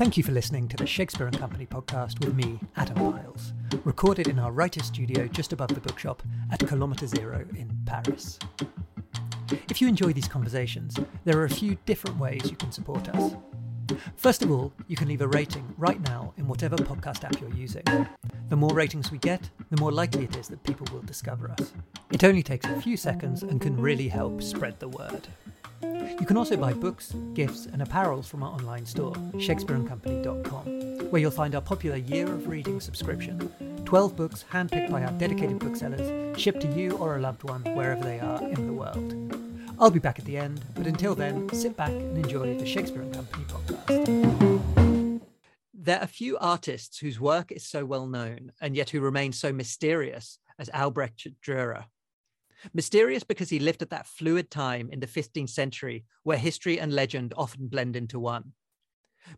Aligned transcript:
Thank 0.00 0.16
you 0.16 0.22
for 0.22 0.32
listening 0.32 0.66
to 0.68 0.78
the 0.78 0.86
Shakespeare 0.86 1.26
and 1.26 1.38
Company 1.38 1.66
podcast 1.66 2.24
with 2.24 2.34
me, 2.34 2.58
Adam 2.76 3.12
Miles, 3.12 3.52
recorded 3.84 4.28
in 4.28 4.38
our 4.38 4.50
writer's 4.50 4.86
studio 4.86 5.26
just 5.26 5.52
above 5.52 5.74
the 5.74 5.80
bookshop 5.80 6.22
at 6.50 6.66
Kilometre 6.66 7.06
Zero 7.06 7.44
in 7.54 7.70
Paris. 7.84 8.38
If 9.68 9.82
you 9.82 9.88
enjoy 9.88 10.14
these 10.14 10.26
conversations, 10.26 10.96
there 11.26 11.36
are 11.36 11.44
a 11.44 11.50
few 11.50 11.76
different 11.84 12.18
ways 12.18 12.50
you 12.50 12.56
can 12.56 12.72
support 12.72 13.10
us. 13.10 13.34
First 14.16 14.42
of 14.42 14.50
all, 14.50 14.72
you 14.88 14.96
can 14.96 15.06
leave 15.06 15.20
a 15.20 15.28
rating 15.28 15.70
right 15.76 16.00
now 16.00 16.32
in 16.38 16.48
whatever 16.48 16.76
podcast 16.76 17.22
app 17.24 17.38
you're 17.38 17.52
using. 17.52 17.84
The 18.48 18.56
more 18.56 18.72
ratings 18.72 19.12
we 19.12 19.18
get, 19.18 19.50
the 19.68 19.80
more 19.82 19.92
likely 19.92 20.24
it 20.24 20.34
is 20.34 20.48
that 20.48 20.64
people 20.64 20.86
will 20.94 21.02
discover 21.02 21.50
us. 21.50 21.74
It 22.10 22.24
only 22.24 22.42
takes 22.42 22.64
a 22.64 22.80
few 22.80 22.96
seconds 22.96 23.42
and 23.42 23.60
can 23.60 23.78
really 23.78 24.08
help 24.08 24.40
spread 24.40 24.80
the 24.80 24.88
word. 24.88 25.28
You 26.18 26.26
can 26.26 26.36
also 26.36 26.56
buy 26.56 26.72
books, 26.72 27.14
gifts, 27.34 27.66
and 27.66 27.82
apparels 27.82 28.26
from 28.26 28.42
our 28.42 28.52
online 28.52 28.86
store, 28.86 29.12
shakespeareandcompany.com, 29.34 31.10
where 31.10 31.20
you'll 31.20 31.30
find 31.30 31.54
our 31.54 31.60
popular 31.60 31.96
Year 31.96 32.26
of 32.26 32.48
Reading 32.48 32.80
subscription 32.80 33.52
12 33.84 34.16
books 34.16 34.44
handpicked 34.52 34.90
by 34.90 35.02
our 35.02 35.12
dedicated 35.12 35.58
booksellers, 35.58 36.40
shipped 36.40 36.60
to 36.60 36.68
you 36.78 36.92
or 36.98 37.16
a 37.16 37.20
loved 37.20 37.42
one 37.42 37.62
wherever 37.74 38.02
they 38.02 38.20
are 38.20 38.42
in 38.42 38.66
the 38.66 38.72
world. 38.72 39.14
I'll 39.78 39.90
be 39.90 39.98
back 39.98 40.18
at 40.18 40.24
the 40.26 40.36
end, 40.36 40.60
but 40.74 40.86
until 40.86 41.14
then, 41.14 41.48
sit 41.54 41.76
back 41.76 41.90
and 41.90 42.16
enjoy 42.16 42.58
the 42.58 42.66
Shakespeare 42.66 43.02
and 43.02 43.14
Company 43.14 43.44
podcast. 43.44 44.80
There 45.72 45.98
are 45.98 46.06
few 46.06 46.36
artists 46.38 46.98
whose 46.98 47.18
work 47.18 47.50
is 47.50 47.66
so 47.66 47.86
well 47.86 48.06
known 48.06 48.52
and 48.60 48.76
yet 48.76 48.90
who 48.90 49.00
remain 49.00 49.32
so 49.32 49.52
mysterious 49.52 50.38
as 50.58 50.68
Albrecht 50.74 51.26
Dürer. 51.42 51.86
Mysterious 52.74 53.24
because 53.24 53.48
he 53.48 53.58
lived 53.58 53.82
at 53.82 53.90
that 53.90 54.06
fluid 54.06 54.50
time 54.50 54.90
in 54.92 55.00
the 55.00 55.06
15th 55.06 55.50
century 55.50 56.04
where 56.22 56.38
history 56.38 56.78
and 56.78 56.92
legend 56.92 57.34
often 57.36 57.68
blend 57.68 57.96
into 57.96 58.18
one. 58.18 58.52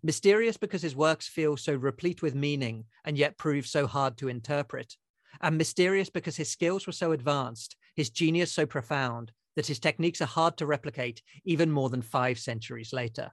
Mysterious 0.02 0.56
because 0.56 0.82
his 0.82 0.96
works 0.96 1.28
feel 1.28 1.56
so 1.56 1.74
replete 1.74 2.22
with 2.22 2.34
meaning 2.34 2.84
and 3.04 3.18
yet 3.18 3.38
prove 3.38 3.66
so 3.66 3.86
hard 3.86 4.16
to 4.18 4.28
interpret. 4.28 4.96
And 5.40 5.58
mysterious 5.58 6.10
because 6.10 6.36
his 6.36 6.50
skills 6.50 6.86
were 6.86 6.92
so 6.92 7.12
advanced, 7.12 7.76
his 7.94 8.10
genius 8.10 8.52
so 8.52 8.66
profound, 8.66 9.32
that 9.56 9.66
his 9.66 9.78
techniques 9.78 10.20
are 10.20 10.26
hard 10.26 10.56
to 10.58 10.66
replicate 10.66 11.22
even 11.44 11.70
more 11.70 11.90
than 11.90 12.02
five 12.02 12.38
centuries 12.38 12.92
later. 12.92 13.30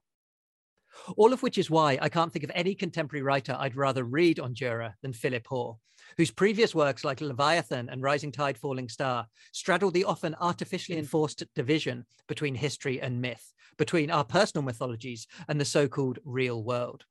All 1.16 1.34
of 1.34 1.44
which 1.44 1.58
is 1.58 1.70
why 1.70 1.98
I 2.02 2.09
can't 2.09 2.31
think 2.31 2.44
of 2.44 2.52
any 2.53 2.76
contemporary 2.76 3.24
writer 3.24 3.56
I'd 3.58 3.76
rather 3.76 4.03
read 4.03 4.40
on 4.40 4.53
Dürer 4.53 4.94
than 5.02 5.14
Philip 5.14 5.46
Hoare, 5.48 5.78
whose 6.18 6.32
previous 6.32 6.76
works 6.76 7.04
like 7.04 7.22
Leviathan 7.22 7.90
and 7.90 8.02
Rising 8.02 8.32
Tide, 8.32 8.58
Falling 8.58 8.90
Star 8.90 9.28
straddle 9.52 9.92
the 9.92 10.06
often 10.06 10.36
artificially 10.40 10.98
mm. 10.98 11.02
enforced 11.02 11.44
division 11.56 12.06
between 12.28 12.56
history 12.56 13.02
and 13.02 13.22
myth, 13.22 13.54
between 13.78 14.12
our 14.12 14.24
personal 14.24 14.64
mythologies 14.64 15.28
and 15.48 15.60
the 15.60 15.66
so 15.66 15.88
called 15.88 16.20
real 16.26 16.64
world. 16.64 17.06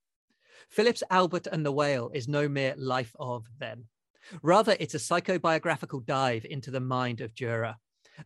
Philip's 0.69 1.03
Albert 1.11 1.47
and 1.47 1.65
the 1.65 1.73
Whale 1.73 2.11
is 2.13 2.29
no 2.29 2.49
mere 2.49 2.75
life 2.77 3.15
of 3.19 3.47
then. 3.59 3.85
Rather, 4.43 4.77
it's 4.79 4.95
a 4.95 4.99
psychobiographical 4.99 6.05
dive 6.05 6.45
into 6.45 6.71
the 6.71 6.81
mind 6.81 7.21
of 7.21 7.35
Dürer, 7.35 7.77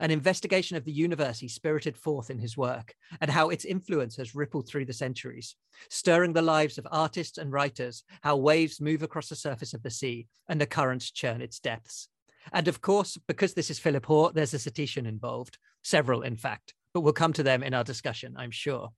an 0.01 0.11
investigation 0.11 0.77
of 0.77 0.85
the 0.85 0.93
universe 0.93 1.39
he 1.39 1.49
spirited 1.49 1.97
forth 1.97 2.31
in 2.31 2.39
his 2.39 2.57
work 2.57 2.95
and 3.21 3.31
how 3.31 3.51
its 3.51 3.65
influence 3.65 4.17
has 4.17 4.35
rippled 4.35 4.69
through 4.69 4.85
the 4.85 4.93
centuries, 4.93 5.57
stirring 5.91 6.33
the 6.33 6.43
lives 6.43 6.79
of 6.79 6.87
artists 6.91 7.39
and 7.39 7.53
writers, 7.53 8.05
how 8.23 8.37
waves 8.37 8.81
move 8.81 9.03
across 9.03 9.29
the 9.29 9.37
surface 9.37 9.75
of 9.75 9.83
the 9.83 9.91
sea 9.91 10.27
and 10.49 10.61
the 10.61 10.67
currents 10.67 11.11
churn 11.11 11.41
its 11.41 11.61
depths. 11.61 12.09
And 12.53 12.69
of 12.69 12.81
course, 12.81 13.19
because 13.29 13.55
this 13.55 13.71
is 13.71 13.79
Philip 13.79 14.07
Hoare, 14.07 14.33
there's 14.33 14.55
a 14.55 14.59
cetacean 14.59 15.07
involved, 15.07 15.59
several 15.83 16.23
in 16.23 16.37
fact, 16.37 16.75
but 16.93 17.01
we'll 17.01 17.13
come 17.13 17.33
to 17.35 17.43
them 17.43 17.63
in 17.63 17.75
our 17.75 17.85
discussion, 17.85 18.35
I'm 18.37 18.51
sure. 18.51 18.93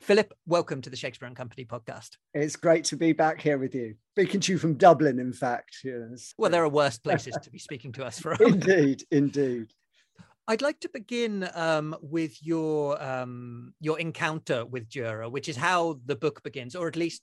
Philip, 0.00 0.32
welcome 0.46 0.80
to 0.82 0.90
the 0.90 0.96
Shakespeare 0.96 1.26
and 1.26 1.36
Company 1.36 1.64
podcast. 1.64 2.10
It's 2.34 2.56
great 2.56 2.84
to 2.84 2.96
be 2.96 3.12
back 3.12 3.40
here 3.40 3.58
with 3.58 3.74
you. 3.74 3.94
Speaking 4.14 4.40
to 4.40 4.52
you 4.52 4.58
from 4.58 4.74
Dublin, 4.74 5.18
in 5.18 5.32
fact. 5.32 5.78
Yes. 5.82 6.34
Well, 6.38 6.50
there 6.50 6.62
are 6.62 6.68
worse 6.68 6.98
places 6.98 7.36
to 7.42 7.50
be 7.50 7.58
speaking 7.58 7.92
to 7.92 8.04
us 8.04 8.20
from. 8.20 8.36
indeed, 8.40 9.02
indeed. 9.10 9.72
I'd 10.48 10.62
like 10.62 10.80
to 10.80 10.88
begin 10.88 11.46
um, 11.54 11.94
with 12.00 12.42
your 12.42 13.00
um, 13.02 13.74
your 13.80 14.00
encounter 14.00 14.64
with 14.64 14.88
Dürer, 14.88 15.30
which 15.30 15.46
is 15.46 15.56
how 15.56 16.00
the 16.06 16.16
book 16.16 16.42
begins, 16.42 16.74
or 16.74 16.88
at 16.88 16.96
least 16.96 17.22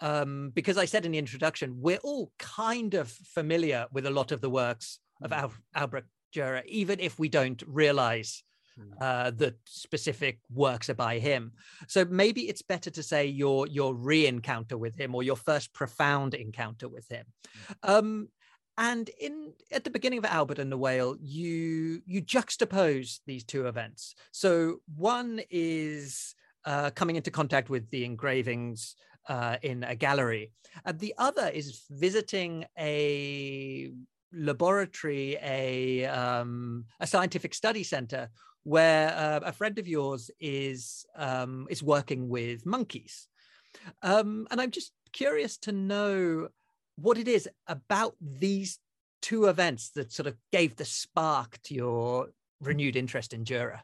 um, 0.00 0.50
because 0.54 0.78
I 0.78 0.86
said 0.86 1.04
in 1.04 1.12
the 1.12 1.18
introduction, 1.18 1.76
we're 1.78 1.98
all 2.02 2.32
kind 2.38 2.94
of 2.94 3.10
familiar 3.10 3.86
with 3.92 4.06
a 4.06 4.10
lot 4.10 4.32
of 4.32 4.40
the 4.40 4.48
works 4.48 4.98
of 5.22 5.30
mm. 5.30 5.36
Al- 5.36 5.52
Albrecht 5.76 6.08
Dürer, 6.34 6.64
even 6.64 7.00
if 7.00 7.18
we 7.18 7.28
don't 7.28 7.62
realize 7.66 8.42
mm. 8.78 8.92
uh, 8.98 9.30
the 9.30 9.54
specific 9.66 10.38
works 10.50 10.88
are 10.88 10.94
by 10.94 11.18
him. 11.18 11.52
So 11.86 12.06
maybe 12.06 12.48
it's 12.48 12.62
better 12.62 12.90
to 12.90 13.02
say 13.02 13.26
your 13.26 13.66
your 13.66 13.94
re-encounter 13.94 14.78
with 14.78 14.96
him 14.98 15.14
or 15.14 15.22
your 15.22 15.36
first 15.36 15.74
profound 15.74 16.32
encounter 16.32 16.88
with 16.88 17.06
him. 17.10 17.26
Mm. 17.84 17.98
Um, 17.98 18.28
and 18.78 19.10
in 19.20 19.52
at 19.72 19.84
the 19.84 19.90
beginning 19.90 20.18
of 20.18 20.24
albert 20.24 20.58
and 20.58 20.72
the 20.72 20.78
whale 20.78 21.16
you 21.20 22.00
you 22.06 22.22
juxtapose 22.22 23.18
these 23.26 23.44
two 23.44 23.66
events. 23.66 24.14
So 24.30 24.80
one 24.96 25.40
is 25.50 26.34
uh, 26.64 26.90
coming 26.90 27.16
into 27.16 27.30
contact 27.30 27.68
with 27.68 27.90
the 27.90 28.04
engravings 28.04 28.94
uh, 29.28 29.56
in 29.62 29.84
a 29.84 29.94
gallery 29.94 30.52
and 30.86 30.98
the 30.98 31.14
other 31.18 31.48
is 31.48 31.82
visiting 31.90 32.64
a 32.78 33.90
laboratory 34.32 35.36
a 35.42 36.06
um, 36.06 36.84
a 37.00 37.06
scientific 37.06 37.54
study 37.54 37.82
center 37.82 38.30
where 38.62 39.10
uh, 39.14 39.40
a 39.44 39.52
friend 39.52 39.78
of 39.78 39.88
yours 39.88 40.30
is 40.40 41.04
um, 41.16 41.66
is 41.68 41.82
working 41.82 42.28
with 42.28 42.64
monkeys. 42.64 43.28
Um, 44.02 44.46
and 44.50 44.60
i'm 44.60 44.70
just 44.70 44.92
curious 45.12 45.56
to 45.58 45.72
know 45.72 46.48
what 47.00 47.18
it 47.18 47.28
is 47.28 47.48
about 47.66 48.14
these 48.20 48.78
two 49.22 49.46
events 49.46 49.90
that 49.90 50.12
sort 50.12 50.26
of 50.26 50.36
gave 50.52 50.76
the 50.76 50.84
spark 50.84 51.58
to 51.64 51.74
your 51.74 52.28
renewed 52.60 52.96
interest 52.96 53.32
in 53.32 53.44
Dürer? 53.44 53.80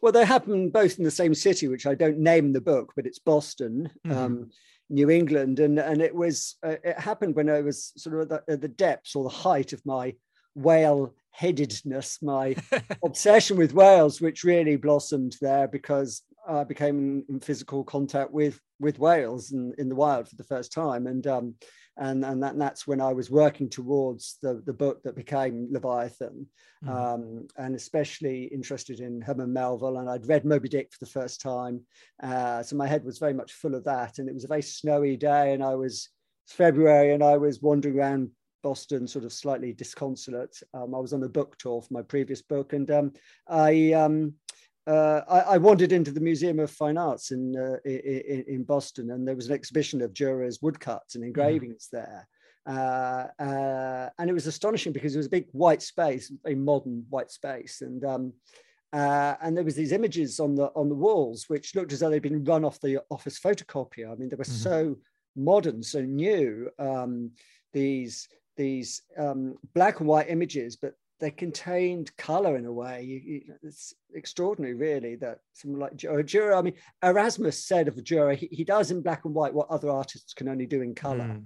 Well, 0.00 0.12
they 0.12 0.24
happen 0.24 0.70
both 0.70 0.98
in 0.98 1.04
the 1.04 1.10
same 1.10 1.34
city, 1.34 1.68
which 1.68 1.86
I 1.86 1.94
don't 1.94 2.18
name 2.18 2.52
the 2.52 2.60
book, 2.60 2.92
but 2.96 3.06
it's 3.06 3.18
Boston, 3.18 3.90
mm-hmm. 4.06 4.16
um, 4.16 4.50
New 4.90 5.10
England, 5.10 5.60
and 5.60 5.78
and 5.78 6.02
it 6.02 6.14
was 6.14 6.56
uh, 6.64 6.76
it 6.84 6.98
happened 6.98 7.34
when 7.34 7.48
I 7.48 7.60
was 7.60 7.92
sort 7.96 8.16
of 8.16 8.22
at 8.22 8.46
the, 8.46 8.52
at 8.52 8.60
the 8.60 8.68
depths 8.68 9.14
or 9.14 9.24
the 9.24 9.30
height 9.30 9.72
of 9.72 9.84
my 9.86 10.14
whale 10.54 11.14
headedness, 11.30 12.18
my 12.22 12.56
obsession 13.04 13.56
with 13.56 13.74
whales, 13.74 14.20
which 14.20 14.44
really 14.44 14.76
blossomed 14.76 15.36
there 15.40 15.68
because 15.68 16.22
I 16.48 16.64
became 16.64 17.24
in 17.28 17.40
physical 17.40 17.84
contact 17.84 18.32
with 18.32 18.60
with 18.78 18.98
whales 18.98 19.52
in, 19.52 19.74
in 19.78 19.88
the 19.88 19.94
wild 19.94 20.28
for 20.28 20.36
the 20.36 20.44
first 20.44 20.72
time, 20.72 21.06
and 21.06 21.26
um, 21.26 21.54
and 21.98 22.24
and, 22.24 22.42
that, 22.42 22.52
and 22.52 22.60
that's 22.60 22.86
when 22.86 23.00
I 23.00 23.12
was 23.12 23.30
working 23.30 23.68
towards 23.68 24.38
the 24.42 24.62
the 24.64 24.72
book 24.72 25.02
that 25.02 25.16
became 25.16 25.68
Leviathan, 25.70 26.46
mm. 26.84 26.88
um, 26.88 27.46
and 27.56 27.74
especially 27.74 28.44
interested 28.44 29.00
in 29.00 29.20
Herman 29.20 29.52
Melville, 29.52 29.98
and 29.98 30.08
I'd 30.08 30.28
read 30.28 30.44
Moby 30.44 30.68
Dick 30.68 30.92
for 30.92 31.04
the 31.04 31.10
first 31.10 31.40
time, 31.40 31.82
uh, 32.22 32.62
so 32.62 32.76
my 32.76 32.86
head 32.86 33.04
was 33.04 33.18
very 33.18 33.34
much 33.34 33.52
full 33.52 33.74
of 33.74 33.84
that, 33.84 34.18
and 34.18 34.28
it 34.28 34.34
was 34.34 34.44
a 34.44 34.48
very 34.48 34.62
snowy 34.62 35.16
day, 35.16 35.52
and 35.52 35.62
I 35.62 35.74
was 35.74 36.08
February, 36.48 37.12
and 37.12 37.22
I 37.22 37.36
was 37.36 37.62
wandering 37.62 37.98
around 37.98 38.30
Boston, 38.62 39.06
sort 39.06 39.24
of 39.24 39.32
slightly 39.32 39.72
disconsolate. 39.72 40.56
Um, 40.74 40.94
I 40.94 40.98
was 40.98 41.12
on 41.12 41.22
a 41.22 41.28
book 41.28 41.56
tour 41.58 41.82
for 41.82 41.94
my 41.94 42.02
previous 42.02 42.42
book, 42.42 42.72
and 42.72 42.90
um, 42.90 43.12
I 43.48 43.92
um, 43.92 44.34
uh, 44.86 45.22
I, 45.28 45.40
I, 45.54 45.56
wandered 45.58 45.92
into 45.92 46.12
the 46.12 46.20
Museum 46.20 46.60
of 46.60 46.70
Fine 46.70 46.96
Arts 46.96 47.32
in, 47.32 47.56
uh, 47.56 47.76
in, 47.84 48.44
in 48.46 48.62
Boston, 48.62 49.10
and 49.10 49.26
there 49.26 49.34
was 49.34 49.48
an 49.48 49.54
exhibition 49.54 50.00
of 50.00 50.12
Dürer's 50.12 50.62
woodcuts 50.62 51.14
and 51.14 51.22
mm-hmm. 51.22 51.28
engravings 51.28 51.88
mm. 51.88 51.90
there. 51.92 52.28
Uh, 52.66 53.26
uh, 53.40 54.10
and 54.18 54.28
it 54.28 54.32
was 54.32 54.46
astonishing 54.46 54.92
because 54.92 55.14
it 55.14 55.18
was 55.18 55.26
a 55.26 55.30
big 55.30 55.46
white 55.52 55.82
space, 55.82 56.32
a 56.46 56.54
modern 56.54 57.04
white 57.10 57.30
space, 57.30 57.80
and 57.80 58.04
um, 58.04 58.32
uh, 58.92 59.34
and 59.40 59.56
there 59.56 59.64
was 59.64 59.76
these 59.76 59.92
images 59.92 60.40
on 60.40 60.54
the 60.54 60.66
on 60.74 60.88
the 60.88 60.94
walls 60.94 61.44
which 61.48 61.74
looked 61.74 61.92
as 61.92 62.00
though 62.00 62.10
they'd 62.10 62.22
been 62.22 62.44
run 62.44 62.64
off 62.64 62.80
the 62.80 62.98
office 63.10 63.38
photocopier. 63.38 64.10
I 64.10 64.16
mean, 64.16 64.28
they 64.28 64.36
were 64.36 64.44
mm-hmm. 64.44 64.52
so 64.52 64.96
modern, 65.36 65.82
so 65.82 66.00
new. 66.00 66.68
Um, 66.78 67.32
these 67.72 68.28
these 68.56 69.02
um, 69.16 69.56
black 69.74 70.00
and 70.00 70.08
white 70.08 70.30
images, 70.30 70.76
but 70.76 70.94
they 71.18 71.30
contained 71.30 72.16
color 72.16 72.56
in 72.56 72.66
a 72.66 72.72
way. 72.72 73.02
You, 73.02 73.20
you, 73.24 73.42
it's 73.62 73.94
extraordinary, 74.14 74.74
really, 74.74 75.16
that 75.16 75.38
someone 75.52 75.80
like 75.80 75.96
Dürer, 75.96 76.58
I 76.58 76.62
mean, 76.62 76.74
Erasmus 77.02 77.64
said 77.64 77.88
of 77.88 77.94
Dürer, 77.96 78.36
he, 78.36 78.48
he, 78.50 78.64
does 78.64 78.90
in 78.90 79.00
black 79.00 79.24
and 79.24 79.34
white 79.34 79.54
what 79.54 79.70
other 79.70 79.90
artists 79.90 80.34
can 80.34 80.48
only 80.48 80.66
do 80.66 80.82
in 80.82 80.94
color. 80.94 81.40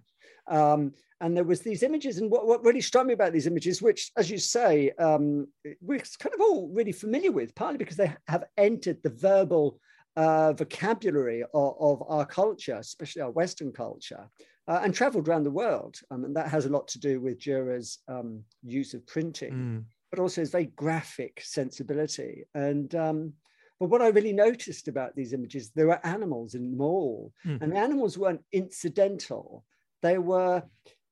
Mm. 0.49 0.55
Um, 0.55 0.93
and 1.21 1.37
there 1.37 1.45
was 1.45 1.61
these 1.61 1.83
images, 1.83 2.19
and 2.19 2.31
what, 2.31 2.47
what 2.47 2.65
really 2.65 2.81
struck 2.81 3.07
me 3.07 3.13
about 3.13 3.33
these 3.33 3.47
images, 3.47 3.81
which, 3.81 4.11
as 4.17 4.31
you 4.31 4.39
say, 4.39 4.91
um, 4.99 5.47
we're 5.81 6.01
kind 6.19 6.35
of 6.35 6.41
all 6.41 6.69
really 6.73 6.93
familiar 6.93 7.31
with, 7.31 7.55
partly 7.55 7.79
because 7.79 7.97
they 7.97 8.13
have 8.27 8.45
entered 8.57 9.03
the 9.03 9.11
verbal 9.11 9.79
uh, 10.17 10.53
vocabulary 10.55 11.43
of, 11.43 11.75
of, 11.79 12.03
our 12.09 12.27
culture, 12.27 12.77
especially 12.77 13.23
our 13.23 13.31
Western 13.31 13.71
culture 13.71 14.29
uh, 14.71 14.81
and 14.85 14.95
traveled 14.95 15.29
around 15.29 15.43
the 15.43 15.51
world. 15.51 15.97
Um, 16.13 16.25
and 16.25 16.37
that 16.37 16.49
has 16.49 16.65
a 16.65 16.71
lot 16.71 16.87
to 16.89 17.01
do 17.01 17.21
with 17.21 17.41
Dürer's 17.41 17.99
um, 18.07 18.45
use 18.63 18.95
of 18.95 19.05
printing, 19.05 19.53
mm. 19.53 19.85
but 20.11 20.21
also 20.21 20.41
his 20.41 20.53
very 20.53 20.67
graphic 20.77 21.43
sensibility. 21.45 22.45
And 22.55 22.95
um, 22.95 23.33
but 23.81 23.91
what 23.91 24.01
I 24.01 24.09
really 24.09 24.33
noticed 24.33 24.87
about 24.87 25.17
these 25.17 25.33
images, 25.33 25.71
there 25.71 25.89
were 25.89 26.07
animals 26.07 26.55
in 26.55 26.71
them 26.71 26.81
all, 26.81 27.33
Mm. 27.45 27.61
and 27.61 27.73
the 27.73 27.79
animals 27.79 28.17
weren't 28.17 28.45
incidental; 28.53 29.65
they 30.03 30.19
were 30.19 30.63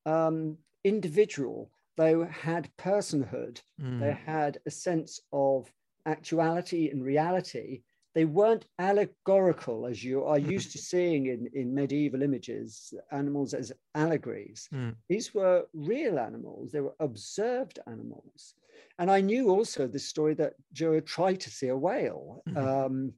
um, 0.07 0.59
individual. 0.85 1.73
They 1.97 2.15
had 2.31 2.71
personhood. 2.79 3.61
Mm. 3.83 3.99
They 3.99 4.17
had 4.25 4.61
a 4.67 4.71
sense 4.71 5.21
of 5.33 5.73
actuality 6.07 6.91
and 6.91 7.03
reality. 7.03 7.83
They 8.19 8.25
weren't 8.25 8.65
allegorical 8.81 9.87
as 9.87 10.03
you 10.03 10.25
are 10.25 10.41
used 10.41 10.73
to 10.73 10.79
seeing 10.79 11.27
in, 11.27 11.49
in 11.55 11.73
medieval 11.73 12.21
images, 12.23 12.93
animals 13.13 13.55
as 13.55 13.71
allegories. 13.95 14.69
Mm. 14.75 14.97
These 15.09 15.33
were 15.33 15.67
real 15.73 16.19
animals, 16.19 16.73
they 16.73 16.81
were 16.81 16.97
observed 16.99 17.79
animals. 17.87 18.55
And 18.99 19.09
I 19.09 19.21
knew 19.21 19.51
also 19.51 19.87
this 19.87 20.09
story 20.09 20.35
that 20.35 20.55
Joe 20.73 20.99
tried 20.99 21.39
to 21.43 21.51
see 21.51 21.69
a 21.69 21.77
whale. 21.77 22.43
Mhm. 22.49 22.57
Um, 22.57 23.13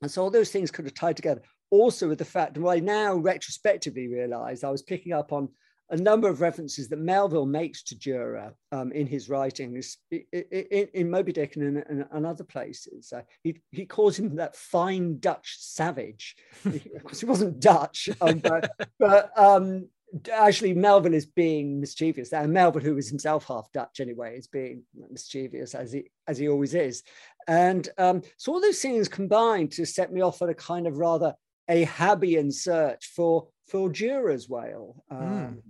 and 0.00 0.08
so 0.08 0.22
all 0.22 0.30
those 0.30 0.52
things 0.52 0.70
could 0.70 0.84
have 0.84 0.94
tied 0.94 1.16
together. 1.16 1.42
Also, 1.70 2.08
with 2.08 2.18
the 2.18 2.24
fact 2.24 2.54
that 2.54 2.68
I 2.68 2.78
now 2.78 3.16
retrospectively 3.16 4.06
realized 4.06 4.62
I 4.62 4.70
was 4.70 4.82
picking 4.82 5.12
up 5.12 5.32
on 5.32 5.48
a 5.90 5.96
number 5.96 6.28
of 6.28 6.40
references 6.40 6.88
that 6.88 6.98
Melville 6.98 7.46
makes 7.46 7.82
to 7.84 7.94
Dürer 7.94 8.52
um, 8.72 8.90
in 8.92 9.06
his 9.06 9.28
writings, 9.28 9.98
in, 10.10 10.88
in, 10.94 11.10
Moby 11.10 11.32
Dick 11.32 11.56
and, 11.56 11.78
in, 11.78 12.06
and, 12.10 12.26
other 12.26 12.44
places. 12.44 13.12
Uh, 13.12 13.22
he, 13.44 13.60
he 13.70 13.86
calls 13.86 14.18
him 14.18 14.36
that 14.36 14.56
fine 14.56 15.18
Dutch 15.20 15.56
savage. 15.58 16.36
of 16.64 17.04
course, 17.04 17.20
he 17.20 17.26
wasn't 17.26 17.60
Dutch, 17.60 18.08
um, 18.20 18.38
but, 18.38 18.72
but 18.98 19.30
um, 19.38 19.88
actually 20.32 20.74
Melville 20.74 21.14
is 21.14 21.26
being 21.26 21.80
mischievous. 21.80 22.32
And 22.32 22.52
Melville, 22.52 22.82
who 22.82 22.94
was 22.94 23.08
himself 23.08 23.46
half 23.46 23.70
Dutch 23.72 24.00
anyway, 24.00 24.38
is 24.38 24.46
being 24.46 24.82
mischievous 25.10 25.74
as 25.74 25.92
he 25.92 26.10
as 26.26 26.38
he 26.38 26.48
always 26.48 26.74
is. 26.74 27.02
And 27.46 27.88
um, 27.98 28.22
so 28.36 28.52
all 28.52 28.60
those 28.60 28.80
things 28.80 29.08
combined 29.08 29.72
to 29.72 29.86
set 29.86 30.12
me 30.12 30.20
off 30.20 30.42
on 30.42 30.48
a 30.48 30.54
kind 30.54 30.86
of 30.86 30.98
rather 30.98 31.34
a 31.68 31.84
Ahabian 31.84 32.52
search 32.52 33.06
for 33.14 33.48
for 33.66 33.90
Dürer's 33.90 34.48
whale. 34.48 35.04
Um, 35.10 35.62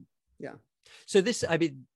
So 1.06 1.20
this, 1.20 1.44
I 1.48 1.56
mean, 1.56 1.86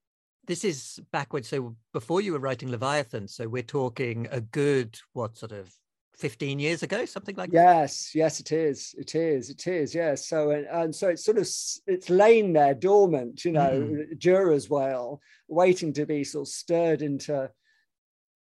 this 0.47 0.63
is 0.63 0.99
backwards. 1.11 1.47
So 1.47 1.75
before 1.93 2.21
you 2.21 2.33
were 2.33 2.39
writing 2.39 2.71
Leviathan, 2.71 3.27
so 3.27 3.47
we're 3.47 3.63
talking 3.63 4.27
a 4.31 4.41
good 4.41 4.97
what 5.13 5.37
sort 5.37 5.51
of 5.51 5.73
fifteen 6.13 6.59
years 6.59 6.83
ago, 6.83 7.05
something 7.05 7.35
like 7.35 7.51
that. 7.51 7.55
Yes, 7.55 8.15
yes, 8.15 8.39
it 8.39 8.51
is. 8.51 8.95
It 8.97 9.15
is. 9.15 9.49
It 9.49 9.67
is. 9.67 9.95
Yes. 9.95 10.27
So 10.27 10.51
and, 10.51 10.65
and 10.67 10.95
so 10.95 11.09
it's 11.09 11.23
sort 11.23 11.37
of 11.37 11.47
it's 11.87 12.09
lain 12.09 12.53
there 12.53 12.73
dormant, 12.73 13.45
you 13.45 13.51
know, 13.51 14.05
Dürer's 14.17 14.69
whale, 14.69 15.21
waiting 15.47 15.93
to 15.93 16.05
be 16.05 16.23
sort 16.23 16.47
of 16.47 16.53
stirred 16.53 17.01
into 17.01 17.49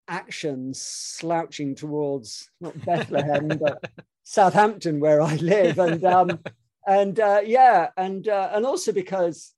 action, 0.08 0.72
slouching 0.74 1.74
towards 1.74 2.50
not 2.60 2.78
Bethlehem 2.84 3.48
but 3.48 3.84
Southampton, 4.24 5.00
where 5.00 5.20
I 5.20 5.36
live, 5.36 5.78
and 5.78 6.04
um, 6.04 6.38
and 6.86 7.20
uh, 7.20 7.42
yeah, 7.44 7.88
and 7.96 8.26
uh, 8.26 8.50
and 8.52 8.64
also 8.64 8.92
because 8.92 9.54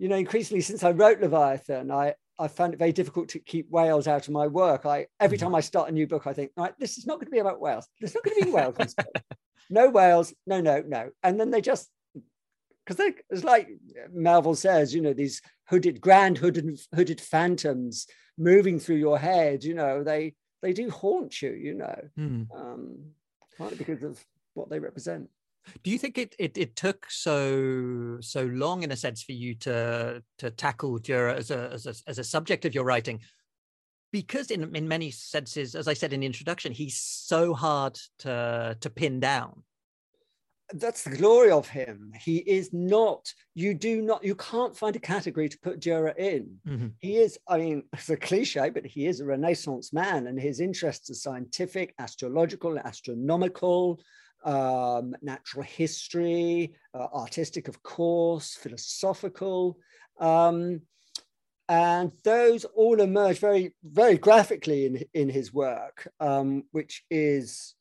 you 0.00 0.08
know 0.08 0.16
increasingly 0.16 0.62
since 0.62 0.82
I 0.82 0.90
wrote 0.90 1.20
Leviathan, 1.20 1.90
I 1.90 2.14
I 2.38 2.48
found 2.48 2.72
it 2.72 2.78
very 2.78 2.92
difficult 2.92 3.28
to 3.30 3.38
keep 3.38 3.70
whales 3.70 4.08
out 4.08 4.26
of 4.26 4.32
my 4.32 4.46
work. 4.46 4.86
I 4.86 5.06
every 5.20 5.36
Mhm. 5.36 5.42
time 5.42 5.54
I 5.54 5.60
start 5.60 5.90
a 5.90 5.92
new 5.92 6.06
book, 6.06 6.26
I 6.26 6.32
think, 6.32 6.50
right, 6.56 6.74
this 6.78 6.96
is 6.98 7.06
not 7.06 7.16
going 7.16 7.26
to 7.26 7.30
be 7.30 7.38
about 7.38 7.60
whales. 7.60 7.86
There's 8.00 8.14
not 8.14 8.24
going 8.24 8.38
to 8.38 8.44
be 8.46 8.50
whales. 8.50 8.74
in 8.78 8.86
this 8.86 8.94
book. 8.94 9.14
no 9.70 9.90
whales. 9.90 10.32
No, 10.46 10.60
no, 10.60 10.82
no. 10.86 11.10
And 11.22 11.38
then 11.38 11.50
they 11.50 11.60
just 11.60 11.90
because 12.84 12.96
they 12.96 13.14
it's 13.28 13.44
like 13.44 13.68
Melville 14.10 14.54
says, 14.54 14.94
you 14.94 15.02
know, 15.02 15.12
these 15.12 15.42
hooded, 15.68 16.00
grand 16.00 16.38
hooded, 16.38 16.80
hooded 16.94 17.20
phantoms 17.20 18.06
moving 18.38 18.78
through 18.80 18.96
your 18.96 19.18
head. 19.18 19.62
You 19.62 19.74
know, 19.74 20.02
they 20.02 20.34
they 20.62 20.72
do 20.72 20.88
haunt 20.88 21.42
you. 21.42 21.52
You 21.52 21.74
know, 21.74 22.00
Hmm. 22.16 22.42
um, 22.56 23.10
partly 23.58 23.76
because 23.76 24.02
of 24.02 24.24
what 24.54 24.70
they 24.70 24.78
represent. 24.78 25.28
Do 25.82 25.90
you 25.90 25.98
think 25.98 26.18
it, 26.18 26.34
it 26.38 26.56
it 26.58 26.76
took 26.76 27.06
so 27.10 28.18
so 28.20 28.44
long 28.46 28.82
in 28.82 28.92
a 28.92 28.96
sense 28.96 29.22
for 29.22 29.32
you 29.32 29.54
to 29.56 30.22
to 30.38 30.50
tackle 30.50 30.98
Dürer 30.98 31.34
as 31.36 31.50
a 31.50 31.70
as 31.72 31.86
a, 31.86 31.94
as 32.06 32.18
a 32.18 32.24
subject 32.24 32.64
of 32.64 32.74
your 32.74 32.84
writing? 32.84 33.20
Because 34.12 34.50
in 34.50 34.74
in 34.74 34.88
many 34.88 35.10
senses, 35.10 35.74
as 35.74 35.86
I 35.86 35.94
said 35.94 36.12
in 36.12 36.20
the 36.20 36.26
introduction, 36.26 36.72
he's 36.72 36.98
so 37.00 37.54
hard 37.54 37.98
to 38.20 38.76
to 38.80 38.90
pin 38.90 39.20
down. 39.20 39.62
that's 40.74 41.02
the 41.02 41.16
glory 41.16 41.50
of 41.50 41.68
him. 41.68 42.12
He 42.20 42.36
is 42.38 42.72
not, 42.72 43.32
you 43.56 43.74
do 43.74 44.00
not, 44.02 44.22
you 44.22 44.36
can't 44.36 44.76
find 44.76 44.94
a 44.94 45.00
category 45.00 45.48
to 45.48 45.58
put 45.58 45.80
Dürer 45.80 46.16
in. 46.16 46.60
Mhm. 46.66 46.92
He 47.00 47.16
is, 47.16 47.38
I 47.48 47.58
mean, 47.58 47.82
it's 47.92 48.08
a 48.08 48.16
cliche, 48.16 48.70
but 48.70 48.86
he 48.86 49.06
is 49.06 49.18
a 49.20 49.24
Renaissance 49.24 49.92
man 49.92 50.28
and 50.28 50.38
his 50.40 50.60
interests 50.60 51.10
are 51.10 51.14
scientific, 51.14 51.92
astrological, 51.98 52.78
astronomical, 52.78 54.00
um, 54.44 55.14
natural 55.22 55.64
history, 55.64 56.74
uh, 56.94 57.06
artistic, 57.14 57.68
of 57.68 57.82
course, 57.82 58.54
philosophical. 58.54 59.78
Um, 60.18 60.82
and 61.68 62.10
those 62.24 62.64
all 62.64 63.00
emerge 63.00 63.38
very, 63.38 63.74
very 63.84 64.18
graphically 64.18 64.86
in, 64.86 65.04
in 65.14 65.28
his 65.28 65.52
work, 65.52 66.08
um, 66.18 66.64
which 66.72 67.04
is 67.10 67.74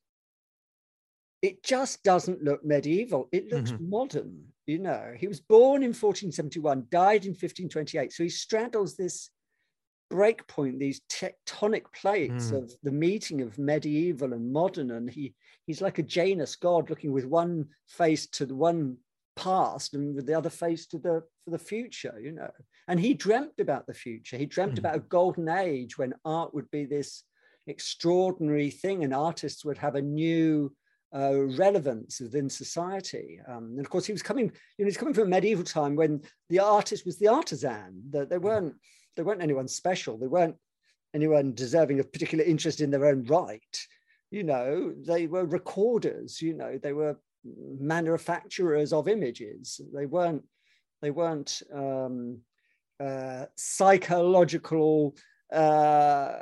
it 1.41 1.63
just 1.63 2.03
doesn't 2.03 2.43
look 2.43 2.63
medieval. 2.63 3.29
It 3.31 3.51
looks 3.51 3.73
modern. 3.79 4.43
You 4.67 4.79
know, 4.79 5.13
he 5.17 5.27
was 5.27 5.39
born 5.39 5.81
in 5.81 5.89
1471, 5.89 6.87
died 6.91 7.25
in 7.25 7.31
1528. 7.31 8.13
So 8.13 8.23
he 8.23 8.29
straddles 8.29 8.95
this 8.95 9.29
break 10.09 10.47
point, 10.47 10.79
these 10.79 11.01
tectonic 11.09 11.83
plates 11.93 12.51
Mm. 12.51 12.57
of 12.63 12.73
the 12.83 12.91
meeting 12.91 13.41
of 13.41 13.57
medieval 13.59 14.33
and 14.33 14.51
modern. 14.51 14.91
And 14.91 15.09
he 15.09 15.35
he's 15.65 15.81
like 15.81 15.99
a 15.99 16.03
Janus 16.03 16.55
god 16.55 16.89
looking 16.89 17.11
with 17.11 17.25
one 17.25 17.69
face 17.87 18.27
to 18.27 18.45
the 18.45 18.55
one 18.55 18.97
past 19.35 19.93
and 19.93 20.15
with 20.15 20.25
the 20.25 20.33
other 20.33 20.49
face 20.49 20.85
to 20.87 20.97
the 20.99 21.23
for 21.45 21.51
the 21.51 21.59
future, 21.59 22.19
you 22.19 22.31
know. 22.31 22.51
And 22.87 22.99
he 22.99 23.13
dreamt 23.13 23.59
about 23.59 23.85
the 23.87 23.93
future. 23.93 24.35
He 24.37 24.45
dreamt 24.47 24.75
Mm. 24.75 24.79
about 24.79 24.95
a 24.95 24.99
golden 24.99 25.47
age 25.47 25.97
when 25.97 26.13
art 26.25 26.53
would 26.53 26.69
be 26.71 26.85
this 26.85 27.23
extraordinary 27.67 28.69
thing 28.69 29.03
and 29.03 29.13
artists 29.13 29.63
would 29.65 29.77
have 29.77 29.95
a 29.95 30.01
new 30.01 30.75
uh, 31.11 31.33
relevance 31.57 32.19
within 32.19 32.47
society. 32.49 33.39
Um, 33.47 33.63
and 33.71 33.79
of 33.79 33.89
course, 33.89 34.05
he 34.05 34.11
was 34.11 34.21
coming, 34.21 34.45
you 34.77 34.85
know, 34.85 34.85
he's 34.85 34.97
coming 34.97 35.13
from 35.15 35.23
a 35.27 35.35
medieval 35.35 35.63
time 35.63 35.95
when 35.95 36.21
the 36.49 36.59
artist 36.59 37.03
was 37.05 37.17
the 37.17 37.27
artisan. 37.29 38.03
That 38.11 38.29
they 38.29 38.37
weren't, 38.37 38.75
they 39.19 39.23
weren't 39.23 39.41
anyone 39.41 39.67
special. 39.67 40.17
They 40.17 40.27
weren't 40.27 40.55
anyone 41.13 41.53
deserving 41.53 41.99
of 41.99 42.13
particular 42.13 42.45
interest 42.45 42.79
in 42.79 42.89
their 42.89 43.05
own 43.05 43.25
right. 43.25 43.85
You 44.31 44.43
know, 44.43 44.93
they 45.05 45.27
were 45.27 45.43
recorders. 45.43 46.41
You 46.41 46.53
know, 46.53 46.79
they 46.81 46.93
were 46.93 47.19
manufacturers 47.43 48.93
of 48.93 49.09
images. 49.09 49.81
They 49.93 50.05
weren't, 50.05 50.45
they 51.01 51.11
weren't 51.11 51.61
um, 51.73 52.39
uh, 52.97 53.47
psychological. 53.57 55.17
Uh, 55.51 56.37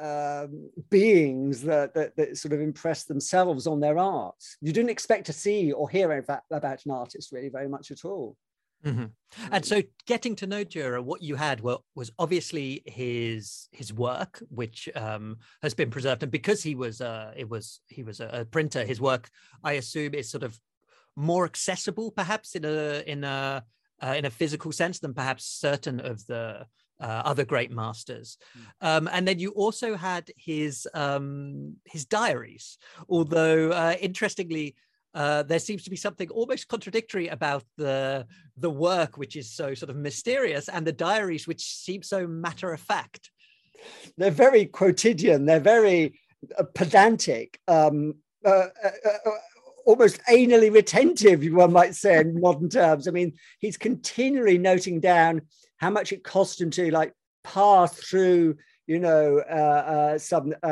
um, 0.00 0.70
beings 0.88 1.60
that, 1.62 1.92
that, 1.94 2.16
that 2.16 2.38
sort 2.38 2.54
of 2.54 2.60
impress 2.60 3.04
themselves 3.04 3.66
on 3.66 3.80
their 3.80 3.98
art. 3.98 4.42
You 4.62 4.72
didn't 4.72 4.90
expect 4.90 5.26
to 5.26 5.32
see 5.32 5.72
or 5.72 5.90
hear 5.90 6.10
about, 6.12 6.42
about 6.50 6.86
an 6.86 6.92
artist 6.92 7.32
really 7.32 7.50
very 7.50 7.68
much 7.68 7.90
at 7.90 8.04
all. 8.06 8.36
Mhm. 8.84 9.12
And 9.52 9.64
so, 9.64 9.82
getting 10.06 10.34
to 10.36 10.46
know 10.46 10.64
Dürer, 10.64 11.04
what 11.04 11.22
you 11.22 11.36
had 11.36 11.60
were, 11.60 11.78
was 11.94 12.10
obviously 12.18 12.82
his 12.86 13.68
his 13.72 13.92
work, 13.92 14.42
which 14.48 14.88
um, 14.94 15.38
has 15.62 15.74
been 15.74 15.90
preserved, 15.90 16.22
and 16.22 16.32
because 16.32 16.62
he 16.62 16.74
was 16.74 17.00
uh, 17.00 17.32
it 17.36 17.48
was 17.48 17.80
he 17.88 18.02
was 18.02 18.20
a, 18.20 18.28
a 18.32 18.44
printer, 18.44 18.84
his 18.84 19.00
work, 19.00 19.30
I 19.62 19.72
assume, 19.74 20.14
is 20.14 20.30
sort 20.30 20.42
of 20.42 20.58
more 21.14 21.44
accessible, 21.44 22.10
perhaps 22.10 22.54
in 22.54 22.64
a 22.64 23.02
in 23.06 23.22
a 23.24 23.64
uh, 24.02 24.14
in 24.16 24.24
a 24.24 24.30
physical 24.30 24.72
sense 24.72 24.98
than 24.98 25.14
perhaps 25.14 25.44
certain 25.44 26.00
of 26.00 26.26
the 26.26 26.66
uh, 27.00 27.22
other 27.24 27.44
great 27.44 27.70
masters. 27.70 28.38
Um, 28.80 29.08
and 29.12 29.28
then 29.28 29.38
you 29.38 29.50
also 29.50 29.94
had 29.96 30.30
his 30.36 30.88
um, 30.94 31.76
his 31.84 32.06
diaries, 32.06 32.78
although 33.08 33.70
uh, 33.70 33.96
interestingly. 34.00 34.76
Uh, 35.14 35.42
there 35.42 35.58
seems 35.58 35.82
to 35.84 35.90
be 35.90 35.96
something 35.96 36.28
almost 36.30 36.68
contradictory 36.68 37.28
about 37.28 37.64
the 37.76 38.26
the 38.56 38.70
work, 38.70 39.16
which 39.16 39.36
is 39.36 39.50
so 39.50 39.74
sort 39.74 39.90
of 39.90 39.96
mysterious, 39.96 40.68
and 40.68 40.86
the 40.86 40.92
diaries, 40.92 41.46
which 41.46 41.62
seem 41.62 42.02
so 42.02 42.26
matter 42.26 42.72
of 42.72 42.80
fact. 42.80 43.30
They're 44.16 44.30
very 44.30 44.66
quotidian. 44.66 45.46
They're 45.46 45.58
very 45.60 46.20
uh, 46.56 46.64
pedantic. 46.74 47.58
Um, 47.66 48.16
uh, 48.44 48.66
uh, 48.84 49.30
almost 49.84 50.20
anally 50.28 50.72
retentive, 50.72 51.44
one 51.52 51.72
might 51.72 51.94
say 51.94 52.20
in 52.20 52.40
modern 52.46 52.68
terms. 52.68 53.08
I 53.08 53.10
mean, 53.10 53.34
he's 53.58 53.76
continually 53.76 54.58
noting 54.58 55.00
down 55.00 55.42
how 55.78 55.90
much 55.90 56.12
it 56.12 56.24
cost 56.24 56.60
him 56.60 56.70
to 56.70 56.90
like 56.90 57.12
pass 57.42 57.94
through, 57.94 58.56
you 58.86 58.98
know, 58.98 59.42
uh, 59.50 59.52
uh, 59.52 60.18
some 60.18 60.54
uh, 60.62 60.66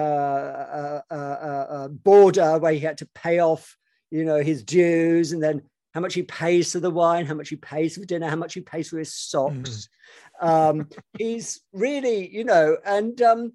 uh, 1.10 1.88
border 1.88 2.58
where 2.58 2.72
he 2.72 2.80
had 2.80 2.98
to 2.98 3.08
pay 3.14 3.40
off, 3.40 3.76
you 4.10 4.24
know, 4.24 4.42
his 4.42 4.62
dues, 4.62 5.32
and 5.32 5.42
then 5.42 5.62
how 5.94 6.00
much 6.00 6.14
he 6.14 6.22
pays 6.22 6.72
for 6.72 6.80
the 6.80 6.90
wine, 6.90 7.26
how 7.26 7.34
much 7.34 7.48
he 7.48 7.56
pays 7.56 7.96
for 7.96 8.04
dinner, 8.04 8.28
how 8.28 8.36
much 8.36 8.54
he 8.54 8.60
pays 8.60 8.88
for 8.88 8.98
his 8.98 9.14
socks. 9.14 9.88
Mm. 10.42 10.48
Um, 10.48 10.88
he's 11.18 11.60
really, 11.72 12.28
you 12.28 12.44
know, 12.44 12.76
and 12.84 13.20
um, 13.22 13.52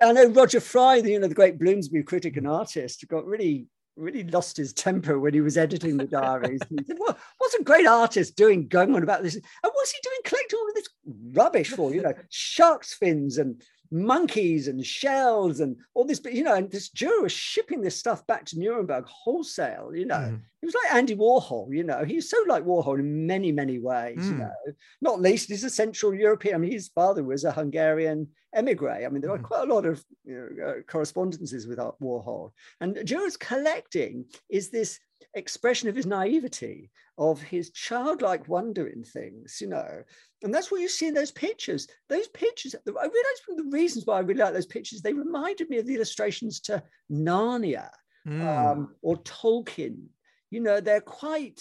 I 0.00 0.12
know 0.12 0.26
Roger 0.26 0.60
Fry, 0.60 1.00
the, 1.00 1.10
you 1.10 1.18
know, 1.18 1.28
the 1.28 1.34
great 1.34 1.58
Bloomsbury 1.58 2.04
critic 2.04 2.36
and 2.36 2.46
artist, 2.46 3.06
got 3.08 3.26
really 3.26 3.66
really 3.96 4.24
lost 4.24 4.56
his 4.56 4.72
temper 4.72 5.18
when 5.18 5.34
he 5.34 5.40
was 5.40 5.56
editing 5.58 5.96
the 5.96 6.06
diaries. 6.06 6.60
he 6.70 6.84
said, 6.86 6.96
well, 6.98 7.18
what's 7.38 7.54
a 7.54 7.62
great 7.62 7.86
artist 7.86 8.36
doing 8.36 8.66
going 8.66 8.94
on 8.94 9.02
about 9.02 9.22
this? 9.22 9.34
And 9.34 9.44
what's 9.62 9.90
he 9.90 9.98
doing 10.02 10.20
collecting 10.24 10.58
all 10.58 10.68
of 10.68 10.74
this 10.74 10.88
rubbish 11.32 11.70
for? 11.70 11.94
You 11.94 12.02
know, 12.02 12.14
shark's 12.30 12.94
fins 12.94 13.38
and 13.38 13.62
monkeys 13.90 14.68
and 14.68 14.84
shells 14.84 15.60
and 15.60 15.76
all 15.94 16.04
this, 16.04 16.20
but 16.20 16.32
you 16.32 16.44
know, 16.44 16.54
and 16.54 16.70
this 16.70 16.90
Dürer 16.90 17.22
was 17.22 17.32
shipping 17.32 17.80
this 17.80 17.96
stuff 17.96 18.26
back 18.26 18.44
to 18.46 18.58
Nuremberg 18.58 19.04
wholesale, 19.06 19.90
you 19.94 20.06
know. 20.06 20.16
Mm. 20.16 20.40
He 20.60 20.66
was 20.66 20.74
like 20.74 20.94
Andy 20.94 21.16
Warhol, 21.16 21.74
you 21.74 21.84
know, 21.84 22.04
he's 22.04 22.28
so 22.28 22.36
like 22.46 22.64
Warhol 22.64 22.98
in 22.98 23.26
many, 23.26 23.50
many 23.50 23.78
ways, 23.78 24.18
mm. 24.18 24.28
you 24.28 24.34
know, 24.38 24.52
not 25.00 25.20
least 25.20 25.48
he's 25.48 25.64
a 25.64 25.70
Central 25.70 26.14
European. 26.14 26.54
I 26.54 26.58
mean, 26.58 26.72
his 26.72 26.88
father 26.88 27.24
was 27.24 27.44
a 27.44 27.52
Hungarian 27.52 28.28
emigre. 28.54 29.04
I 29.04 29.08
mean, 29.08 29.22
there 29.22 29.32
are 29.32 29.38
mm. 29.38 29.42
quite 29.42 29.68
a 29.68 29.72
lot 29.72 29.86
of 29.86 30.04
you 30.24 30.50
know, 30.56 30.66
uh, 30.66 30.74
correspondences 30.86 31.66
with 31.66 31.78
Warhol. 31.78 32.52
And 32.80 32.96
Dürer's 32.96 33.36
collecting 33.36 34.26
is 34.48 34.70
this 34.70 35.00
expression 35.34 35.88
of 35.88 35.96
his 35.96 36.06
naivety, 36.06 36.90
of 37.18 37.40
his 37.40 37.70
childlike 37.70 38.48
wonder 38.48 38.86
in 38.86 39.04
things, 39.04 39.58
you 39.60 39.68
know. 39.68 40.02
And 40.42 40.54
that's 40.54 40.70
what 40.70 40.80
you 40.80 40.88
see 40.88 41.08
in 41.08 41.14
those 41.14 41.30
pictures. 41.30 41.86
Those 42.08 42.28
pictures, 42.28 42.74
I 42.74 42.88
realized 42.88 43.42
one 43.46 43.58
of 43.58 43.64
the 43.64 43.76
reasons 43.76 44.06
why 44.06 44.16
I 44.16 44.20
really 44.20 44.40
like 44.40 44.54
those 44.54 44.66
pictures, 44.66 45.02
they 45.02 45.12
reminded 45.12 45.68
me 45.68 45.78
of 45.78 45.86
the 45.86 45.94
illustrations 45.94 46.60
to 46.60 46.82
Narnia 47.10 47.90
mm. 48.26 48.40
um, 48.46 48.94
or 49.02 49.16
Tolkien. 49.18 50.06
You 50.50 50.60
know, 50.60 50.80
they're 50.80 51.00
quite 51.00 51.60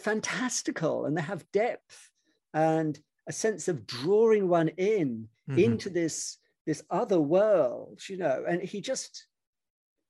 fantastical 0.00 1.06
and 1.06 1.16
they 1.16 1.22
have 1.22 1.50
depth 1.52 2.10
and 2.54 2.98
a 3.28 3.32
sense 3.32 3.68
of 3.68 3.86
drawing 3.86 4.48
one 4.48 4.68
in 4.68 5.28
mm-hmm. 5.48 5.58
into 5.58 5.90
this 5.90 6.38
this 6.66 6.82
other 6.90 7.20
world, 7.20 8.00
you 8.08 8.16
know. 8.16 8.44
And 8.48 8.62
he 8.62 8.80
just 8.80 9.26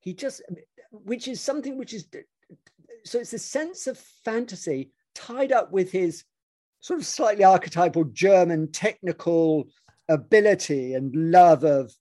he 0.01 0.15
just 0.15 0.43
which 0.91 1.29
is 1.29 1.41
something 1.41 1.79
which 1.79 1.95
is 1.95 2.07
so 3.05 3.19
it's 3.19 3.33
a 3.33 3.39
sense 3.39 3.87
of 3.87 3.99
fantasy 4.25 4.91
tied 5.15 5.53
up 5.53 5.73
with 5.73 5.91
his 5.91 6.25
sort 6.81 6.99
of 6.99 7.07
slightly 7.07 7.45
archetypal 7.45 8.05
German 8.05 8.71
technical 8.73 9.69
ability 10.09 10.95
and 10.95 11.15
love 11.15 11.65
of 11.65 11.93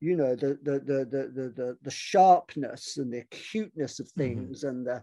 you 0.00 0.16
know 0.16 0.34
the 0.34 0.58
the 0.62 0.78
the 0.80 1.04
the 1.04 1.52
the, 1.56 1.76
the 1.82 1.90
sharpness 1.90 2.96
and 2.98 3.12
the 3.12 3.18
acuteness 3.18 4.00
of 4.00 4.06
mm-hmm. 4.06 4.20
things 4.20 4.60
mm-hmm. 4.60 4.68
and 4.68 4.86
the 4.86 5.02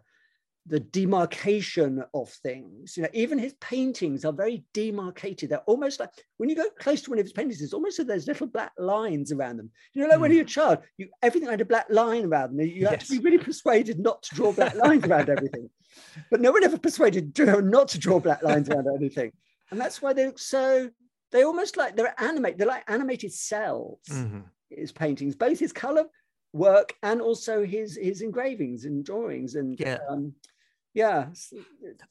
the 0.67 0.79
demarcation 0.79 2.03
of 2.13 2.29
things. 2.29 2.97
You 2.97 3.03
know, 3.03 3.09
even 3.13 3.37
his 3.37 3.53
paintings 3.61 4.25
are 4.25 4.33
very 4.33 4.63
demarcated. 4.73 5.49
They're 5.49 5.59
almost 5.59 5.99
like 5.99 6.09
when 6.37 6.49
you 6.49 6.55
go 6.55 6.65
close 6.79 7.01
to 7.03 7.11
one 7.11 7.19
of 7.19 7.25
his 7.25 7.33
paintings, 7.33 7.61
it's 7.61 7.73
almost 7.73 7.99
like 7.99 8.07
there's 8.07 8.27
little 8.27 8.47
black 8.47 8.71
lines 8.77 9.31
around 9.31 9.57
them. 9.57 9.69
You 9.93 10.01
know, 10.01 10.07
like 10.07 10.17
mm. 10.17 10.21
when 10.21 10.31
hmm. 10.31 10.37
you're 10.37 10.45
a 10.45 10.47
child, 10.47 10.79
you 10.97 11.09
everything 11.21 11.49
had 11.49 11.61
a 11.61 11.65
black 11.65 11.85
line 11.89 12.25
around 12.25 12.57
them. 12.57 12.65
You 12.65 12.81
yes. 12.81 12.91
have 12.91 12.99
to 13.03 13.11
be 13.11 13.19
really 13.19 13.43
persuaded 13.43 13.99
not 13.99 14.23
to 14.23 14.35
draw 14.35 14.51
black 14.51 14.75
lines 14.75 15.05
around 15.05 15.29
everything. 15.37 15.69
But 16.31 16.41
no 16.41 16.51
one 16.51 16.63
ever 16.63 16.79
persuaded 16.79 17.37
not 17.39 17.87
to 17.89 17.99
draw 17.99 18.19
black 18.19 18.41
lines 18.41 18.69
around 18.69 18.87
anything. 18.95 19.31
And 19.71 19.79
that's 19.79 20.01
why 20.01 20.13
they 20.13 20.25
look 20.25 20.39
so 20.39 20.89
they 21.31 21.43
almost 21.43 21.77
like 21.77 21.95
they're 21.95 22.19
animated, 22.19 22.59
they're 22.59 22.67
like 22.67 22.89
animated 22.89 23.33
cells, 23.33 23.99
mm-hmm. 24.09 24.41
his 24.69 24.91
paintings, 24.91 25.35
both 25.35 25.59
his 25.59 25.73
color 25.73 26.05
work 26.53 26.93
and 27.03 27.21
also 27.21 27.65
his 27.65 27.97
his 27.97 28.21
engravings 28.21 28.85
and 28.85 29.03
drawings 29.05 29.55
and 29.55 29.77
yeah. 29.79 29.97
Um, 30.09 30.33
yeah. 30.95 31.27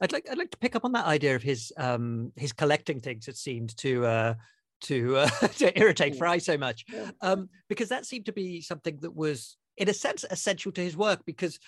I'd 0.00 0.12
like 0.12 0.28
i'd 0.30 0.38
like 0.38 0.50
to 0.50 0.58
pick 0.58 0.76
up 0.76 0.84
on 0.84 0.92
that 0.92 1.06
idea 1.06 1.34
of 1.34 1.42
his 1.42 1.72
um 1.76 2.32
his 2.36 2.52
collecting 2.52 3.00
things 3.00 3.26
it 3.26 3.36
seemed 3.36 3.76
to 3.78 4.04
uh 4.06 4.34
to 4.82 5.16
uh, 5.16 5.28
to 5.58 5.76
irritate 5.78 6.16
Fry 6.16 6.38
so 6.38 6.56
much. 6.58 6.84
Um 7.20 7.48
because 7.68 7.88
that 7.88 8.06
seemed 8.06 8.26
to 8.26 8.32
be 8.32 8.60
something 8.60 8.98
that 9.00 9.14
was 9.14 9.56
in 9.76 9.88
a 9.88 9.94
sense 9.94 10.24
essential 10.30 10.70
to 10.72 10.82
his 10.82 10.96
work 10.96 11.20
because 11.24 11.58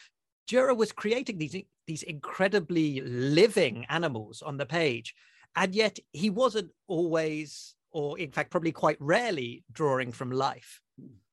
Dürer 0.49 0.77
was 0.77 0.93
creating 0.93 1.39
these 1.39 1.57
these 1.87 2.03
incredibly 2.03 3.01
living 3.01 3.87
animals 3.89 4.43
on 4.43 4.59
the 4.59 4.67
page 4.67 5.15
and 5.57 5.75
yet 5.75 5.99
he 6.13 6.31
wasn't 6.31 6.71
always 6.87 7.75
or 7.91 8.19
in 8.19 8.31
fact 8.31 8.51
probably 8.51 8.73
quite 8.73 8.99
rarely 9.01 9.65
drawing 9.73 10.13
from 10.13 10.31
life. 10.31 10.81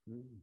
Mm-hmm. 0.09 0.37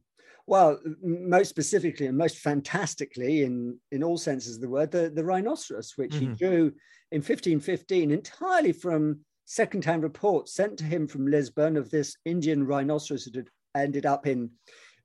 Well, 0.51 0.81
most 1.01 1.47
specifically 1.47 2.07
and 2.07 2.17
most 2.17 2.39
fantastically, 2.39 3.43
in, 3.43 3.79
in 3.93 4.03
all 4.03 4.17
senses 4.17 4.55
of 4.55 4.61
the 4.61 4.67
word, 4.67 4.91
the, 4.91 5.09
the 5.09 5.23
rhinoceros, 5.23 5.93
which 5.95 6.11
mm-hmm. 6.11 6.31
he 6.31 6.35
drew 6.35 6.73
in 7.13 7.19
1515 7.19 8.11
entirely 8.11 8.73
from 8.73 9.21
second-hand 9.45 10.03
reports 10.03 10.53
sent 10.53 10.77
to 10.79 10.83
him 10.83 11.07
from 11.07 11.25
Lisbon 11.25 11.77
of 11.77 11.89
this 11.89 12.17
Indian 12.25 12.67
rhinoceros 12.67 13.23
that 13.23 13.35
had 13.37 13.47
ended 13.77 14.05
up 14.05 14.27
in 14.27 14.49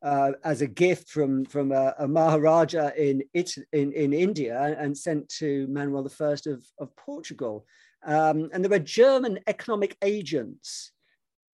uh, 0.03 0.33
as 0.43 0.63
a 0.63 0.67
gift 0.67 1.11
from 1.11 1.45
from 1.45 1.71
a, 1.71 1.95
a 2.01 2.09
Maharaja 2.09 2.91
in, 2.99 3.23
it, 3.33 3.55
in 3.73 3.93
in 3.93 4.13
India 4.13 4.75
and 4.81 4.99
sent 4.99 5.29
to 5.29 5.69
Manuel 5.69 6.11
I 6.21 6.33
of, 6.51 6.67
of 6.81 6.97
Portugal. 6.97 7.65
Um, 8.05 8.51
and 8.53 8.65
there 8.65 8.71
were 8.71 8.81
German 8.81 9.39
economic 9.47 9.97
agents. 10.03 10.91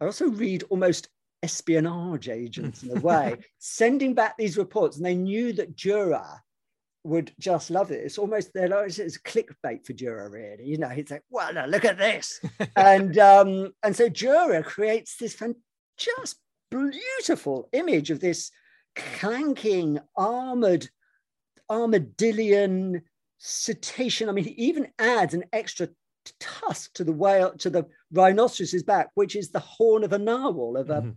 I 0.01 0.07
also 0.07 0.29
read 0.29 0.65
almost 0.71 1.09
espionage 1.43 2.29
agents 2.29 2.83
in 2.83 2.97
a 2.97 3.01
way, 3.01 3.37
sending 3.59 4.15
back 4.15 4.37
these 4.37 4.57
reports. 4.57 4.97
And 4.97 5.05
they 5.05 5.15
knew 5.15 5.53
that 5.55 5.77
Dürer 5.77 6.39
would 7.05 7.33
just 7.39 7.71
love 7.71 7.91
it. 7.91 8.05
It's 8.05 8.19
almost 8.19 8.53
they're 8.55 8.69
like 8.69 8.97
it's 8.99 9.19
clickbait 9.19 9.85
for 9.85 9.93
Dürer, 9.93 10.31
really. 10.31 10.65
You 10.65 10.79
know, 10.79 10.89
he's 10.89 11.11
like, 11.11 11.25
well, 11.31 11.53
now 11.53 11.67
look 11.67 11.85
at 11.85 11.99
this. 11.99 12.41
and 12.77 13.19
um, 13.19 13.73
and 13.83 13.95
so 13.95 14.09
Dürer 14.09 14.65
creates 14.65 15.17
this 15.17 15.35
fan- 15.35 15.57
just 15.97 16.37
beautiful 16.71 17.69
image 17.73 18.11
of 18.11 18.21
this 18.21 18.51
clanking 18.95 19.99
armored 20.17 20.89
armadillion 21.71 23.03
cetacean. 23.39 24.29
I 24.29 24.33
mean, 24.33 24.45
he 24.45 24.51
even 24.53 24.89
adds 24.99 25.35
an 25.35 25.45
extra 25.53 25.89
tusk 26.39 26.95
to 26.95 27.05
the 27.05 27.13
whale 27.13 27.53
to 27.59 27.69
the 27.69 27.87
rhinoceros's 28.13 28.85
back, 28.85 29.11
which 29.15 29.35
is 29.35 29.51
the 29.51 29.59
horn 29.59 30.05
of 30.05 30.13
a 30.13 30.19
narwhal 30.19 30.77
of 30.77 30.91
a 30.91 31.01
mm-hmm 31.01 31.11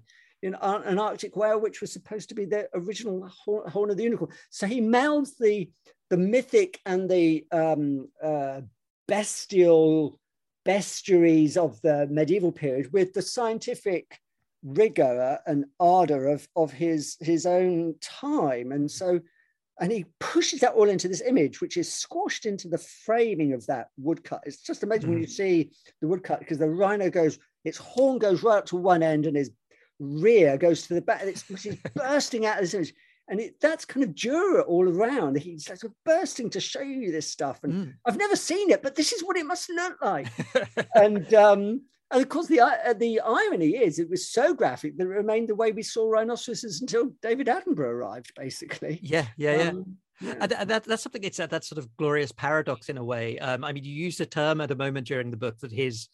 you 0.46 0.52
know, 0.52 0.60
an 0.62 1.00
Arctic 1.00 1.36
whale, 1.36 1.60
which 1.60 1.82
was 1.82 1.92
supposed 1.92 2.30
to 2.30 2.36
be 2.36 2.46
the 2.46 2.70
original 2.76 3.28
horn 3.28 3.90
of 3.90 3.98
the 3.98 4.04
unicorn. 4.04 4.30
So 4.52 4.68
he 4.68 4.80
melds 4.80 5.38
the 5.40 5.72
the 6.12 6.18
mythic 6.18 6.80
and 6.86 7.10
the 7.10 7.48
um, 7.52 8.10
uh, 8.24 8.62
bestial 9.08 10.20
bestiaries 10.64 11.58
of 11.58 11.82
the 11.82 12.06
medieval 12.12 12.52
period 12.52 12.94
with 12.94 13.14
the 13.14 13.24
scientific 13.24 14.20
rigor 14.62 15.40
and 15.48 15.66
ardor 15.80 16.28
of, 16.28 16.48
of 16.56 16.72
his, 16.72 17.18
his 17.20 17.48
own 17.48 17.96
time. 18.02 18.72
And 18.72 18.90
so, 18.90 19.20
and 19.80 19.92
he 19.92 20.06
pushes 20.20 20.60
that 20.60 20.74
all 20.74 20.90
into 20.90 21.08
this 21.08 21.22
image, 21.22 21.60
which 21.60 21.76
is 21.76 21.92
squashed 21.92 22.46
into 22.46 22.68
the 22.68 22.78
framing 22.78 23.54
of 23.54 23.66
that 23.66 23.88
woodcut. 23.98 24.44
It's 24.46 24.62
just 24.62 24.84
amazing 24.84 25.10
mm. 25.10 25.14
when 25.14 25.22
you 25.22 25.28
mm. 25.28 25.32
see 25.32 25.72
the 26.02 26.08
woodcut 26.08 26.38
because 26.38 26.60
the 26.60 26.70
rhino 26.70 27.10
goes, 27.10 27.40
its 27.64 27.80
horn 27.80 28.20
goes 28.20 28.44
right 28.44 28.60
up 28.60 28.68
to 28.68 28.76
one 28.76 29.02
end 29.02 29.26
and 29.26 29.36
his 29.36 29.50
rear 30.00 30.58
goes 30.58 30.88
to 30.88 30.94
the 30.94 31.02
back. 31.02 31.22
It's, 31.24 31.44
it's 31.66 31.82
bursting 31.94 32.46
out 32.46 32.58
of 32.58 32.62
this 32.62 32.74
image. 32.74 32.94
And 33.28 33.40
it, 33.40 33.60
that's 33.60 33.86
kind 33.86 34.04
of 34.04 34.12
Dürer 34.12 34.64
all 34.68 34.88
around. 34.88 35.38
He's 35.38 35.68
like 35.68 35.80
sort 35.80 35.92
of 35.92 35.98
bursting 36.06 36.50
to 36.52 36.60
show 36.60 36.82
you 36.82 37.12
this 37.12 37.32
stuff. 37.32 37.64
And 37.64 37.74
mm. 37.74 37.94
I've 38.06 38.18
never 38.18 38.36
seen 38.36 38.70
it, 38.70 38.84
but 38.84 38.96
this 38.96 39.12
is 39.12 39.24
what 39.24 39.38
it 39.38 39.48
must 39.48 39.70
look 39.72 39.98
like. 40.02 40.28
and 40.96 41.34
um, 41.34 41.82
and 42.12 42.22
of 42.22 42.30
course, 42.30 42.48
the 42.48 42.62
uh, 42.62 42.94
the 42.94 43.20
irony 43.22 43.78
is 43.78 43.98
it 43.98 44.10
was 44.10 44.30
so 44.30 44.54
graphic 44.54 44.96
that 44.98 45.06
it 45.06 45.10
remained 45.10 45.50
the 45.50 45.56
way 45.56 45.72
we 45.72 45.82
saw 45.82 46.08
rhinoceroses 46.08 46.82
until 46.82 47.12
David 47.24 47.48
Attenborough 47.48 47.80
arrived, 47.80 48.32
basically. 48.36 49.00
Yeah, 49.02 49.26
yeah, 49.38 49.58
yeah. 49.58 49.70
Um, 49.70 49.98
yeah. 50.22 50.36
And 50.40 50.52
that, 50.52 50.84
that's 50.84 51.04
something. 51.04 51.24
It's 51.24 51.38
that, 51.38 51.50
that 51.50 51.66
sort 51.66 51.80
of 51.80 51.90
glorious 51.98 52.32
paradox 52.32 52.90
in 52.90 52.98
a 52.98 53.04
way. 53.04 53.40
Um, 53.40 53.64
I 53.64 53.74
mean, 53.74 53.84
you 53.84 53.94
used 53.94 54.22
a 54.22 54.26
term 54.26 54.62
at 54.62 54.72
a 54.72 54.76
moment 54.76 55.08
during 55.08 55.32
the 55.32 55.38
book 55.38 55.60
that 55.60 55.72
his 55.72 56.08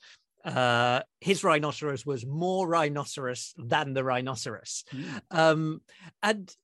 uh, 0.44 1.02
his 1.20 1.44
rhinoceros 1.44 2.06
was 2.06 2.26
more 2.26 2.68
rhinoceros 2.68 3.54
than 3.58 3.94
the 3.94 4.04
rhinoceros. 4.04 4.84
Mm. 4.94 5.22
Um, 5.32 5.82
and 6.24 6.56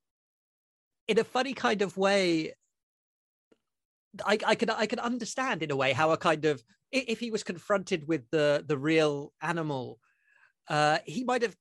in 1.07 1.19
a 1.19 1.23
funny 1.23 1.53
kind 1.53 1.81
of 1.81 1.97
way, 1.97 2.53
I, 4.25 4.37
I 4.45 4.55
could 4.55 4.69
I 4.69 4.87
could 4.87 4.99
understand 4.99 5.61
in 5.63 5.71
a 5.71 5.75
way 5.75 5.93
how 5.93 6.11
a 6.11 6.17
kind 6.17 6.45
of 6.45 6.63
if 6.91 7.19
he 7.19 7.31
was 7.31 7.43
confronted 7.43 8.07
with 8.07 8.29
the 8.31 8.63
the 8.65 8.77
real 8.77 9.33
animal, 9.41 9.99
uh, 10.69 10.99
he 11.05 11.23
might 11.23 11.41
have. 11.41 11.55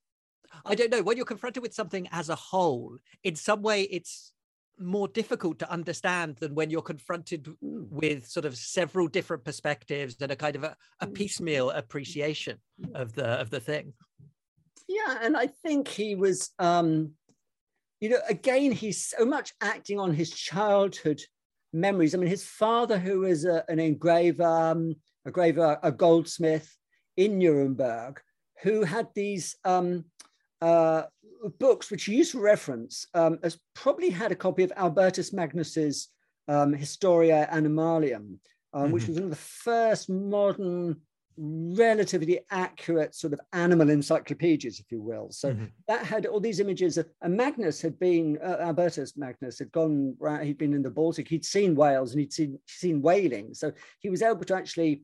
I 0.64 0.74
don't 0.74 0.90
know. 0.90 1.02
When 1.02 1.16
you're 1.16 1.26
confronted 1.26 1.62
with 1.62 1.74
something 1.74 2.08
as 2.12 2.28
a 2.28 2.34
whole, 2.34 2.96
in 3.22 3.36
some 3.36 3.62
way, 3.62 3.82
it's 3.82 4.32
more 4.78 5.08
difficult 5.08 5.58
to 5.58 5.70
understand 5.70 6.36
than 6.36 6.54
when 6.54 6.70
you're 6.70 6.82
confronted 6.82 7.44
mm. 7.44 7.88
with 7.90 8.26
sort 8.26 8.44
of 8.44 8.56
several 8.56 9.08
different 9.08 9.44
perspectives 9.44 10.16
and 10.20 10.30
a 10.30 10.36
kind 10.36 10.56
of 10.56 10.64
a, 10.64 10.76
a 11.00 11.06
mm. 11.06 11.14
piecemeal 11.14 11.70
appreciation 11.70 12.58
mm. 12.80 12.94
of 12.94 13.14
the 13.14 13.26
of 13.40 13.50
the 13.50 13.60
thing 13.60 13.92
yeah 14.88 15.18
and 15.22 15.36
i 15.36 15.46
think 15.46 15.88
he 15.88 16.14
was 16.14 16.50
um 16.58 17.10
you 18.00 18.08
know 18.08 18.20
again 18.28 18.70
he's 18.70 19.06
so 19.06 19.24
much 19.24 19.52
acting 19.60 19.98
on 19.98 20.12
his 20.12 20.30
childhood 20.30 21.20
memories 21.72 22.14
i 22.14 22.18
mean 22.18 22.28
his 22.28 22.44
father 22.44 22.98
who 22.98 23.20
was 23.20 23.44
a, 23.44 23.64
an 23.68 23.78
engraver 23.78 24.44
um, 24.44 24.94
a 25.24 25.30
graver 25.30 25.78
a 25.82 25.90
goldsmith 25.90 26.76
in 27.16 27.38
nuremberg 27.38 28.20
who 28.62 28.82
had 28.82 29.08
these 29.14 29.56
um 29.64 30.04
uh 30.60 31.02
books 31.58 31.90
which 31.90 32.04
he 32.04 32.16
used 32.16 32.32
for 32.32 32.40
reference 32.40 33.06
um, 33.14 33.38
has 33.42 33.58
probably 33.74 34.10
had 34.10 34.32
a 34.32 34.36
copy 34.36 34.62
of 34.62 34.72
Albertus 34.76 35.32
Magnus's 35.32 36.08
um, 36.48 36.72
Historia 36.72 37.48
Animalium, 37.52 38.38
um, 38.72 38.84
mm-hmm. 38.84 38.92
which 38.92 39.08
was 39.08 39.16
one 39.16 39.24
of 39.24 39.30
the 39.30 39.36
first 39.36 40.08
modern 40.08 40.96
relatively 41.38 42.40
accurate 42.50 43.14
sort 43.14 43.32
of 43.32 43.40
animal 43.52 43.90
encyclopedias, 43.90 44.80
if 44.80 44.90
you 44.90 45.00
will. 45.00 45.30
So 45.30 45.52
mm-hmm. 45.52 45.64
that 45.86 46.04
had 46.04 46.26
all 46.26 46.40
these 46.40 46.60
images. 46.60 46.96
Of, 46.96 47.08
and 47.20 47.36
Magnus 47.36 47.80
had 47.80 47.98
been, 47.98 48.38
uh, 48.42 48.56
Albertus 48.60 49.16
Magnus 49.16 49.58
had 49.58 49.70
gone, 49.72 50.16
he'd 50.42 50.58
been 50.58 50.74
in 50.74 50.82
the 50.82 50.90
Baltic, 50.90 51.28
he'd 51.28 51.44
seen 51.44 51.74
whales 51.74 52.12
and 52.12 52.20
he'd 52.20 52.32
seen, 52.32 52.58
seen 52.66 53.02
whaling. 53.02 53.52
So 53.52 53.72
he 54.00 54.08
was 54.08 54.22
able 54.22 54.44
to 54.44 54.54
actually 54.54 55.02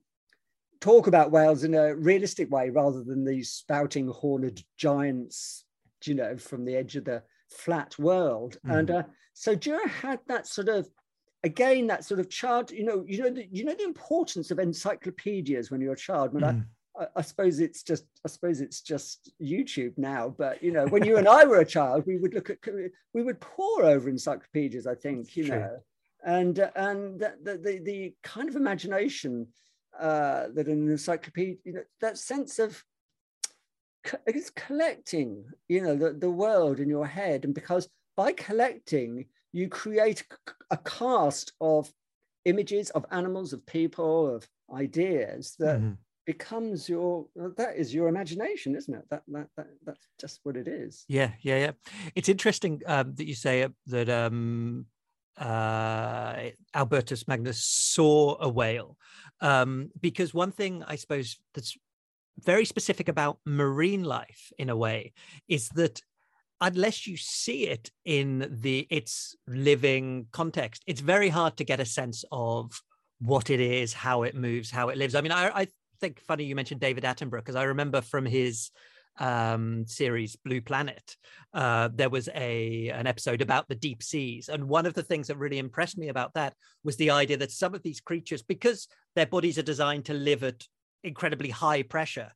talk 0.80 1.06
about 1.06 1.30
whales 1.30 1.64
in 1.64 1.74
a 1.74 1.94
realistic 1.94 2.50
way 2.50 2.70
rather 2.70 3.04
than 3.04 3.24
these 3.24 3.52
spouting 3.52 4.08
horned 4.08 4.64
giants, 4.76 5.64
you 6.06 6.14
know, 6.14 6.36
from 6.36 6.64
the 6.64 6.76
edge 6.76 6.96
of 6.96 7.04
the 7.04 7.22
flat 7.48 7.98
world. 7.98 8.56
Mm-hmm. 8.66 8.78
And 8.78 8.90
uh, 8.90 9.02
so 9.34 9.56
Dürer 9.56 9.88
had 9.88 10.20
that 10.28 10.46
sort 10.46 10.68
of 10.68 10.88
again 11.44 11.86
that 11.88 12.04
sort 12.04 12.20
of 12.20 12.28
child 12.28 12.70
you 12.70 12.84
know 12.84 13.04
you 13.06 13.22
know 13.22 13.30
the, 13.30 13.46
you 13.50 13.64
know 13.64 13.74
the 13.74 13.84
importance 13.84 14.50
of 14.50 14.58
encyclopedias 14.58 15.70
when 15.70 15.80
you're 15.80 15.94
a 15.94 15.96
child 15.96 16.30
I, 16.36 16.52
mm. 16.52 16.64
I, 16.98 17.06
I, 17.16 17.22
suppose 17.22 17.58
it's 17.60 17.82
just 17.82 18.04
i 18.24 18.28
suppose 18.28 18.60
it's 18.60 18.80
just 18.80 19.32
youtube 19.42 19.96
now 19.96 20.34
but 20.36 20.62
you 20.62 20.72
know 20.72 20.86
when 20.86 21.04
you 21.04 21.16
and 21.16 21.28
i 21.28 21.44
were 21.44 21.60
a 21.60 21.66
child 21.66 22.04
we 22.06 22.16
would 22.16 22.34
look 22.34 22.50
at 22.50 22.58
we 23.12 23.22
would 23.22 23.40
pore 23.40 23.84
over 23.84 24.08
encyclopedias 24.08 24.86
i 24.86 24.94
think 24.94 25.36
you 25.36 25.46
True. 25.46 25.58
know 25.58 25.76
and 26.24 26.58
and 26.76 27.18
the, 27.18 27.34
the, 27.42 27.80
the 27.82 28.14
kind 28.22 28.48
of 28.48 28.54
imagination 28.56 29.48
uh, 29.98 30.46
that 30.54 30.68
an 30.68 30.88
encyclopedia 30.88 31.56
you 31.64 31.72
know 31.72 31.82
that 32.00 32.18
sense 32.18 32.58
of 32.58 32.82
it's 34.26 34.50
collecting 34.50 35.44
you 35.68 35.80
know 35.80 35.94
the, 35.94 36.12
the 36.12 36.30
world 36.30 36.80
in 36.80 36.88
your 36.88 37.06
head 37.06 37.44
and 37.44 37.54
because 37.54 37.88
by 38.16 38.32
collecting 38.32 39.26
you 39.52 39.68
create 39.68 40.24
a 40.70 40.76
cast 40.78 41.52
of 41.60 41.92
images 42.44 42.90
of 42.90 43.04
animals, 43.10 43.52
of 43.52 43.64
people, 43.66 44.34
of 44.34 44.48
ideas 44.74 45.54
that 45.58 45.78
mm-hmm. 45.78 45.92
becomes 46.26 46.88
your 46.88 47.26
that 47.56 47.76
is 47.76 47.94
your 47.94 48.08
imagination, 48.08 48.74
isn't 48.74 48.94
it? 48.94 49.04
That, 49.10 49.22
that 49.28 49.48
that 49.56 49.66
that's 49.84 50.06
just 50.20 50.40
what 50.42 50.56
it 50.56 50.68
is. 50.68 51.04
Yeah, 51.08 51.32
yeah, 51.40 51.58
yeah. 51.58 51.70
It's 52.14 52.28
interesting 52.28 52.82
um, 52.86 53.14
that 53.14 53.26
you 53.26 53.34
say 53.34 53.66
that 53.86 54.08
um, 54.08 54.86
uh, 55.38 56.50
Albertus 56.74 57.28
Magnus 57.28 57.62
saw 57.62 58.36
a 58.40 58.48
whale, 58.48 58.96
um, 59.40 59.90
because 60.00 60.34
one 60.34 60.52
thing 60.52 60.82
I 60.86 60.96
suppose 60.96 61.38
that's 61.54 61.76
very 62.40 62.64
specific 62.64 63.08
about 63.08 63.38
marine 63.44 64.04
life 64.04 64.52
in 64.58 64.68
a 64.68 64.76
way 64.76 65.12
is 65.48 65.68
that 65.70 66.00
unless 66.60 67.06
you 67.06 67.16
see 67.16 67.66
it 67.66 67.90
in 68.04 68.58
the 68.60 68.86
its 68.88 69.36
living 69.46 70.26
context, 70.32 70.82
it's 70.86 71.00
very 71.00 71.28
hard 71.28 71.56
to 71.56 71.64
get 71.64 71.80
a 71.80 71.84
sense 71.84 72.24
of 72.30 72.72
what 73.20 73.50
it 73.50 73.60
is, 73.60 73.92
how 73.92 74.22
it 74.22 74.34
moves, 74.34 74.70
how 74.70 74.88
it 74.88 74.96
lives. 74.96 75.14
I 75.14 75.20
mean, 75.20 75.32
I, 75.32 75.62
I 75.62 75.66
think 76.00 76.20
funny 76.20 76.44
you 76.44 76.54
mentioned 76.54 76.80
David 76.80 77.04
Attenborough 77.04 77.40
because 77.40 77.56
I 77.56 77.64
remember 77.64 78.00
from 78.00 78.26
his 78.26 78.70
um, 79.18 79.84
series 79.86 80.36
Blue 80.36 80.60
Planet, 80.60 81.16
uh, 81.52 81.88
there 81.92 82.10
was 82.10 82.28
a 82.34 82.88
an 82.88 83.06
episode 83.06 83.42
about 83.42 83.68
the 83.68 83.74
deep 83.74 84.02
seas, 84.02 84.48
and 84.48 84.68
one 84.68 84.86
of 84.86 84.94
the 84.94 85.02
things 85.02 85.26
that 85.26 85.38
really 85.38 85.58
impressed 85.58 85.98
me 85.98 86.08
about 86.08 86.34
that 86.34 86.54
was 86.82 86.96
the 86.96 87.10
idea 87.10 87.36
that 87.36 87.50
some 87.50 87.74
of 87.74 87.82
these 87.82 88.00
creatures, 88.00 88.42
because 88.42 88.88
their 89.14 89.26
bodies 89.26 89.58
are 89.58 89.62
designed 89.62 90.04
to 90.06 90.14
live 90.14 90.42
at 90.44 90.64
incredibly 91.04 91.50
high 91.50 91.82
pressure, 91.82 92.32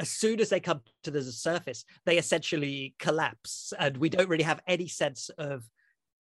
as 0.00 0.08
soon 0.08 0.40
as 0.40 0.48
they 0.48 0.60
come 0.60 0.80
to 1.04 1.10
the 1.10 1.22
surface, 1.22 1.84
they 2.06 2.16
essentially 2.16 2.94
collapse. 2.98 3.72
And 3.78 3.98
we 3.98 4.08
don't 4.08 4.28
really 4.28 4.44
have 4.44 4.60
any 4.66 4.88
sense 4.88 5.28
of 5.36 5.68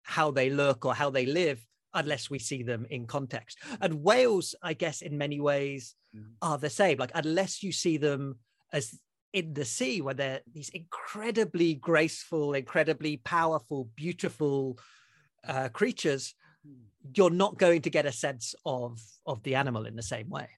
how 0.03 0.32
they 0.32 0.50
look 0.50 0.86
or 0.86 0.94
how 0.94 1.10
they 1.10 1.25
live 1.25 1.65
unless 1.94 2.29
we 2.29 2.39
see 2.39 2.62
them 2.62 2.86
in 2.89 3.08
context. 3.08 3.58
And 3.79 4.03
whales, 4.03 4.53
I 4.62 4.74
guess, 4.74 5.01
in 5.01 5.18
many 5.18 5.39
ways 5.39 5.96
mm. 6.16 6.25
are 6.42 6.57
the 6.57 6.70
same. 6.70 6.98
Like, 6.98 7.12
unless 7.16 7.64
you 7.64 7.72
see 7.72 7.98
them 7.98 8.40
as 8.74 9.00
in 9.31 9.53
the 9.53 9.66
sea, 9.66 10.01
where 10.01 10.14
they're 10.14 10.42
these 10.51 10.70
incredibly 10.70 11.75
graceful, 11.75 12.53
incredibly 12.53 13.18
powerful, 13.18 13.90
beautiful 13.96 14.77
uh, 15.48 15.70
creatures, 15.70 16.35
mm. 16.68 16.75
you're 17.16 17.29
not 17.29 17.57
going 17.57 17.81
to 17.83 17.90
get 17.90 18.05
a 18.05 18.12
sense 18.12 18.55
of 18.66 19.00
of 19.25 19.42
the 19.44 19.55
animal 19.55 19.85
in 19.85 19.96
the 19.96 20.03
same 20.03 20.29
way 20.29 20.50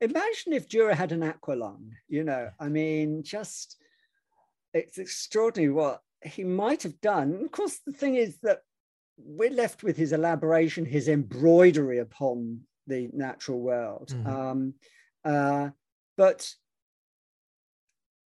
imagine 0.00 0.52
if 0.52 0.68
Dürer 0.68 0.94
had 0.94 1.12
an 1.12 1.20
aqualung, 1.20 1.90
you 2.08 2.24
know, 2.24 2.50
I 2.58 2.68
mean, 2.68 3.22
just 3.22 3.76
it's 4.72 4.98
extraordinary 4.98 5.72
what 5.72 6.00
he 6.22 6.44
might 6.44 6.82
have 6.82 7.00
done. 7.00 7.40
Of 7.44 7.50
course, 7.50 7.80
the 7.86 7.92
thing 7.92 8.16
is 8.16 8.38
that 8.42 8.60
we're 9.16 9.50
left 9.50 9.82
with 9.82 9.96
his 9.96 10.12
elaboration, 10.12 10.84
his 10.84 11.08
embroidery 11.08 11.98
upon 11.98 12.60
the 12.86 13.08
natural 13.12 13.60
world. 13.60 14.08
Mm-hmm. 14.14 14.26
Um, 14.26 14.74
uh, 15.24 15.70
but 16.16 16.50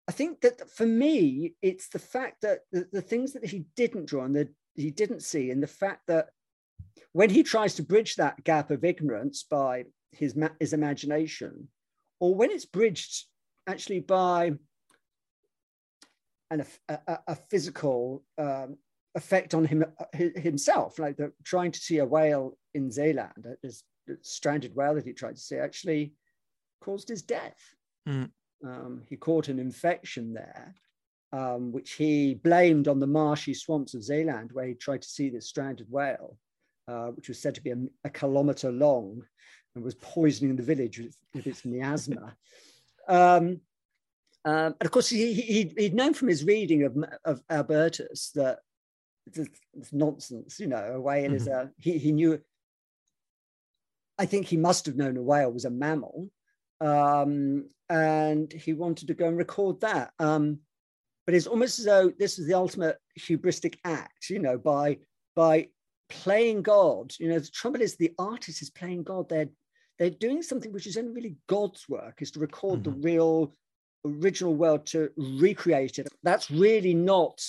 I 0.07 0.11
think 0.11 0.41
that 0.41 0.69
for 0.69 0.85
me, 0.85 1.53
it's 1.61 1.89
the 1.89 1.99
fact 1.99 2.41
that 2.41 2.61
the, 2.71 2.87
the 2.91 3.01
things 3.01 3.33
that 3.33 3.45
he 3.45 3.65
didn't 3.75 4.07
draw 4.07 4.25
and 4.25 4.35
that 4.35 4.49
he 4.75 4.91
didn't 4.91 5.21
see, 5.21 5.51
and 5.51 5.61
the 5.61 5.67
fact 5.67 6.07
that 6.07 6.29
when 7.11 7.29
he 7.29 7.43
tries 7.43 7.75
to 7.75 7.83
bridge 7.83 8.15
that 8.15 8.43
gap 8.43 8.71
of 8.71 8.83
ignorance 8.83 9.43
by 9.43 9.85
his, 10.11 10.35
his 10.59 10.73
imagination, 10.73 11.67
or 12.19 12.35
when 12.35 12.51
it's 12.51 12.65
bridged 12.65 13.25
actually 13.67 13.99
by 13.99 14.53
an, 16.51 16.65
a, 16.87 17.19
a 17.27 17.35
physical 17.35 18.23
um, 18.37 18.77
effect 19.15 19.53
on 19.53 19.65
him 19.65 19.85
himself, 20.13 20.99
like 20.99 21.17
the, 21.17 21.31
trying 21.43 21.71
to 21.71 21.79
see 21.79 21.99
a 21.99 22.05
whale 22.05 22.57
in 22.73 22.91
Zeeland, 22.91 23.45
uh, 23.45 23.55
this 23.61 23.83
stranded 24.21 24.75
whale 24.75 24.95
that 24.95 25.05
he 25.05 25.13
tried 25.13 25.35
to 25.35 25.41
see, 25.41 25.57
actually 25.57 26.13
caused 26.81 27.09
his 27.09 27.21
death. 27.21 27.59
Mm. 28.07 28.31
Um, 28.65 29.03
he 29.07 29.15
caught 29.15 29.47
an 29.47 29.59
infection 29.59 30.33
there, 30.33 30.73
um, 31.31 31.71
which 31.71 31.93
he 31.93 32.33
blamed 32.33 32.87
on 32.87 32.99
the 32.99 33.07
marshy 33.07 33.53
swamps 33.53 33.93
of 33.93 34.03
Zeeland, 34.03 34.51
where 34.51 34.65
he 34.65 34.73
tried 34.73 35.01
to 35.03 35.07
see 35.07 35.29
this 35.29 35.47
stranded 35.47 35.87
whale, 35.89 36.37
uh, 36.87 37.07
which 37.07 37.27
was 37.27 37.39
said 37.39 37.55
to 37.55 37.61
be 37.61 37.71
a, 37.71 37.77
a 38.03 38.09
kilometer 38.09 38.71
long 38.71 39.21
and 39.79 39.85
was 39.85 39.95
poisoning 39.95 40.55
the 40.55 40.63
village 40.63 40.99
with, 40.99 41.15
with 41.33 41.47
its 41.47 41.63
miasma. 41.63 42.35
um, 43.07 43.61
um, 44.45 44.75
and 44.79 44.85
of 44.85 44.91
course, 44.91 45.09
he, 45.09 45.33
he, 45.33 45.73
he'd 45.77 45.95
known 45.95 46.13
from 46.13 46.27
his 46.27 46.43
reading 46.43 46.83
of, 46.83 46.97
of 47.25 47.41
Albertus 47.49 48.31
that 48.35 48.59
it's, 49.25 49.49
it's 49.73 49.93
nonsense, 49.93 50.59
you 50.59 50.67
know, 50.67 50.93
a 50.95 51.01
whale 51.01 51.27
mm-hmm. 51.27 51.35
is 51.35 51.47
a, 51.47 51.71
he, 51.77 51.97
he 51.97 52.11
knew, 52.11 52.39
I 54.17 54.25
think 54.25 54.47
he 54.47 54.57
must 54.57 54.85
have 54.85 54.95
known 54.95 55.17
a 55.17 55.21
whale 55.21 55.51
was 55.51 55.65
a 55.65 55.69
mammal. 55.69 56.29
Um, 56.81 57.69
and 57.89 58.51
he 58.51 58.73
wanted 58.73 59.07
to 59.07 59.13
go 59.13 59.27
and 59.27 59.37
record 59.37 59.81
that. 59.81 60.11
Um, 60.19 60.59
but 61.25 61.35
it's 61.35 61.47
almost 61.47 61.79
as 61.79 61.85
though 61.85 62.11
this 62.17 62.39
is 62.39 62.47
the 62.47 62.53
ultimate 62.53 62.97
hubristic 63.19 63.75
act, 63.83 64.29
you 64.29 64.39
know, 64.39 64.57
by 64.57 64.97
by 65.35 65.67
playing 66.09 66.63
God. 66.63 67.13
You 67.19 67.29
know, 67.29 67.39
the 67.39 67.47
trouble 67.47 67.81
is 67.81 67.95
the 67.95 68.13
artist 68.17 68.61
is 68.61 68.69
playing 68.69 69.03
God. 69.03 69.29
They're 69.29 69.49
they're 69.99 70.09
doing 70.09 70.41
something 70.41 70.71
which 70.71 70.87
is 70.87 70.97
only 70.97 71.11
really 71.11 71.35
God's 71.47 71.87
work, 71.89 72.21
is 72.21 72.31
to 72.31 72.39
record 72.39 72.83
mm-hmm. 72.83 72.99
the 72.99 73.07
real 73.07 73.53
original 74.05 74.55
world 74.55 74.85
to 74.87 75.09
recreate 75.17 75.99
it. 75.99 76.07
That's 76.23 76.49
really 76.49 76.93
not 76.93 77.45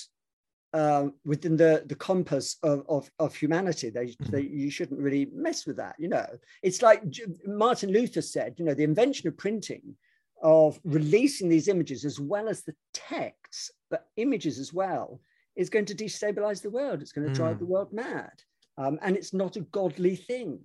uh, 0.73 1.09
within 1.25 1.57
the, 1.57 1.85
the 1.87 1.95
compass 1.95 2.57
of, 2.63 2.85
of, 2.89 3.11
of 3.19 3.35
humanity. 3.35 3.91
They, 3.91 4.07
mm-hmm. 4.07 4.31
they, 4.31 4.43
you 4.43 4.71
shouldn't 4.71 5.01
really 5.01 5.29
mess 5.33 5.67
with 5.67 5.77
that. 5.77 5.95
You 5.99 6.09
know, 6.09 6.27
it's 6.63 6.83
like 6.83 7.03
Martin 7.47 7.93
Luther 7.93 8.23
said, 8.23 8.55
you 8.59 8.65
know, 8.65 8.75
the 8.75 8.85
invention 8.85 9.29
of 9.29 9.37
printing, 9.37 9.97
of 10.43 10.81
releasing 10.85 11.49
these 11.49 11.69
images 11.69 12.05
as 12.05 12.19
well 12.19 12.49
as 12.49 12.63
the 12.63 12.75
texts, 12.95 13.71
but 13.91 14.07
images 14.17 14.59
as 14.59 14.73
well, 14.73 15.21
is 15.57 15.71
going 15.71 15.85
to 15.85 15.95
destabilize 15.95 16.63
the 16.63 16.71
world. 16.71 17.03
It's 17.03 17.13
going 17.13 17.29
to 17.29 17.35
drive 17.35 17.57
mm. 17.57 17.61
the 17.61 17.67
world 17.67 17.93
mad. 17.93 18.33
Um, 18.79 18.99
and 19.03 19.17
it's 19.17 19.35
not 19.35 19.57
a 19.57 19.61
godly 19.61 20.17
thing. 20.17 20.61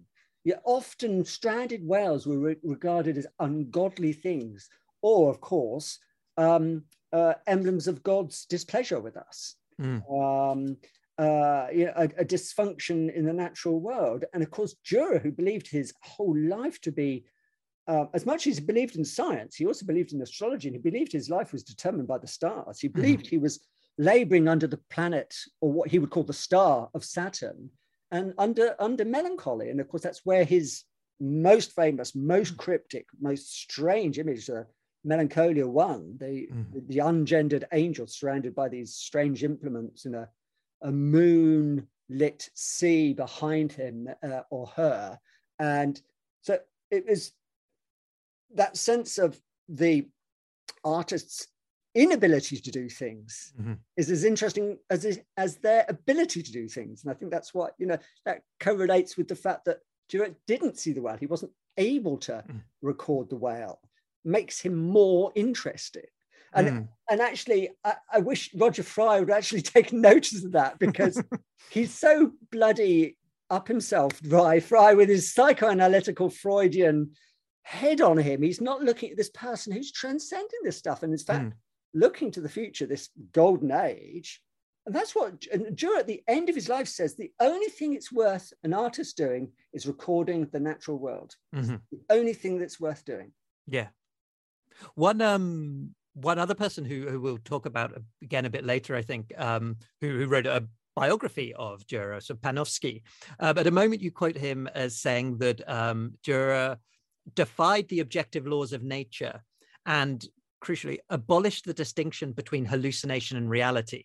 Yet 0.46 0.62
often 0.64 1.26
stranded 1.26 1.86
whales 1.86 2.28
were 2.28 2.38
re- 2.38 2.56
regarded 2.64 3.18
as 3.18 3.28
ungodly 3.40 4.14
things, 4.14 4.70
or, 5.02 5.32
of 5.32 5.42
course, 5.42 5.98
um, 6.38 6.84
uh, 7.12 7.34
emblems 7.48 7.88
of 7.88 8.04
God's 8.04 8.46
displeasure 8.46 9.00
with 9.00 9.18
us. 9.18 9.56
Mm. 9.82 10.02
Um, 10.08 10.78
uh, 11.18 11.68
you 11.74 11.86
know, 11.86 11.94
a, 11.96 12.04
a, 12.04 12.26
dysfunction 12.26 13.14
in 13.14 13.26
the 13.26 13.34
natural 13.34 13.80
world. 13.80 14.26
And 14.34 14.44
of 14.44 14.52
course, 14.52 14.76
Dürer, 14.86 15.22
who 15.22 15.32
believed 15.32 15.68
his 15.68 15.94
whole 16.02 16.38
life 16.38 16.80
to 16.82 16.92
be, 16.92 17.26
uh, 17.88 18.06
as 18.14 18.26
much 18.26 18.48
as 18.48 18.58
he 18.58 18.64
believed 18.64 18.98
in 18.98 19.06
science, 19.06 19.56
he 19.56 19.66
also 19.66 19.86
believed 19.86 20.12
in 20.12 20.22
astrology 20.22 20.68
and 20.68 20.76
he 20.76 20.82
believed 20.82 21.14
his 21.14 21.30
life 21.30 21.54
was 21.54 21.64
determined 21.64 22.08
by 22.08 22.18
the 22.18 22.28
stars. 22.28 22.80
He 22.80 22.88
hmm. 22.88 23.00
believed 23.00 23.26
mm. 23.26 23.30
he 23.30 23.38
was 23.38 23.62
laboring 23.98 24.50
under 24.50 24.68
the 24.68 24.82
planet 24.90 25.34
or 25.62 25.72
what 25.72 25.90
he 25.90 26.00
would 26.00 26.10
call 26.10 26.24
the 26.24 26.34
star 26.34 26.90
of 26.94 27.06
Saturn 27.06 27.70
and 28.16 28.34
under 28.38 28.76
under 28.80 29.06
melancholy 29.06 29.70
and 29.70 29.80
of 29.80 29.88
course 29.88 30.04
that's 30.04 30.26
where 30.26 30.44
his 30.44 30.84
most 31.20 31.74
famous 31.74 32.16
most 32.16 32.52
hmm. 32.52 32.58
cryptic 32.58 33.06
most 33.20 33.54
strange 33.54 34.20
image 34.20 34.46
the, 34.48 34.66
Melancholia 35.06 35.68
One, 35.68 36.18
the, 36.20 36.50
mm. 36.52 36.88
the 36.88 36.98
ungendered 36.98 37.66
angel 37.72 38.08
surrounded 38.08 38.56
by 38.56 38.68
these 38.68 38.96
strange 38.96 39.44
implements 39.44 40.06
in 40.06 40.16
a, 40.16 40.28
a 40.82 40.92
moon 40.92 41.88
lit 42.10 42.50
sea 42.56 43.14
behind 43.14 43.72
him 43.72 44.10
uh, 44.24 44.42
or 44.50 44.68
her. 44.76 45.20
And 45.60 46.02
so 46.42 46.60
it 46.90 47.06
was 47.08 47.32
that 48.56 48.78
sense 48.78 49.18
of 49.20 49.40
the 49.70 50.08
artist's 50.84 51.48
inability 51.96 52.58
to 52.58 52.72
do 52.72 52.90
things 52.90 53.54
mm-hmm. 53.60 53.74
is 53.98 54.12
as 54.12 54.24
interesting 54.26 54.78
as 54.90 55.20
as 55.38 55.56
their 55.58 55.86
ability 55.88 56.44
to 56.44 56.52
do 56.52 56.68
things. 56.68 57.04
And 57.04 57.12
i 57.12 57.16
think 57.16 57.32
that's 57.32 57.54
what 57.54 57.74
you 57.78 57.88
know 57.88 57.98
that 58.26 58.42
correlates 58.60 59.18
with 59.18 59.28
the 59.28 59.36
fact 59.36 59.66
that 59.66 59.80
Dürer 60.12 60.36
didn't 60.46 60.78
see 60.78 60.94
the 60.94 61.02
whale 61.02 61.18
he 61.18 61.26
wasn't 61.26 61.52
able 61.78 62.18
to 62.18 62.44
mm. 62.48 62.62
record 62.82 63.30
the 63.30 63.36
whale 63.36 63.80
makes 64.24 64.60
him 64.60 64.76
more 64.76 65.32
interesting 65.36 66.04
and 66.54 66.68
mm. 66.68 66.88
and 67.10 67.22
actually 67.22 67.70
I, 67.84 67.96
I, 68.14 68.20
wish 68.20 68.54
roger 68.56 68.84
fry 68.84 69.20
would 69.20 69.30
actually 69.30 69.62
take 69.76 69.92
notice 69.92 70.44
of 70.44 70.52
that 70.54 70.80
because 70.80 71.22
he's 71.70 71.94
so 71.94 72.32
bloody 72.52 73.18
up 73.50 73.68
himself 73.68 74.20
dry 74.22 74.60
fry 74.60 74.94
with 74.94 75.10
his 75.10 75.34
psychoanalytical 75.34 76.32
freudian 76.32 77.12
head 77.66 78.00
on 78.00 78.16
him. 78.16 78.44
He's 78.44 78.62
not 78.62 78.84
looking 78.84 79.10
at 79.10 79.18
this 79.18 79.32
person 79.32 79.74
who's 79.74 79.92
transcending 79.92 80.60
this 80.64 80.78
stuff. 80.78 81.02
And 81.02 81.12
in 81.12 81.20
fact 81.20 81.46
mm 81.46 81.54
looking 81.96 82.30
to 82.32 82.42
the 82.42 82.50
future, 82.50 82.86
this 82.86 83.10
golden 83.32 83.72
age. 83.72 84.42
And 84.86 84.94
that's 84.94 85.16
what 85.16 85.46
and 85.52 85.76
Durer 85.76 85.98
at 85.98 86.08
the 86.08 86.22
end 86.28 86.48
of 86.48 86.54
his 86.54 86.70
life 86.70 86.88
says 86.88 87.16
the 87.16 87.32
only 87.40 87.68
thing 87.68 87.94
it's 87.94 88.12
worth 88.12 88.54
an 88.64 88.74
artist 88.74 89.18
doing 89.18 89.52
is 89.74 89.88
recording 89.88 90.46
the 90.52 90.60
natural 90.60 91.00
world. 91.00 91.34
Mm-hmm. 91.56 91.78
The 91.92 92.02
only 92.12 92.34
thing 92.34 92.60
that's 92.60 92.80
worth 92.80 93.04
doing. 93.04 93.32
Yeah. 93.66 93.88
One 94.94 95.22
um 95.22 95.96
one 96.14 96.38
other 96.38 96.54
person 96.54 96.86
who, 96.86 97.10
who 97.10 97.20
we'll 97.20 97.40
talk 97.40 97.66
about 97.66 98.00
again 98.22 98.46
a 98.46 98.50
bit 98.50 98.64
later, 98.64 98.96
I 98.96 99.02
think, 99.02 99.34
um, 99.38 99.78
who, 100.02 100.20
who 100.20 100.28
wrote 100.28 100.46
a 100.46 100.68
biography 100.96 101.54
of 101.56 101.86
Dürer, 101.88 102.24
so 102.24 102.36
Panofsky. 102.36 103.02
Uh, 103.40 103.54
but 103.54 103.62
at 103.62 103.68
a 103.68 103.72
moment 103.72 104.02
you 104.02 104.12
quote 104.12 104.38
him 104.38 104.68
as 104.74 104.98
saying 104.98 105.40
that 105.40 105.68
um, 105.68 106.14
Dürer 106.26 106.78
defied 107.34 107.88
the 107.90 108.00
objective 108.00 108.48
laws 108.48 108.72
of 108.72 108.84
nature 108.84 109.42
and 109.86 110.26
crucially 110.64 110.98
abolished 111.10 111.66
the 111.66 111.74
distinction 111.74 112.32
between 112.32 112.66
hallucination 112.66 113.38
and 113.38 113.50
reality. 113.50 114.04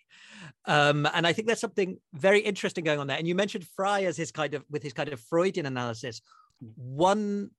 Um, 0.67 1.07
and 1.15 1.27
i 1.27 1.33
think 1.33 1.47
there's 1.47 1.61
something 1.61 1.99
very 2.13 2.41
interesting 2.41 2.85
going 2.85 2.99
on 2.99 3.07
there. 3.07 3.19
And 3.19 3.27
you 3.27 3.35
mentioned 3.35 3.67
fry 3.77 4.03
as 4.03 4.17
his 4.17 4.31
kind 4.33 4.55
of 4.55 4.65
with 4.71 4.83
his 4.83 4.93
kind 4.93 5.09
of 5.09 5.21
freudian 5.21 5.67
analysis. 5.67 6.21
One 6.77 7.51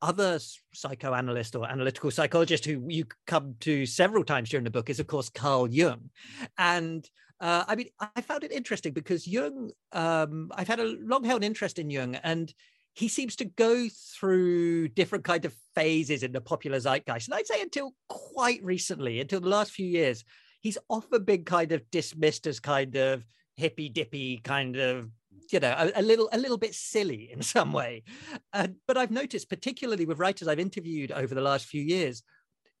other 0.00 0.38
psychoanalyst 0.72 1.56
or 1.56 1.68
analytical 1.68 2.10
psychologist 2.10 2.64
who 2.64 2.84
you 2.88 3.04
come 3.26 3.56
to 3.60 3.84
several 3.84 4.24
times 4.24 4.48
during 4.48 4.64
the 4.64 4.70
book 4.70 4.88
is 4.88 5.00
of 5.00 5.06
course 5.06 5.28
carl 5.28 5.68
jung. 5.68 6.10
And 6.56 7.08
uh, 7.40 7.64
I 7.68 7.76
mean, 7.76 7.88
I 8.00 8.20
found 8.20 8.42
it 8.42 8.52
interesting 8.52 8.92
because 8.92 9.26
Jung, 9.26 9.70
um, 9.92 10.50
I've 10.54 10.66
had 10.66 10.80
a 10.80 10.96
long 11.00 11.22
held 11.22 11.44
interest 11.44 11.78
in 11.78 11.88
Jung, 11.88 12.16
and 12.16 12.52
he 12.98 13.06
seems 13.06 13.36
to 13.36 13.44
go 13.44 13.86
through 14.18 14.88
different 14.88 15.22
kind 15.22 15.44
of 15.44 15.54
phases 15.76 16.24
in 16.24 16.32
the 16.32 16.40
popular 16.40 16.80
zeitgeist. 16.80 17.28
And 17.28 17.34
I'd 17.34 17.46
say 17.46 17.62
until 17.62 17.94
quite 18.08 18.60
recently, 18.64 19.20
until 19.20 19.38
the 19.38 19.48
last 19.48 19.70
few 19.70 19.86
years, 19.86 20.24
he's 20.62 20.78
often 20.90 21.22
been 21.22 21.44
kind 21.44 21.70
of 21.70 21.88
dismissed 21.92 22.48
as 22.48 22.58
kind 22.58 22.96
of 22.96 23.24
hippy 23.56 23.88
dippy 23.88 24.38
kind 24.38 24.76
of 24.76 25.10
you 25.52 25.60
know 25.60 25.74
a, 25.78 26.00
a, 26.00 26.02
little 26.02 26.28
a 26.32 26.38
little 26.38 26.58
bit 26.58 26.74
silly 26.74 27.30
in 27.32 27.42
some 27.54 27.72
way 27.72 28.04
uh, 28.52 28.68
but 28.86 28.96
i've 28.96 29.10
noticed 29.10 29.48
particularly 29.48 30.06
with 30.06 30.20
writers 30.20 30.46
i've 30.46 30.60
interviewed 30.60 31.10
over 31.10 31.34
the 31.34 31.40
last 31.40 31.66
few 31.66 31.82
years 31.82 32.22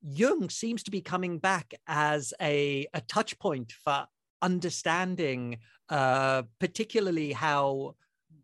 jung 0.02 0.48
seems 0.48 0.84
to 0.84 0.92
be 0.92 1.00
coming 1.00 1.38
back 1.38 1.74
as 1.88 2.32
a, 2.40 2.86
a 2.94 3.00
touch 3.02 3.36
point 3.40 3.72
for 3.72 4.06
understanding 4.40 5.58
uh, 5.88 6.42
particularly 6.60 7.32
how 7.32 7.96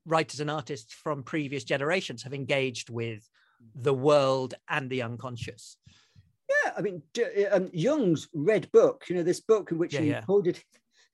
writers 0.06 0.40
and 0.40 0.50
artists 0.50 0.92
from 0.92 1.22
previous 1.22 1.64
generations 1.64 2.22
have 2.22 2.34
engaged 2.34 2.90
with 2.90 3.28
the 3.74 3.94
world 3.94 4.54
and 4.68 4.90
the 4.90 5.02
unconscious. 5.02 5.76
Yeah, 6.48 6.72
I 6.76 6.82
mean, 6.82 7.02
um, 7.50 7.70
Jung's 7.72 8.28
Red 8.34 8.70
Book, 8.72 9.04
you 9.08 9.16
know, 9.16 9.22
this 9.22 9.40
book 9.40 9.70
in 9.70 9.78
which 9.78 9.94
yeah, 9.94 10.00
he 10.00 10.10
yeah. 10.10 10.18
recorded 10.20 10.62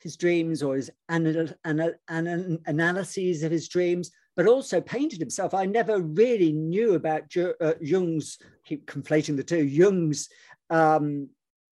his 0.00 0.16
dreams 0.16 0.62
or 0.62 0.76
his 0.76 0.90
anal- 1.10 1.54
anal- 1.66 1.94
anal- 2.10 2.58
analyses 2.66 3.42
of 3.42 3.52
his 3.52 3.68
dreams, 3.68 4.10
but 4.34 4.46
also 4.46 4.80
painted 4.80 5.20
himself. 5.20 5.54
I 5.54 5.66
never 5.66 6.00
really 6.00 6.52
knew 6.52 6.94
about 6.94 7.28
Ju- 7.28 7.54
uh, 7.60 7.74
Jung's, 7.80 8.38
keep 8.64 8.86
conflating 8.86 9.36
the 9.36 9.44
two, 9.44 9.64
Jung's 9.64 10.28
um, 10.70 11.28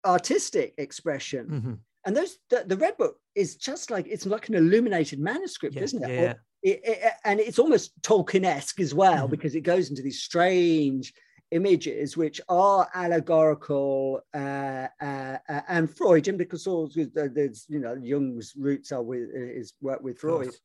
artistic 0.06 0.73
expression. 0.78 1.47
Mm-hmm. 1.47 1.73
And 2.06 2.17
those 2.17 2.38
the, 2.49 2.63
the, 2.65 2.78
Red 2.78 2.97
Book 2.97 3.17
is 3.36 3.56
just 3.56 3.89
like 3.89 4.08
it's 4.08 4.26
like 4.26 4.49
an 4.49 4.56
illuminated 4.56 5.19
manuscript, 5.19 5.76
yeah, 5.76 5.84
isn't 5.84 6.04
it? 6.04 6.10
Yeah. 6.10 6.21
Or, 6.21 6.43
it, 6.63 6.82
it, 6.84 7.13
and 7.26 7.39
it's 7.39 7.60
almost 7.60 7.91
Tolkien-esque 8.02 8.80
as 8.80 8.93
well 8.93 9.28
mm. 9.28 9.32
because 9.32 9.54
it 9.56 9.62
goes 9.62 9.89
into 9.89 10.02
these 10.02 10.21
strange 10.21 11.13
images 11.52 12.17
which 12.17 12.41
are 12.49 12.89
allegorical 12.95 14.21
uh, 14.34 14.88
uh, 15.02 15.38
uh, 15.47 15.62
and 15.67 15.95
Freudian 15.95 16.36
because 16.38 16.65
all 16.65 16.89
there's 16.95 17.65
you 17.69 17.80
know 17.80 17.95
Jung's 18.02 18.54
roots 18.58 18.91
are 18.91 19.04
with 19.04 19.32
his 19.34 19.73
work 19.82 20.02
with 20.02 20.19
Freud. 20.19 20.56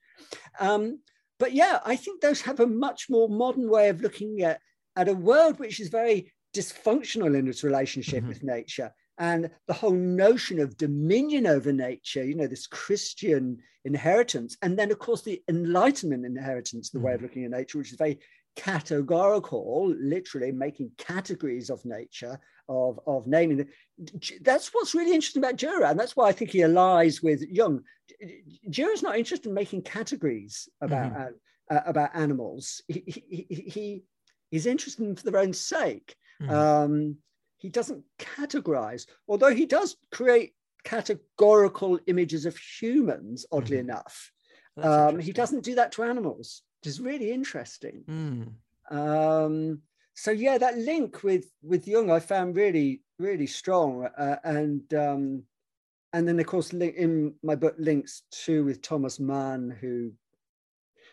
Um, 0.61 1.01
but 1.39 1.53
yeah, 1.53 1.81
I 1.85 1.97
think 1.97 2.21
those 2.21 2.41
have 2.43 2.61
a 2.61 2.67
much 2.67 3.11
more 3.11 3.29
modern 3.29 3.69
way 3.69 3.89
of 3.91 4.01
looking 4.01 4.43
at 4.43 4.61
at 4.97 5.09
a 5.09 5.15
world 5.15 5.59
which 5.59 5.79
is 5.79 5.89
very 5.89 6.33
dysfunctional 6.55 7.37
in 7.39 7.47
its 7.47 7.63
relationship 7.63 8.21
mm-hmm. 8.21 8.29
with 8.29 8.43
nature 8.43 8.93
and 9.19 9.51
the 9.67 9.75
whole 9.75 9.93
notion 9.93 10.61
of 10.61 10.77
dominion 10.77 11.47
over 11.47 11.73
nature, 11.73 12.25
you 12.25 12.35
know, 12.35 12.47
this 12.47 12.67
Christian 12.67 13.59
inheritance, 13.85 14.57
and 14.63 14.79
then 14.79 14.91
of 14.91 14.99
course 14.99 15.23
the 15.23 15.43
Enlightenment 15.49 16.25
inheritance, 16.25 16.91
the 16.91 17.01
way 17.01 17.15
of 17.15 17.21
mm. 17.21 17.25
looking 17.25 17.45
at 17.45 17.51
nature, 17.51 17.79
which 17.79 17.93
is 17.93 17.99
very 17.99 18.19
categorical, 18.57 19.95
literally 20.01 20.53
making 20.53 20.91
categories 20.99 21.71
of 21.71 21.85
nature, 21.85 22.39
of, 22.69 23.01
of 23.07 23.27
naming. 23.27 23.67
That's 24.43 24.69
what's 24.73 24.95
really 24.95 25.15
interesting 25.15 25.43
about 25.43 25.57
Dürer, 25.57 25.91
and 25.91 25.99
that's 25.99 26.17
why 26.17 26.29
I 26.29 26.33
think 26.33 26.51
he 26.51 26.63
allies 26.63 27.23
with 27.23 27.43
Jung. 27.43 27.83
is 28.11 29.03
not 29.03 29.19
interested 29.19 29.49
in 29.49 29.55
making 29.55 29.83
categories 29.83 30.69
about 30.81 31.13
mm-hmm. 31.13 31.77
uh, 31.77 31.81
about 31.87 32.11
animals. 32.15 32.83
He, 32.89 33.03
he, 33.07 33.47
he, 33.49 34.03
he's 34.51 34.67
interested 34.67 35.05
in 35.05 35.17
for 35.17 35.31
their 35.31 35.41
own 35.41 35.53
sake. 35.53 36.15
Mm-hmm. 36.43 36.55
Um, 36.55 37.17
he 37.59 37.69
doesn't 37.69 38.05
categorize, 38.19 39.07
although 39.29 39.55
he 39.55 39.67
does 39.67 39.97
create 40.11 40.55
categorical 40.85 41.99
images 42.07 42.47
of 42.47 42.57
humans, 42.57 43.45
oddly 43.53 43.77
mm. 43.77 43.81
enough. 43.81 44.33
Um, 44.83 45.19
he 45.19 45.33
doesn't 45.33 45.65
do 45.65 45.75
that 45.75 45.93
to 45.93 46.05
animals, 46.05 46.63
which 46.81 46.89
is 46.89 47.01
really 47.01 47.33
interesting. 47.33 48.05
Mm. 48.09 48.97
Um, 48.97 49.83
so 50.15 50.31
yeah, 50.31 50.59
that 50.59 50.79
link 50.79 51.23
with 51.23 51.47
with 51.63 51.87
Jung 51.87 52.11
I 52.11 52.21
found 52.21 52.57
really 52.57 53.03
really 53.19 53.47
strong, 53.47 54.09
uh, 54.17 54.37
and 54.45 54.83
um, 54.95 55.43
and 56.13 56.27
then 56.27 56.39
of 56.39 56.47
course 56.47 56.73
in 56.73 57.35
my 57.43 57.55
book 57.55 57.75
links 57.79 58.23
too 58.31 58.65
with 58.65 58.83
Thomas 58.83 59.21
Mann, 59.21 59.77
who 59.81 60.13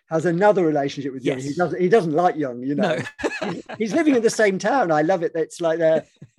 has 0.09 0.25
another 0.25 0.63
relationship 0.63 1.13
with 1.13 1.23
Jung. 1.23 1.37
Yes. 1.37 1.47
He 1.47 1.53
doesn't. 1.55 1.81
He 1.81 1.89
doesn't 1.89 2.13
like 2.13 2.35
Jung. 2.35 2.61
You 2.61 2.75
know, 2.75 2.97
no. 2.97 3.49
he's, 3.49 3.63
he's, 3.77 3.93
living 3.93 4.15
in 4.15 4.21
the 4.21 4.29
same 4.29 4.59
town. 4.59 4.91
I 4.91 5.01
love 5.01 5.23
it. 5.23 5.31
It's 5.35 5.61
like 5.61 5.79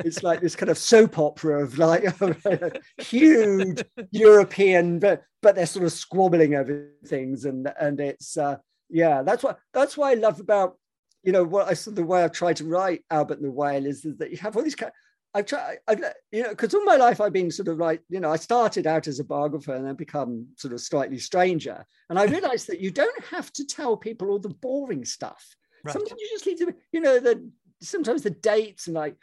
it's 0.04 0.22
like 0.22 0.40
this 0.40 0.56
kind 0.56 0.70
of 0.70 0.78
soap 0.78 1.18
opera 1.18 1.62
of 1.62 1.78
like 1.78 2.04
huge 2.98 3.82
European, 4.12 4.98
but 4.98 5.24
but 5.42 5.54
they're 5.54 5.66
sort 5.66 5.84
of 5.84 5.92
squabbling 5.92 6.54
over 6.54 6.88
things, 7.06 7.44
and 7.44 7.72
and 7.80 8.00
it's 8.00 8.36
uh, 8.36 8.58
yeah. 8.88 9.22
That's 9.22 9.42
what 9.42 9.58
that's 9.72 9.96
what 9.96 10.08
I 10.08 10.14
love 10.14 10.38
about 10.40 10.78
you 11.22 11.32
know 11.32 11.44
what 11.44 11.66
I. 11.66 11.74
The 11.74 12.04
way 12.04 12.22
I've 12.22 12.32
tried 12.32 12.56
to 12.58 12.64
write 12.64 13.04
Albert 13.10 13.38
and 13.38 13.46
the 13.46 13.50
Whale 13.50 13.84
is, 13.84 14.04
is 14.04 14.16
that 14.18 14.30
you 14.30 14.36
have 14.38 14.56
all 14.56 14.62
these 14.62 14.76
kind. 14.76 14.92
I've 15.34 15.46
tried, 15.46 15.78
I've, 15.86 16.02
you 16.32 16.42
know, 16.42 16.50
because 16.50 16.72
all 16.74 16.84
my 16.84 16.96
life 16.96 17.20
I've 17.20 17.32
been 17.32 17.50
sort 17.50 17.68
of 17.68 17.78
like, 17.78 18.02
you 18.08 18.20
know, 18.20 18.30
I 18.30 18.36
started 18.36 18.86
out 18.86 19.06
as 19.06 19.20
a 19.20 19.24
biographer 19.24 19.74
and 19.74 19.86
then 19.86 19.94
become 19.94 20.46
sort 20.56 20.72
of 20.72 20.80
slightly 20.80 21.18
stranger. 21.18 21.84
And 22.08 22.18
I 22.18 22.24
realized 22.24 22.68
that 22.68 22.80
you 22.80 22.90
don't 22.90 23.24
have 23.26 23.52
to 23.54 23.66
tell 23.66 23.96
people 23.96 24.30
all 24.30 24.38
the 24.38 24.48
boring 24.48 25.04
stuff. 25.04 25.44
Right. 25.84 25.92
Sometimes 25.92 26.20
you 26.20 26.28
just 26.30 26.46
need 26.46 26.58
to, 26.58 26.74
you 26.92 27.00
know, 27.00 27.20
the 27.20 27.50
sometimes 27.82 28.22
the 28.22 28.30
dates 28.30 28.86
and 28.86 28.94
like 28.94 29.16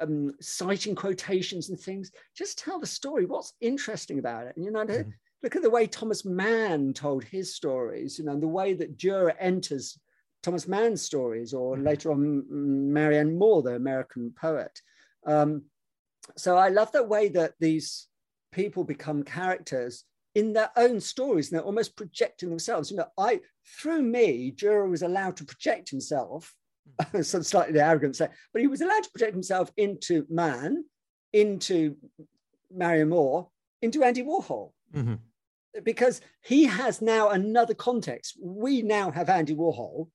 um, 0.00 0.32
citing 0.40 0.94
quotations 0.94 1.68
and 1.70 1.78
things. 1.78 2.10
Just 2.36 2.58
tell 2.58 2.80
the 2.80 2.86
story. 2.86 3.26
What's 3.26 3.54
interesting 3.60 4.18
about 4.18 4.46
it? 4.46 4.56
And 4.56 4.64
you 4.64 4.70
know, 4.70 4.84
mm-hmm. 4.84 5.10
look 5.42 5.56
at 5.56 5.62
the 5.62 5.70
way 5.70 5.86
Thomas 5.86 6.24
Mann 6.24 6.92
told 6.92 7.24
his 7.24 7.54
stories. 7.54 8.18
You 8.18 8.24
know, 8.24 8.32
and 8.32 8.42
the 8.42 8.48
way 8.48 8.74
that 8.74 8.98
Dürer 8.98 9.34
enters 9.38 9.98
Thomas 10.42 10.66
Mann's 10.66 11.02
stories, 11.02 11.52
or 11.52 11.74
mm-hmm. 11.74 11.84
later 11.84 12.12
on 12.12 12.92
Marianne 12.92 13.38
Moore, 13.38 13.62
the 13.62 13.74
American 13.74 14.32
poet. 14.38 14.80
Um, 15.26 15.64
so 16.36 16.56
I 16.56 16.68
love 16.68 16.92
the 16.92 17.02
way 17.02 17.28
that 17.30 17.54
these 17.60 18.08
people 18.52 18.84
become 18.84 19.22
characters 19.22 20.04
in 20.34 20.52
their 20.52 20.70
own 20.76 21.00
stories 21.00 21.50
and 21.50 21.58
they're 21.58 21.66
almost 21.66 21.96
projecting 21.96 22.50
themselves. 22.50 22.90
You 22.90 22.98
know, 22.98 23.08
I 23.18 23.40
through 23.80 24.02
me, 24.02 24.52
Dürer 24.52 24.88
was 24.88 25.02
allowed 25.02 25.36
to 25.38 25.44
project 25.44 25.90
himself 25.90 26.54
some 27.22 27.42
slightly 27.42 27.80
arrogant 27.80 28.16
say, 28.16 28.28
but 28.52 28.62
he 28.62 28.68
was 28.68 28.80
allowed 28.80 29.02
to 29.04 29.10
project 29.10 29.34
himself 29.34 29.70
into 29.76 30.26
Mann, 30.28 30.84
into 31.32 31.96
Marianne 32.70 33.10
Moore, 33.10 33.48
into 33.82 34.02
Andy 34.02 34.22
Warhol. 34.22 34.72
Mm-hmm. 34.94 35.14
Because 35.84 36.20
he 36.42 36.64
has 36.64 37.00
now 37.00 37.28
another 37.28 37.74
context. 37.74 38.36
We 38.42 38.82
now 38.82 39.12
have 39.12 39.28
Andy 39.28 39.54
Warhol, 39.54 40.08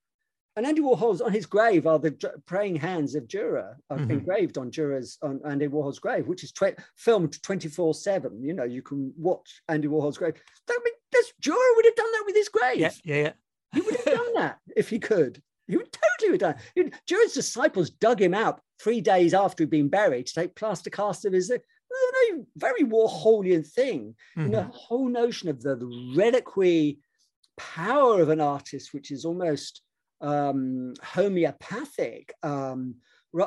and 0.55 0.65
Andy 0.65 0.81
Warhol's 0.81 1.21
on 1.21 1.33
his 1.33 1.45
grave 1.45 1.85
are 1.85 1.99
the 1.99 2.11
praying 2.45 2.77
hands 2.77 3.15
of 3.15 3.27
Dürer 3.27 3.75
mm-hmm. 3.91 4.09
engraved 4.09 4.57
on 4.57 4.71
Dürer's 4.71 5.17
on 5.21 5.41
Andy 5.45 5.67
Warhol's 5.67 5.99
grave, 5.99 6.27
which 6.27 6.43
is 6.43 6.51
tw- 6.51 6.79
filmed 6.95 7.41
twenty 7.43 7.67
four 7.67 7.93
seven. 7.93 8.41
You 8.41 8.53
know, 8.53 8.63
you 8.63 8.81
can 8.81 9.13
watch 9.17 9.61
Andy 9.67 9.87
Warhol's 9.87 10.17
grave. 10.17 10.35
I 10.69 10.77
mean, 10.83 10.93
this 11.11 11.33
Dürer 11.41 11.75
would 11.75 11.85
have 11.85 11.95
done 11.95 12.11
that 12.11 12.23
with 12.25 12.35
his 12.35 12.49
grave. 12.49 12.77
Yeah, 12.77 12.91
yeah, 13.03 13.15
yeah. 13.15 13.33
He 13.73 13.81
would 13.81 13.95
have 13.95 14.05
done 14.05 14.33
that 14.35 14.59
if 14.75 14.89
he 14.89 14.99
could. 14.99 15.41
He 15.67 15.77
would 15.77 15.91
totally 15.91 16.33
have 16.33 16.39
done. 16.39 16.55
It. 16.75 16.93
Dürer's 17.09 17.33
disciples 17.33 17.89
dug 17.89 18.21
him 18.21 18.33
out 18.33 18.61
three 18.79 19.01
days 19.01 19.33
after 19.33 19.63
he'd 19.63 19.69
been 19.69 19.89
buried 19.89 20.27
to 20.27 20.33
take 20.33 20.55
plaster 20.55 20.89
cast 20.89 21.25
of 21.25 21.33
his. 21.33 21.51
Very 22.57 22.83
Warholian 22.83 23.65
thing. 23.65 24.15
Mm-hmm. 24.37 24.41
You 24.41 24.49
know, 24.49 24.59
mm-hmm. 24.59 24.71
the 24.71 24.77
whole 24.77 25.09
notion 25.09 25.49
of 25.49 25.61
the, 25.61 25.75
the 25.75 26.13
reliquary 26.15 26.99
power 27.57 28.21
of 28.21 28.29
an 28.29 28.41
artist, 28.41 28.93
which 28.93 29.11
is 29.11 29.25
almost 29.25 29.81
um, 30.25 30.93
homeopathic, 31.03 32.33
um, 32.41 32.95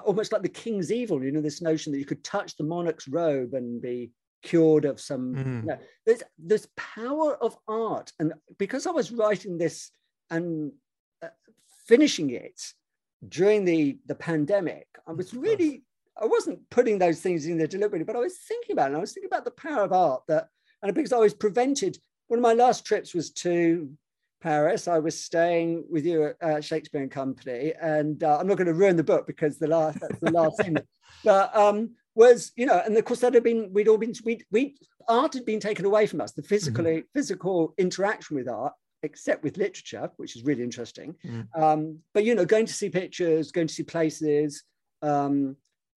almost 0.04 0.32
like 0.32 0.42
the 0.42 0.48
king's 0.48 0.92
evil. 0.92 1.22
You 1.22 1.32
know, 1.32 1.40
this 1.40 1.60
notion 1.60 1.92
that 1.92 1.98
you 1.98 2.04
could 2.04 2.22
touch 2.22 2.56
the 2.56 2.64
monarch's 2.64 3.08
robe 3.08 3.54
and 3.54 3.82
be 3.82 4.12
cured 4.42 4.84
of 4.84 5.00
some. 5.00 5.34
Mm. 5.34 5.62
You 5.62 5.68
know, 5.68 5.78
there's 6.06 6.22
this 6.38 6.68
power 6.76 7.36
of 7.42 7.56
art, 7.66 8.12
and 8.20 8.32
because 8.58 8.86
I 8.86 8.92
was 8.92 9.10
writing 9.10 9.58
this 9.58 9.90
and 10.30 10.72
uh, 11.22 11.28
finishing 11.88 12.30
it 12.30 12.60
during 13.28 13.64
the 13.64 13.98
the 14.06 14.14
pandemic, 14.14 14.86
I 15.06 15.12
was 15.12 15.34
really. 15.34 15.84
I 16.20 16.26
wasn't 16.26 16.68
putting 16.68 16.98
those 16.98 17.20
things 17.20 17.46
in 17.46 17.58
there 17.58 17.68
deliberately, 17.68 18.04
but 18.04 18.16
I 18.16 18.18
was 18.18 18.38
thinking 18.38 18.72
about 18.72 18.90
it. 18.90 18.96
I 18.96 18.98
was 18.98 19.12
thinking 19.12 19.28
about 19.28 19.44
the 19.44 19.52
power 19.52 19.84
of 19.84 19.92
art 19.92 20.22
that, 20.26 20.48
and 20.82 20.92
because 20.92 21.12
I 21.12 21.18
was 21.18 21.32
prevented, 21.32 21.96
one 22.26 22.40
of 22.40 22.42
my 22.42 22.54
last 22.54 22.84
trips 22.84 23.14
was 23.14 23.30
to 23.34 23.88
Paris. 24.40 24.88
I 24.88 24.98
was 24.98 25.18
staying 25.18 25.84
with 25.90 26.06
you 26.06 26.32
at 26.40 26.64
Shakespeare 26.64 27.02
and 27.02 27.10
Company, 27.10 27.72
and 27.80 28.22
uh, 28.22 28.38
I'm 28.38 28.46
not 28.46 28.56
going 28.56 28.66
to 28.66 28.74
ruin 28.74 28.96
the 28.96 29.04
book 29.04 29.26
because 29.26 29.58
the 29.58 29.66
last 29.66 30.00
that's 30.00 30.20
the 30.20 30.30
last 30.30 30.62
thing. 30.62 30.76
But 31.24 31.56
um, 31.56 31.96
was 32.14 32.52
you 32.54 32.66
know, 32.66 32.80
and 32.84 32.96
of 32.96 33.04
course 33.04 33.20
that 33.20 33.34
had 33.34 33.42
been 33.42 33.72
we'd 33.72 33.88
all 33.88 33.98
been 33.98 34.12
we 34.24 34.42
we 34.52 34.76
art 35.08 35.34
had 35.34 35.46
been 35.46 35.58
taken 35.58 35.84
away 35.84 36.06
from 36.06 36.20
us. 36.20 36.32
The 36.32 36.42
physically 36.42 36.98
mm-hmm. 36.98 37.18
physical 37.18 37.74
interaction 37.78 38.36
with 38.36 38.48
art, 38.48 38.74
except 39.02 39.42
with 39.42 39.56
literature, 39.56 40.10
which 40.18 40.36
is 40.36 40.44
really 40.44 40.62
interesting. 40.62 41.14
Mm-hmm. 41.24 41.62
Um, 41.62 41.98
but 42.12 42.24
you 42.24 42.34
know, 42.34 42.44
going 42.44 42.66
to 42.66 42.72
see 42.72 42.90
pictures, 42.90 43.50
going 43.50 43.66
to 43.66 43.74
see 43.74 43.82
places, 43.82 44.62
um, 45.02 45.56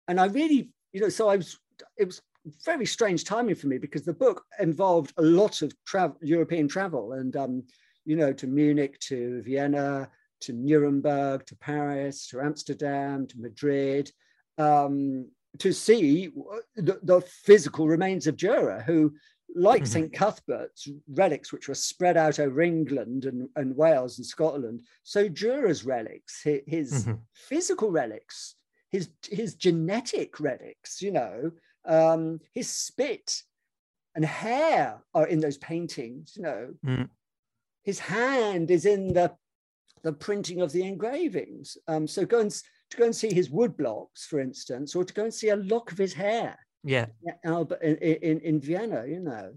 and 0.07 0.19
I 0.21 0.27
really 0.27 0.69
you 0.93 1.01
know, 1.01 1.09
so 1.09 1.27
I 1.27 1.37
was 1.37 1.57
it 1.97 2.05
was 2.05 2.21
very 2.65 2.85
strange 2.85 3.25
timing 3.25 3.55
for 3.55 3.67
me 3.67 3.77
because 3.77 4.03
the 4.03 4.13
book 4.13 4.43
involved 4.59 5.13
a 5.17 5.21
lot 5.21 5.61
of 5.61 5.73
travel, 5.85 6.17
European 6.21 6.67
travel, 6.67 7.13
and 7.13 7.35
um, 7.35 7.63
you 8.09 8.15
know, 8.15 8.33
to 8.33 8.47
Munich, 8.47 8.99
to 9.01 9.43
Vienna, 9.43 10.09
to 10.41 10.51
Nuremberg, 10.51 11.45
to 11.45 11.55
Paris, 11.55 12.25
to 12.29 12.41
Amsterdam, 12.41 13.27
to 13.27 13.39
Madrid, 13.39 14.11
um, 14.57 15.29
to 15.59 15.71
see 15.71 16.31
the, 16.75 16.99
the, 17.03 17.21
physical 17.21 17.87
remains 17.87 18.25
of 18.25 18.35
Dürer, 18.35 18.83
who, 18.83 19.13
like 19.55 19.83
mm-hmm. 19.83 19.91
St. 19.91 20.13
Cuthbert's 20.13 20.89
relics, 21.07 21.53
which 21.53 21.67
were 21.67 21.75
spread 21.75 22.17
out 22.17 22.39
over 22.39 22.61
England 22.61 23.25
and, 23.25 23.47
and 23.55 23.75
Wales 23.77 24.17
and 24.17 24.25
Scotland, 24.25 24.81
so 25.03 25.29
Dürer's 25.29 25.85
relics, 25.85 26.41
his, 26.41 26.61
his 26.65 27.05
mm-hmm. 27.05 27.13
physical 27.35 27.91
relics, 27.91 28.55
his, 28.89 29.09
his 29.29 29.53
genetic 29.53 30.39
relics, 30.39 30.99
you 30.99 31.11
know, 31.11 31.51
um, 31.85 32.39
his 32.55 32.69
spit 32.69 33.43
and 34.15 34.25
hair 34.25 34.99
are 35.13 35.27
in 35.27 35.39
those 35.41 35.59
paintings, 35.59 36.33
you 36.35 36.41
know. 36.41 36.73
Mm 36.83 37.09
his 37.89 37.99
hand 37.99 38.69
is 38.69 38.85
in 38.85 39.13
the 39.13 39.27
the 40.03 40.13
printing 40.13 40.61
of 40.61 40.71
the 40.71 40.83
engravings. 40.83 41.75
Um, 41.87 42.05
so 42.07 42.23
go 42.23 42.39
and 42.39 42.51
to 42.91 42.97
go 42.97 43.05
and 43.05 43.15
see 43.15 43.33
his 43.33 43.49
wood 43.49 43.75
blocks, 43.75 44.27
for 44.27 44.39
instance, 44.39 44.95
or 44.95 45.03
to 45.03 45.13
go 45.13 45.23
and 45.23 45.33
see 45.33 45.49
a 45.49 45.63
lock 45.73 45.91
of 45.91 45.97
his 45.97 46.13
hair. 46.13 46.57
Yeah, 46.83 47.07
Albert 47.43 47.81
in, 47.81 47.95
in, 47.97 48.39
in 48.49 48.61
Vienna, 48.61 49.03
you 49.05 49.19
know, 49.19 49.47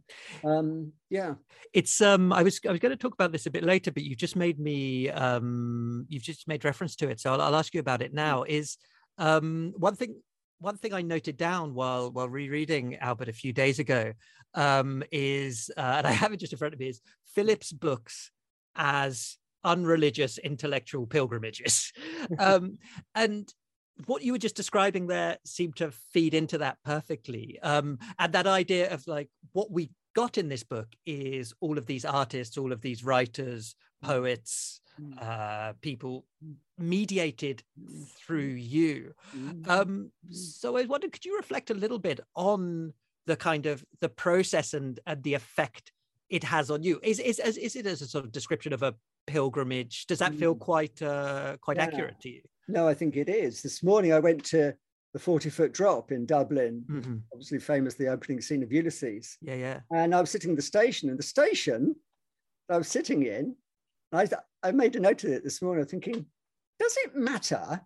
um, 0.44 0.92
yeah. 1.08 1.34
It's 1.72 2.00
um, 2.00 2.32
I 2.32 2.42
was 2.42 2.58
I 2.66 2.72
was 2.72 2.80
going 2.80 2.96
to 2.96 3.02
talk 3.04 3.14
about 3.14 3.32
this 3.32 3.46
a 3.46 3.56
bit 3.56 3.64
later, 3.64 3.92
but 3.92 4.02
you've 4.02 4.24
just 4.26 4.34
made 4.44 4.58
me 4.58 5.10
um, 5.10 6.06
you've 6.08 6.28
just 6.30 6.48
made 6.48 6.64
reference 6.64 6.96
to 6.96 7.10
it, 7.10 7.20
so 7.20 7.32
I'll, 7.32 7.42
I'll 7.42 7.60
ask 7.62 7.74
you 7.74 7.80
about 7.80 8.02
it 8.02 8.12
now. 8.12 8.42
Is 8.42 8.78
um, 9.18 9.72
one 9.76 9.94
thing 9.94 10.16
one 10.58 10.78
thing 10.78 10.94
I 10.94 11.02
noted 11.02 11.36
down 11.36 11.74
while 11.74 12.10
while 12.10 12.28
rereading 12.28 12.96
Albert 12.96 13.28
a 13.28 13.40
few 13.42 13.52
days 13.52 13.78
ago 13.78 14.12
um, 14.54 15.02
is, 15.12 15.70
uh, 15.76 15.94
and 15.98 16.06
I 16.06 16.12
have 16.12 16.32
it 16.32 16.38
just 16.38 16.52
in 16.52 16.58
front 16.58 16.74
of 16.74 16.80
me, 16.80 16.88
is 16.88 17.00
Philip's 17.34 17.72
books 17.72 18.30
as 18.74 19.38
unreligious 19.64 20.38
intellectual 20.38 21.06
pilgrimages, 21.06 21.92
um, 22.38 22.78
and 23.14 23.52
what 24.06 24.22
you 24.22 24.32
were 24.32 24.38
just 24.38 24.56
describing 24.56 25.06
there 25.06 25.36
seemed 25.44 25.76
to 25.76 25.92
feed 26.12 26.34
into 26.34 26.58
that 26.58 26.78
perfectly. 26.84 27.58
Um, 27.62 27.98
and 28.18 28.32
that 28.32 28.46
idea 28.46 28.92
of 28.92 29.06
like 29.06 29.28
what 29.52 29.70
we 29.70 29.90
got 30.14 30.38
in 30.38 30.48
this 30.48 30.64
book 30.64 30.88
is 31.06 31.52
all 31.60 31.78
of 31.78 31.86
these 31.86 32.04
artists, 32.04 32.56
all 32.56 32.72
of 32.72 32.80
these 32.80 33.04
writers, 33.04 33.74
poets, 34.02 34.80
Mm. 35.00 35.22
uh, 35.22 35.72
people 35.80 36.26
mediated 36.78 37.62
through 38.18 38.40
you. 38.40 39.14
Mm. 39.34 39.66
Um, 39.68 40.12
so 40.30 40.76
I 40.76 40.84
wonder, 40.84 41.08
could 41.08 41.24
you 41.24 41.36
reflect 41.36 41.70
a 41.70 41.74
little 41.74 41.98
bit 41.98 42.20
on 42.34 42.92
the 43.26 43.36
kind 43.36 43.66
of 43.66 43.84
the 44.00 44.08
process 44.08 44.74
and, 44.74 45.00
and 45.06 45.22
the 45.22 45.34
effect 45.34 45.92
it 46.28 46.44
has 46.44 46.70
on 46.70 46.82
you? 46.82 47.00
Is, 47.02 47.18
is, 47.18 47.38
is 47.38 47.76
it 47.76 47.86
as 47.86 48.02
a 48.02 48.06
sort 48.06 48.24
of 48.24 48.32
description 48.32 48.72
of 48.72 48.82
a 48.82 48.94
pilgrimage? 49.26 50.06
Does 50.06 50.18
that 50.18 50.34
feel 50.34 50.54
mm. 50.54 50.60
quite 50.60 51.00
uh, 51.02 51.56
quite 51.60 51.76
yeah. 51.76 51.84
accurate 51.84 52.20
to 52.20 52.28
you? 52.28 52.42
No, 52.68 52.86
I 52.88 52.94
think 52.94 53.16
it 53.16 53.28
is. 53.28 53.62
This 53.62 53.82
morning 53.82 54.12
I 54.12 54.18
went 54.18 54.44
to 54.46 54.74
the 55.12 55.18
40 55.18 55.50
foot 55.50 55.72
drop 55.72 56.10
in 56.10 56.24
Dublin, 56.24 56.84
mm-hmm. 56.88 57.16
obviously 57.32 57.58
famous 57.58 57.94
the 57.94 58.08
opening 58.08 58.40
scene 58.40 58.62
of 58.62 58.72
Ulysses. 58.72 59.36
Yeah, 59.42 59.54
yeah. 59.54 59.80
And 59.94 60.14
I 60.14 60.20
was 60.20 60.30
sitting 60.30 60.50
in 60.50 60.56
the 60.56 60.62
station, 60.62 61.10
and 61.10 61.18
the 61.18 61.22
station 61.22 61.94
I 62.70 62.78
was 62.78 62.88
sitting 62.88 63.24
in, 63.26 63.54
I, 64.12 64.28
I 64.62 64.72
made 64.72 64.96
a 64.96 65.00
note 65.00 65.24
of 65.24 65.30
it 65.30 65.44
this 65.44 65.60
morning, 65.60 65.84
thinking, 65.84 66.24
does 66.78 66.96
it 67.04 67.14
matter 67.14 67.80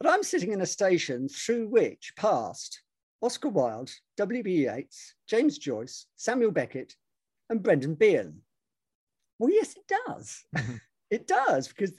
that 0.00 0.12
I'm 0.12 0.22
sitting 0.22 0.52
in 0.52 0.60
a 0.60 0.66
station 0.66 1.28
through 1.28 1.68
which 1.68 2.12
passed 2.16 2.82
Oscar 3.24 3.48
Wilde, 3.48 3.90
W.B. 4.18 4.66
Yeats, 4.66 5.14
James 5.26 5.56
Joyce, 5.56 6.06
Samuel 6.16 6.50
Beckett, 6.50 6.94
and 7.48 7.62
Brendan 7.62 7.94
Behan? 7.94 8.42
Well, 9.38 9.50
yes, 9.50 9.74
it 9.74 9.94
does. 10.06 10.44
Mm-hmm. 10.54 10.74
it 11.10 11.26
does, 11.26 11.68
because 11.68 11.92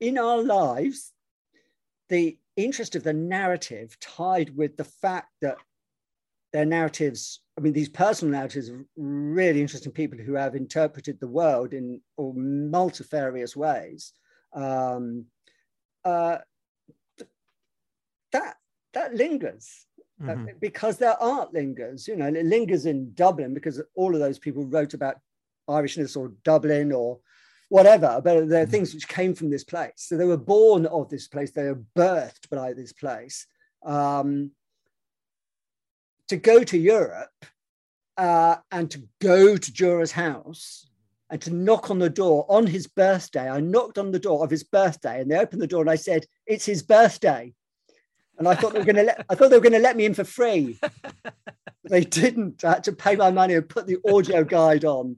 in 0.00 0.18
our 0.18 0.42
lives, 0.42 1.12
the 2.08 2.38
interest 2.56 2.96
of 2.96 3.02
the 3.02 3.12
narrative 3.12 3.98
tied 4.00 4.56
with 4.56 4.78
the 4.78 4.84
fact 4.84 5.28
that 5.42 5.58
their 6.52 6.64
narratives 6.64 7.40
I 7.58 7.62
mean, 7.62 7.72
these 7.72 7.88
personal 7.88 8.32
narratives 8.32 8.68
are 8.68 8.84
really 8.96 9.62
interesting 9.62 9.92
people 9.92 10.18
who 10.18 10.34
have 10.34 10.54
interpreted 10.54 11.18
the 11.18 11.28
world 11.28 11.72
in 11.72 12.02
all 12.18 12.34
multifarious 12.34 13.56
ways. 13.56 14.12
Um, 14.52 15.24
uh, 16.04 16.38
that 18.32 18.56
that 18.92 19.14
lingers 19.14 19.86
mm-hmm. 20.20 20.48
uh, 20.48 20.52
because 20.60 20.98
their 20.98 21.20
art 21.22 21.52
lingers. 21.52 22.08
You 22.08 22.16
know, 22.16 22.26
it 22.26 22.46
lingers 22.46 22.86
in 22.86 23.12
Dublin 23.14 23.54
because 23.54 23.80
all 23.94 24.14
of 24.14 24.20
those 24.20 24.38
people 24.38 24.64
wrote 24.64 24.94
about 24.94 25.16
Irishness 25.68 26.16
or 26.16 26.32
Dublin 26.44 26.92
or 26.92 27.18
whatever, 27.68 28.20
but 28.22 28.48
they're 28.48 28.62
mm-hmm. 28.62 28.70
things 28.70 28.94
which 28.94 29.08
came 29.08 29.34
from 29.34 29.50
this 29.50 29.64
place. 29.64 29.92
So 29.96 30.16
they 30.16 30.24
were 30.24 30.36
born 30.36 30.86
of 30.86 31.08
this 31.08 31.28
place. 31.28 31.50
They 31.50 31.64
were 31.64 31.82
birthed 31.96 32.48
by 32.50 32.72
this 32.72 32.92
place. 32.92 33.46
Um, 33.84 34.52
to 36.28 36.36
go 36.36 36.64
to 36.64 36.78
Europe 36.78 37.44
uh, 38.16 38.56
and 38.70 38.90
to 38.90 39.02
go 39.20 39.56
to 39.56 39.72
Dürer's 39.72 40.12
house 40.12 40.88
and 41.30 41.40
to 41.42 41.52
knock 41.52 41.90
on 41.90 41.98
the 41.98 42.10
door 42.10 42.46
on 42.48 42.66
his 42.66 42.86
birthday. 42.86 43.48
I 43.48 43.60
knocked 43.60 43.98
on 43.98 44.12
the 44.12 44.18
door 44.18 44.44
of 44.44 44.50
his 44.50 44.64
birthday 44.64 45.20
and 45.20 45.30
they 45.30 45.38
opened 45.38 45.62
the 45.62 45.66
door 45.66 45.82
and 45.82 45.90
I 45.90 45.96
said, 45.96 46.26
It's 46.46 46.66
his 46.66 46.82
birthday. 46.82 47.52
And 48.38 48.46
I 48.46 48.54
thought 48.54 48.72
they 48.72 48.78
were 48.80 48.84
going 48.84 48.96
to 48.96 49.02
let 49.04 49.24
I 49.28 49.34
thought 49.34 49.50
they 49.50 49.56
were 49.56 49.62
going 49.62 49.72
to 49.72 49.78
let 49.78 49.96
me 49.96 50.04
in 50.04 50.14
for 50.14 50.24
free. 50.24 50.78
they 51.84 52.02
didn't. 52.02 52.64
I 52.64 52.74
had 52.74 52.84
to 52.84 52.92
pay 52.92 53.16
my 53.16 53.30
money 53.30 53.54
and 53.54 53.68
put 53.68 53.86
the 53.86 53.98
audio 54.08 54.44
guide 54.44 54.84
on 54.84 55.16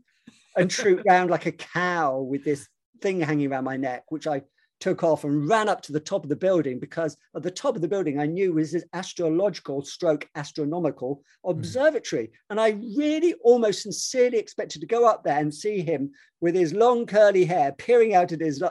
and 0.57 0.71
troop 0.71 1.03
round 1.07 1.31
like 1.31 1.47
a 1.47 1.53
cow 1.53 2.19
with 2.21 2.45
this 2.45 2.69
thing 3.01 3.21
hanging 3.21 3.51
around 3.51 3.65
my 3.65 3.77
neck, 3.77 4.05
which 4.11 4.27
I 4.27 4.43
took 4.81 5.03
off 5.03 5.25
and 5.25 5.49
ran 5.49 5.69
up 5.69 5.83
to 5.83 5.93
the 5.93 6.01
top 6.01 6.23
of 6.23 6.29
the 6.29 6.37
building 6.37 6.79
because 6.79 7.17
at 7.35 7.43
the 7.43 7.51
top 7.51 7.75
of 7.75 7.83
the 7.83 7.89
building 7.89 8.21
I 8.21 8.27
knew 8.27 8.53
was 8.53 8.73
this 8.73 8.85
astrological 8.93 9.83
stroke 9.85 10.29
astronomical 10.35 11.23
observatory. 11.45 12.29
Mm. 12.29 12.33
And 12.51 12.61
I 12.61 12.69
really 12.97 13.35
almost 13.43 13.83
sincerely 13.83 14.39
expected 14.39 14.81
to 14.81 14.87
go 14.87 15.07
up 15.07 15.25
there 15.25 15.39
and 15.39 15.53
see 15.53 15.81
him 15.81 16.13
with 16.41 16.55
his 16.55 16.73
long 16.73 17.07
curly 17.07 17.45
hair 17.45 17.73
peering 17.73 18.15
out 18.15 18.33
at 18.33 18.41
his, 18.41 18.63
uh, 18.63 18.71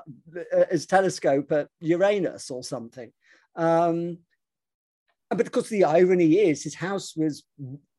his 0.70 0.86
telescope 0.86 1.52
at 1.52 1.68
Uranus 1.82 2.50
or 2.50 2.64
something. 2.64 3.12
Um, 3.56 4.20
but 5.30 5.42
of 5.42 5.52
course, 5.52 5.70
the 5.70 5.84
irony 5.84 6.36
is 6.36 6.64
his 6.64 6.76
house 6.76 7.16
was 7.16 7.44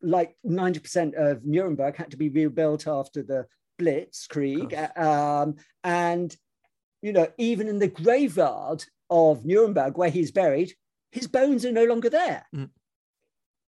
like 0.00 0.36
90% 0.46 1.14
of 1.14 1.44
Nuremberg 1.44 1.96
had 1.96 2.10
to 2.12 2.16
be 2.16 2.28
rebuilt 2.28 2.86
after 2.86 3.22
the 3.22 3.46
Blitzkrieg. 3.80 4.98
Um, 4.98 5.56
and 5.84 6.34
you 7.02 7.12
know, 7.12 7.28
even 7.38 7.68
in 7.68 7.78
the 7.78 7.88
graveyard 7.88 8.84
of 9.10 9.44
Nuremberg, 9.44 9.96
where 9.96 10.10
he's 10.10 10.32
buried, 10.32 10.72
his 11.12 11.28
bones 11.28 11.64
are 11.64 11.72
no 11.72 11.84
longer 11.84 12.10
there. 12.10 12.46
Mm. 12.54 12.70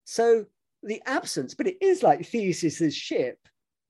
So 0.05 0.45
the 0.83 1.01
absence, 1.05 1.53
but 1.53 1.67
it 1.67 1.77
is 1.81 2.03
like 2.03 2.25
Theseus's 2.25 2.95
ship. 2.95 3.37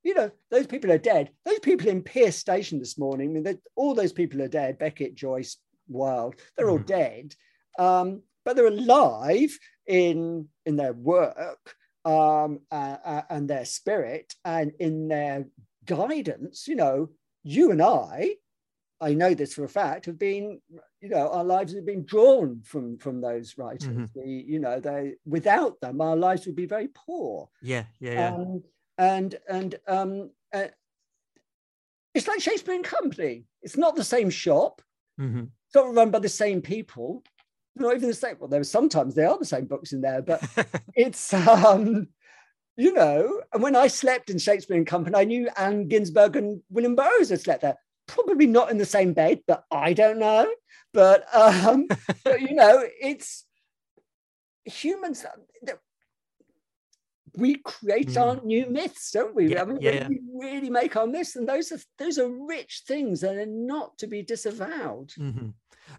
You 0.03 0.13
know, 0.13 0.31
those 0.49 0.67
people 0.67 0.91
are 0.91 0.97
dead. 0.97 1.31
Those 1.45 1.59
people 1.59 1.89
in 1.89 2.01
Pearse 2.01 2.37
Station 2.37 2.79
this 2.79 2.97
morning, 2.97 3.37
I 3.37 3.41
mean, 3.41 3.59
all 3.75 3.93
those 3.93 4.13
people 4.13 4.41
are 4.41 4.47
dead. 4.47 4.79
Beckett, 4.79 5.15
Joyce, 5.15 5.57
Wilde, 5.87 6.35
they're 6.55 6.67
mm. 6.67 6.71
all 6.71 6.77
dead. 6.79 7.35
Um, 7.77 8.23
but 8.47 8.55
they're 8.55 8.67
alive 8.67 9.59
in 9.87 10.47
in 10.65 10.77
their 10.77 10.93
work 10.93 11.75
um, 12.05 12.61
uh, 12.71 13.21
and 13.29 13.49
their 13.49 13.65
spirit 13.65 14.33
and 14.45 14.71
in 14.79 15.09
their 15.09 15.45
guidance. 15.83 16.65
You 16.65 16.77
know, 16.77 17.09
you 17.43 17.71
and 17.71 17.81
I 17.81 18.35
I 19.01 19.13
know 19.15 19.33
this 19.33 19.53
for 19.53 19.65
a 19.65 19.69
fact, 19.69 20.05
have 20.05 20.17
been, 20.17 20.61
you 21.01 21.09
know, 21.09 21.27
our 21.27 21.43
lives 21.43 21.75
have 21.75 21.85
been 21.85 22.05
drawn 22.05 22.61
from 22.63 22.97
from 22.99 23.19
those 23.19 23.57
writers. 23.57 23.89
Mm-hmm. 23.89 24.05
We, 24.15 24.45
you 24.47 24.59
know, 24.59 24.79
they 24.79 25.15
without 25.25 25.81
them, 25.81 25.99
our 25.99 26.15
lives 26.15 26.45
would 26.45 26.55
be 26.55 26.67
very 26.67 26.87
poor. 26.87 27.49
Yeah, 27.61 27.83
yeah, 27.99 28.13
yeah. 28.13 28.33
Um, 28.33 28.63
and 28.97 29.35
and 29.49 29.75
um, 29.89 30.31
uh, 30.53 30.69
it's 32.15 32.29
like 32.29 32.39
Shakespeare 32.39 32.75
and 32.75 32.85
Company. 32.85 33.43
It's 33.61 33.75
not 33.75 33.97
the 33.97 34.05
same 34.05 34.29
shop. 34.29 34.81
Mm-hmm. 35.19 35.43
It's 35.65 35.75
not 35.75 35.93
run 35.93 36.11
by 36.11 36.19
the 36.19 36.29
same 36.29 36.61
people. 36.61 37.25
Not 37.79 37.95
even 37.95 38.09
the 38.09 38.13
same. 38.13 38.37
Well, 38.39 38.49
there 38.49 38.61
are 38.61 38.65
sometimes 38.65 39.15
there 39.15 39.29
are 39.29 39.37
the 39.37 39.45
same 39.45 39.65
books 39.65 39.93
in 39.93 40.01
there, 40.01 40.21
but 40.21 40.43
it's 40.95 41.33
um, 41.33 42.07
you 42.75 42.93
know. 42.93 43.41
And 43.53 43.63
when 43.63 43.75
I 43.75 43.87
slept 43.87 44.29
in 44.29 44.37
Shakespeare 44.37 44.77
and 44.77 44.87
Company, 44.87 45.15
I 45.15 45.23
knew 45.23 45.49
Allen 45.55 45.87
Ginsberg 45.87 46.35
and 46.35 46.61
William 46.69 46.95
Burroughs 46.95 47.29
had 47.29 47.41
slept 47.41 47.61
there 47.61 47.77
probably 48.07 48.47
not 48.47 48.71
in 48.71 48.77
the 48.77 48.85
same 48.85 49.13
bed, 49.13 49.41
but 49.45 49.65
I 49.69 49.93
don't 49.93 50.17
know. 50.17 50.47
But, 50.93 51.25
um, 51.35 51.87
but 52.23 52.41
you 52.41 52.55
know, 52.55 52.83
it's 52.99 53.45
humans. 54.65 55.25
We 57.35 57.57
create 57.57 58.09
mm. 58.09 58.21
our 58.21 58.43
new 58.43 58.65
myths, 58.67 59.11
don't 59.11 59.35
we? 59.35 59.53
Yeah, 59.53 59.61
I 59.61 59.65
mean, 59.65 59.77
yeah. 59.79 60.07
we 60.07 60.19
really 60.33 60.71
make 60.71 60.95
our 60.95 61.05
myths, 61.05 61.35
and 61.35 61.47
those 61.47 61.71
are 61.71 61.77
those 61.99 62.17
are 62.17 62.27
rich 62.27 62.81
things, 62.87 63.21
and 63.21 63.37
they're 63.37 63.45
not 63.45 63.95
to 63.99 64.07
be 64.07 64.23
disavowed. 64.23 65.09
Mm-hmm. 65.19 65.49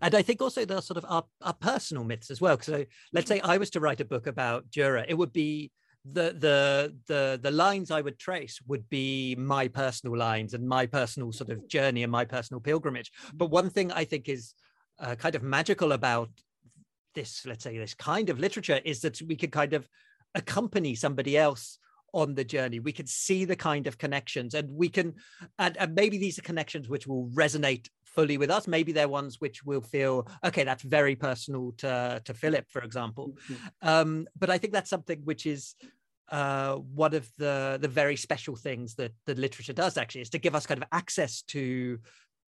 And 0.01 0.15
I 0.15 0.23
think 0.23 0.41
also 0.41 0.65
they're 0.65 0.81
sort 0.81 0.99
of 0.99 1.07
our, 1.09 1.25
our 1.43 1.55
personal 1.55 2.05
myths 2.05 2.31
as 2.31 2.41
well. 2.41 2.59
So 2.61 2.85
let's 3.13 3.29
say 3.29 3.41
I 3.41 3.59
was 3.59 3.71
to 3.71 3.81
write 3.81 4.01
a 4.01 4.05
book 4.05 4.27
about 4.27 4.71
Dürer 4.71 5.05
it 5.09 5.15
would 5.15 5.33
be 5.33 5.71
the 6.05 6.35
the 6.39 6.95
the 7.07 7.41
the 7.43 7.51
lines 7.51 7.91
I 7.91 8.01
would 8.01 8.19
trace 8.19 8.61
would 8.67 8.89
be 8.89 9.35
my 9.37 9.69
personal 9.69 10.17
lines 10.17 10.55
and 10.55 10.67
my 10.67 10.87
personal 10.87 11.33
sort 11.33 11.51
of 11.51 11.69
journey 11.69 12.03
and 12.03 12.13
my 12.13 12.25
personal 12.25 12.61
pilgrimage. 12.61 13.13
But 13.35 13.51
one 13.51 13.71
thing 13.71 13.93
I 13.93 14.05
think 14.05 14.29
is 14.29 14.55
uh, 15.01 15.15
kind 15.17 15.35
of 15.35 15.43
magical 15.43 15.93
about 15.93 16.31
this, 17.15 17.45
let's 17.47 17.65
say, 17.65 17.77
this 17.77 17.95
kind 17.95 18.31
of 18.31 18.39
literature 18.39 18.81
is 18.85 19.01
that 19.01 19.21
we 19.23 19.37
could 19.37 19.53
kind 19.53 19.73
of 19.73 19.89
accompany 20.35 20.95
somebody 20.95 21.37
else 21.37 21.79
on 22.15 22.35
the 22.35 22.45
journey. 22.45 22.81
We 22.81 22.93
can 22.93 23.07
see 23.07 23.45
the 23.45 23.57
kind 23.57 23.87
of 23.87 23.99
connections, 23.99 24.55
and 24.55 24.71
we 24.71 24.89
can, 24.89 25.15
and, 25.59 25.77
and 25.77 25.95
maybe 25.95 26.19
these 26.19 26.39
are 26.39 26.43
connections 26.43 26.89
which 26.89 27.07
will 27.07 27.29
resonate 27.35 27.89
fully 28.15 28.39
with 28.39 28.51
us. 28.51 28.67
Maybe 28.67 28.93
they're 28.93 29.09
ones 29.09 29.41
which 29.41 29.65
will 29.65 29.81
feel 29.81 30.29
okay. 30.45 30.65
That's 30.65 30.83
very 30.83 31.17
personal 31.17 31.73
to 31.79 32.21
to 32.25 32.35
Philip, 32.35 32.67
for 32.69 32.83
example. 32.83 33.35
Mm-hmm. 33.51 33.89
Um, 33.89 34.27
but 34.39 34.51
I 34.51 34.59
think 34.59 34.73
that's 34.73 34.91
something 34.91 35.21
which 35.25 35.47
is 35.47 35.75
uh, 36.31 36.75
one 36.75 37.15
of 37.15 37.29
the 37.39 37.79
the 37.81 37.89
very 37.89 38.17
special 38.17 38.57
things 38.57 38.95
that 38.97 39.13
the 39.27 39.35
literature 39.35 39.73
does 39.73 39.97
actually 39.97 40.23
is 40.23 40.31
to 40.31 40.39
give 40.39 40.55
us 40.55 40.67
kind 40.67 40.83
of 40.83 40.89
access 40.93 41.43
to 41.43 41.99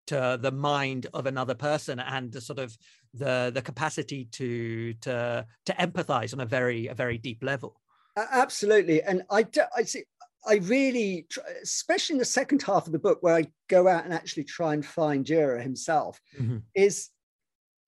to 0.07 0.39
the 0.41 0.53
mind 0.53 1.07
of 1.15 1.27
another 1.27 1.55
person 1.55 1.99
and 1.99 2.33
the 2.33 2.41
sort 2.41 2.59
of 2.59 2.77
the 3.15 3.51
the 3.55 3.63
capacity 3.63 4.27
to 4.33 4.95
to 4.95 5.45
to 5.65 5.73
empathize 5.75 6.33
on 6.33 6.41
a 6.41 6.47
very 6.47 6.87
a 6.87 6.95
very 6.95 7.19
deep 7.19 7.43
level 7.43 7.81
absolutely 8.17 9.03
and 9.03 9.23
i 9.31 9.43
do, 9.43 9.63
i 9.77 9.83
see 9.83 10.05
i 10.47 10.57
really 10.57 11.27
especially 11.63 12.15
in 12.15 12.19
the 12.19 12.25
second 12.25 12.63
half 12.63 12.87
of 12.87 12.93
the 12.93 12.99
book 12.99 13.19
where 13.21 13.35
i 13.35 13.45
go 13.69 13.89
out 13.89 14.05
and 14.05 14.15
actually 14.15 14.45
try 14.45 14.75
and 14.75 14.85
find 14.85 15.25
Dürer 15.25 15.63
himself 15.63 16.21
mm-hmm. 16.39 16.59
is 16.75 17.11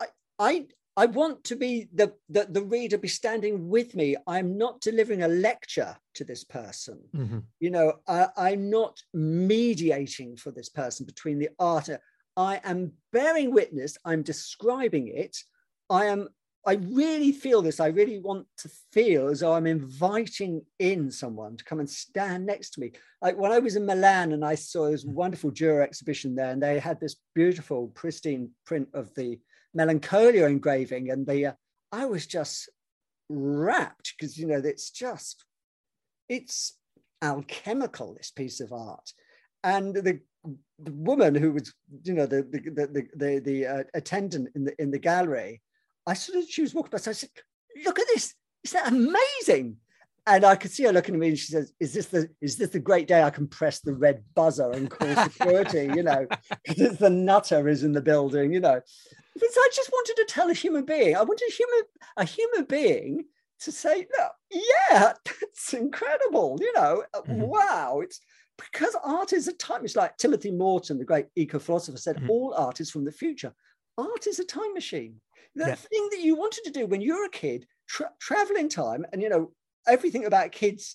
I, 0.01 0.07
I 0.38 0.66
I 0.99 1.07
want 1.07 1.44
to 1.44 1.55
be 1.55 1.88
the, 1.94 2.12
the, 2.29 2.49
the 2.51 2.62
reader 2.62 2.99
be 2.99 3.07
standing 3.07 3.68
with 3.68 3.94
me. 3.94 4.16
I'm 4.27 4.59
not 4.59 4.81
delivering 4.81 5.23
a 5.23 5.29
lecture 5.29 5.97
to 6.14 6.25
this 6.25 6.42
person. 6.42 6.99
Mm-hmm. 7.14 7.38
You 7.61 7.71
know, 7.71 7.92
I, 8.09 8.51
am 8.51 8.68
not 8.68 9.01
mediating 9.14 10.37
for 10.37 10.51
this 10.51 10.68
person 10.68 11.07
between 11.07 11.38
the 11.38 11.51
art. 11.61 11.88
I 12.37 12.61
am 12.64 12.94
bearing 13.12 13.55
witness. 13.55 13.97
I'm 14.05 14.25
describing 14.25 15.07
it. 15.07 15.37
I 15.88 16.07
am. 16.07 16.31
I 16.66 16.75
really 16.75 17.33
feel 17.33 17.62
this. 17.62 17.81
I 17.81 17.87
really 17.87 18.18
want 18.18 18.47
to 18.59 18.71
feel 18.92 19.29
as 19.29 19.40
though 19.40 19.55
I'm 19.55 19.66
inviting 19.66 20.62
in 20.79 21.11
someone 21.11 21.57
to 21.57 21.64
come 21.64 21.81
and 21.81 21.88
stand 21.88 22.44
next 22.44 22.71
to 22.71 22.81
me. 22.81 22.92
Like 23.23 23.38
when 23.38 23.53
I 23.53 23.59
was 23.59 23.77
in 23.77 23.87
Milan 23.87 24.33
and 24.33 24.44
I 24.44 24.55
saw 24.55 24.90
this 24.90 25.05
mm-hmm. 25.05 25.14
wonderful 25.14 25.51
Dürer 25.51 25.83
exhibition 25.83 26.35
there, 26.35 26.51
and 26.51 26.62
they 26.62 26.79
had 26.79 27.01
this 27.01 27.16
beautiful, 27.35 27.88
pristine 27.88 28.51
print 28.66 28.88
of 28.92 29.14
the 29.14 29.38
melancholia 29.75 30.47
engraving 30.47 31.11
and 31.11 31.27
the 31.27 31.47
uh, 31.47 31.53
i 31.92 32.05
was 32.05 32.27
just 32.27 32.68
rapt 33.29 34.14
because 34.16 34.38
you 34.38 34.47
know 34.47 34.61
it's 34.64 34.90
just 34.90 35.44
it's 36.29 36.79
alchemical 37.23 38.14
this 38.14 38.31
piece 38.31 38.61
of 38.61 38.73
art 38.73 39.12
and 39.64 39.94
the, 39.94 40.21
the 40.79 40.92
woman 40.92 41.35
who 41.35 41.53
was 41.53 41.75
you 42.05 42.14
know 42.14 42.27
the 42.27 42.42
the 42.42 42.61
the 42.71 43.09
the, 43.16 43.38
the 43.40 43.66
uh, 43.66 43.83
attendant 43.94 44.49
in 44.55 44.64
the 44.64 44.83
in 44.83 44.90
the 44.90 44.99
gallery 44.99 45.61
i 46.09 46.14
sort 46.14 46.38
of 46.38 46.49
she 46.49 46.62
was 46.62 46.75
walking 46.75 46.90
past 46.90 47.09
i 47.09 47.12
said 47.12 47.31
look 47.85 47.99
at 47.99 48.07
this 48.09 48.35
is 48.64 48.73
that 48.73 48.88
amazing 48.88 49.77
and 50.29 50.44
I 50.44 50.57
could 50.57 50.71
see 50.71 50.85
her 50.85 50.92
looking 50.92 51.14
at 51.14 51.21
me 51.21 51.29
and 51.29 51.38
she 51.38 51.53
says, 51.53 51.73
Is 51.81 51.94
this 51.94 52.07
the 52.07 52.29
is 52.42 52.57
this 52.57 52.68
the 52.68 52.79
great 52.79 53.09
day 53.09 53.23
I 53.23 53.31
can 53.31 53.47
press 53.47 53.81
the 53.81 53.94
red 53.94 54.23
buzzer 54.35 54.71
and 54.73 54.90
call 54.90 55.14
security? 55.25 55.90
you 55.97 56.03
know, 56.03 56.27
because 56.66 56.99
the 56.99 57.09
nutter 57.09 57.66
is 57.66 57.83
in 57.83 57.92
the 57.92 58.03
building, 58.03 58.53
you 58.53 58.61
know. 58.61 58.79
Because 59.33 59.57
I 59.57 59.71
just 59.75 59.90
wanted 59.90 60.16
to 60.16 60.27
tell 60.29 60.51
a 60.51 60.55
human 60.55 60.85
being, 60.85 61.16
I 61.16 61.23
wanted 61.23 61.49
a 61.49 61.55
human, 61.55 61.83
a 62.18 62.25
human 62.25 62.64
being 62.64 63.25
to 63.61 63.73
say, 63.73 64.07
no, 64.18 64.29
yeah, 64.51 65.14
that's 65.25 65.73
incredible, 65.73 66.59
you 66.61 66.73
know, 66.75 67.05
mm-hmm. 67.14 67.40
wow. 67.40 68.01
It's 68.03 68.21
because 68.59 68.97
art 69.03 69.33
is 69.33 69.49
a 69.49 69.53
time, 69.53 69.85
it's 69.85 69.97
like 69.97 70.16
Timothy 70.16 70.51
Morton, 70.51 70.99
the 70.99 71.05
great 71.05 71.27
eco-philosopher, 71.37 71.99
said, 71.99 72.16
mm-hmm. 72.16 72.31
all 72.31 72.55
art 72.57 72.81
is 72.81 72.90
from 72.90 73.05
the 73.05 73.12
future. 73.12 73.55
Art 73.97 74.27
is 74.27 74.38
a 74.38 74.44
time 74.44 74.75
machine. 74.75 75.21
The 75.59 75.68
yeah. 75.68 75.75
thing 75.75 76.09
that 76.12 76.21
you 76.21 76.37
wanted 76.37 76.64
to 76.64 76.71
do 76.71 76.87
when 76.87 77.01
you 77.01 77.18
were 77.18 77.25
a 77.27 77.31
kid, 77.31 77.66
tra- 77.88 78.12
travel 78.21 78.57
in 78.57 78.68
time, 78.68 79.05
and 79.12 79.21
you 79.21 79.29
know, 79.29 79.53
everything 79.87 80.25
about 80.25 80.53
kids 80.53 80.94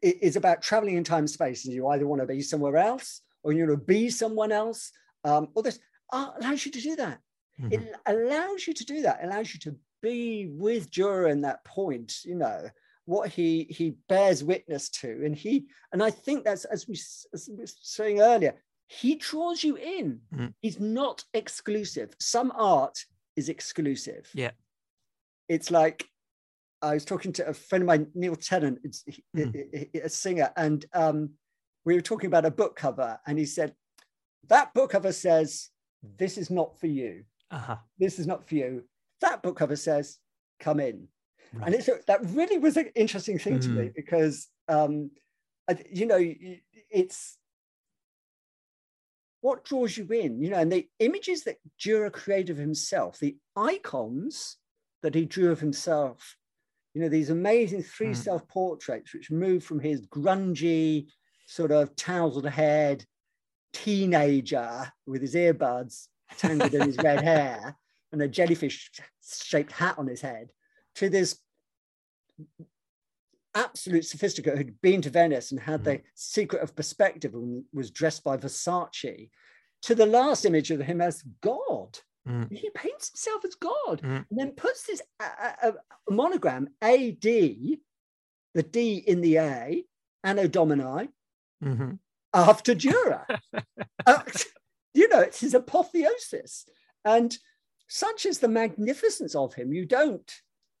is 0.00 0.36
about 0.36 0.62
traveling 0.62 0.96
in 0.96 1.04
time 1.04 1.20
and 1.20 1.30
space. 1.30 1.64
And 1.64 1.74
you 1.74 1.88
either 1.88 2.06
want 2.06 2.20
to 2.20 2.26
be 2.26 2.40
somewhere 2.40 2.76
else 2.76 3.20
or 3.42 3.52
you 3.52 3.66
want 3.66 3.80
to 3.80 3.84
be 3.84 4.10
someone 4.10 4.52
else. 4.52 4.92
Um, 5.24 5.48
or 5.54 5.62
this 5.62 5.80
art 6.12 6.34
allows 6.38 6.64
you 6.64 6.72
to 6.72 6.80
do 6.80 6.96
that. 6.96 7.18
Mm-hmm. 7.60 7.72
It 7.72 7.94
allows 8.06 8.66
you 8.66 8.74
to 8.74 8.84
do 8.84 9.02
that. 9.02 9.20
It 9.22 9.26
allows 9.26 9.52
you 9.52 9.60
to 9.60 9.76
be 10.00 10.48
with 10.50 10.96
in 10.98 11.40
that 11.42 11.64
point, 11.64 12.24
you 12.24 12.34
know, 12.34 12.68
what 13.04 13.30
he 13.30 13.66
he 13.70 13.96
bears 14.08 14.44
witness 14.44 14.88
to. 14.90 15.22
And 15.24 15.34
he, 15.34 15.66
and 15.92 16.02
I 16.02 16.10
think 16.10 16.44
that's 16.44 16.64
as 16.64 16.86
we, 16.86 16.94
as 16.94 17.48
we 17.50 17.56
were 17.56 17.66
saying 17.66 18.20
earlier, 18.20 18.54
he 18.86 19.16
draws 19.16 19.64
you 19.64 19.76
in. 19.76 20.20
Mm-hmm. 20.34 20.46
He's 20.60 20.78
not 20.80 21.24
exclusive. 21.34 22.14
Some 22.20 22.52
art 22.54 23.04
is 23.36 23.48
exclusive. 23.48 24.28
Yeah. 24.34 24.52
It's 25.48 25.70
like 25.70 26.06
I 26.82 26.94
was 26.94 27.04
talking 27.04 27.32
to 27.34 27.48
a 27.48 27.54
friend 27.54 27.82
of 27.82 27.86
mine, 27.86 28.08
Neil 28.14 28.34
Tennant, 28.34 28.84
mm. 29.36 30.04
a 30.04 30.08
singer, 30.08 30.52
and 30.56 30.84
um, 30.92 31.30
we 31.84 31.94
were 31.94 32.00
talking 32.00 32.26
about 32.26 32.44
a 32.44 32.50
book 32.50 32.76
cover, 32.76 33.18
and 33.26 33.38
he 33.38 33.46
said, 33.46 33.74
"That 34.48 34.74
book 34.74 34.90
cover 34.90 35.12
says 35.12 35.70
this 36.18 36.36
is 36.36 36.50
not 36.50 36.78
for 36.80 36.88
you. 36.88 37.24
Uh-huh. 37.50 37.76
This 37.98 38.18
is 38.18 38.26
not 38.26 38.48
for 38.48 38.56
you. 38.56 38.84
That 39.20 39.42
book 39.42 39.56
cover 39.56 39.76
says 39.76 40.18
come 40.58 40.80
in." 40.80 41.08
Right. 41.52 41.66
And 41.66 41.74
it's 41.74 41.88
that 42.06 42.20
really 42.30 42.58
was 42.58 42.76
an 42.76 42.90
interesting 42.96 43.38
thing 43.38 43.58
mm. 43.58 43.62
to 43.62 43.68
me 43.68 43.84
mm. 43.84 43.94
because 43.94 44.48
um, 44.68 45.10
you 45.90 46.06
know 46.06 46.18
it's 46.90 47.38
what 49.42 49.64
draws 49.64 49.96
you 49.96 50.06
in? 50.06 50.40
You 50.40 50.50
know, 50.50 50.58
and 50.58 50.72
the 50.72 50.88
images 51.00 51.44
that 51.44 51.58
Dürer 51.78 52.10
created 52.10 52.50
of 52.50 52.56
himself, 52.56 53.18
the 53.18 53.36
icons 53.54 54.56
that 55.02 55.14
he 55.14 55.26
drew 55.26 55.50
of 55.50 55.60
himself, 55.60 56.36
you 56.94 57.02
know, 57.02 57.08
these 57.08 57.28
amazing 57.28 57.82
three 57.82 58.12
mm. 58.12 58.16
self 58.16 58.46
portraits 58.48 59.12
which 59.12 59.30
move 59.30 59.64
from 59.64 59.80
his 59.80 60.06
grungy, 60.06 61.08
sort 61.46 61.72
of 61.72 61.94
tousled 61.96 62.46
head 62.46 63.04
teenager 63.72 64.90
with 65.06 65.20
his 65.20 65.34
earbuds 65.34 66.06
tangled 66.38 66.72
in 66.74 66.82
his 66.82 66.96
red 66.98 67.20
hair 67.24 67.76
and 68.12 68.22
a 68.22 68.28
jellyfish 68.28 68.90
shaped 69.22 69.72
hat 69.72 69.98
on 69.98 70.06
his 70.06 70.20
head 70.20 70.48
to 70.94 71.08
this 71.08 71.38
absolute 73.54 74.04
sophisticate 74.04 74.56
who'd 74.56 74.80
been 74.80 75.02
to 75.02 75.10
Venice 75.10 75.50
and 75.50 75.60
had 75.60 75.82
mm. 75.82 75.84
the 75.84 76.00
secret 76.14 76.62
of 76.62 76.76
perspective 76.76 77.34
and 77.34 77.64
was 77.72 77.90
dressed 77.90 78.24
by 78.24 78.36
Versace, 78.36 79.30
to 79.82 79.94
the 79.94 80.06
last 80.06 80.44
image 80.44 80.70
of 80.70 80.80
him 80.80 81.00
as 81.00 81.22
God. 81.40 81.98
Mm. 82.28 82.52
He 82.52 82.70
paints 82.70 83.10
himself 83.10 83.44
as 83.44 83.54
God 83.56 84.00
mm. 84.02 84.24
and 84.30 84.38
then 84.38 84.52
puts 84.52 84.86
this 84.86 85.02
uh, 85.20 85.72
monogram 86.08 86.68
AD, 86.80 87.22
the 87.22 87.78
D 88.70 88.96
in 89.06 89.20
the 89.20 89.38
A, 89.38 89.84
Anno 90.22 90.46
Domini, 90.46 91.08
mm-hmm. 91.64 91.92
after 92.32 92.74
Dürer. 92.74 93.24
uh, 94.06 94.22
you 94.94 95.08
know, 95.08 95.20
it's 95.20 95.40
his 95.40 95.54
apotheosis. 95.54 96.66
And 97.04 97.36
such 97.88 98.24
is 98.24 98.38
the 98.38 98.48
magnificence 98.48 99.34
of 99.34 99.54
him. 99.54 99.72
You 99.72 99.84
don't 99.84 100.30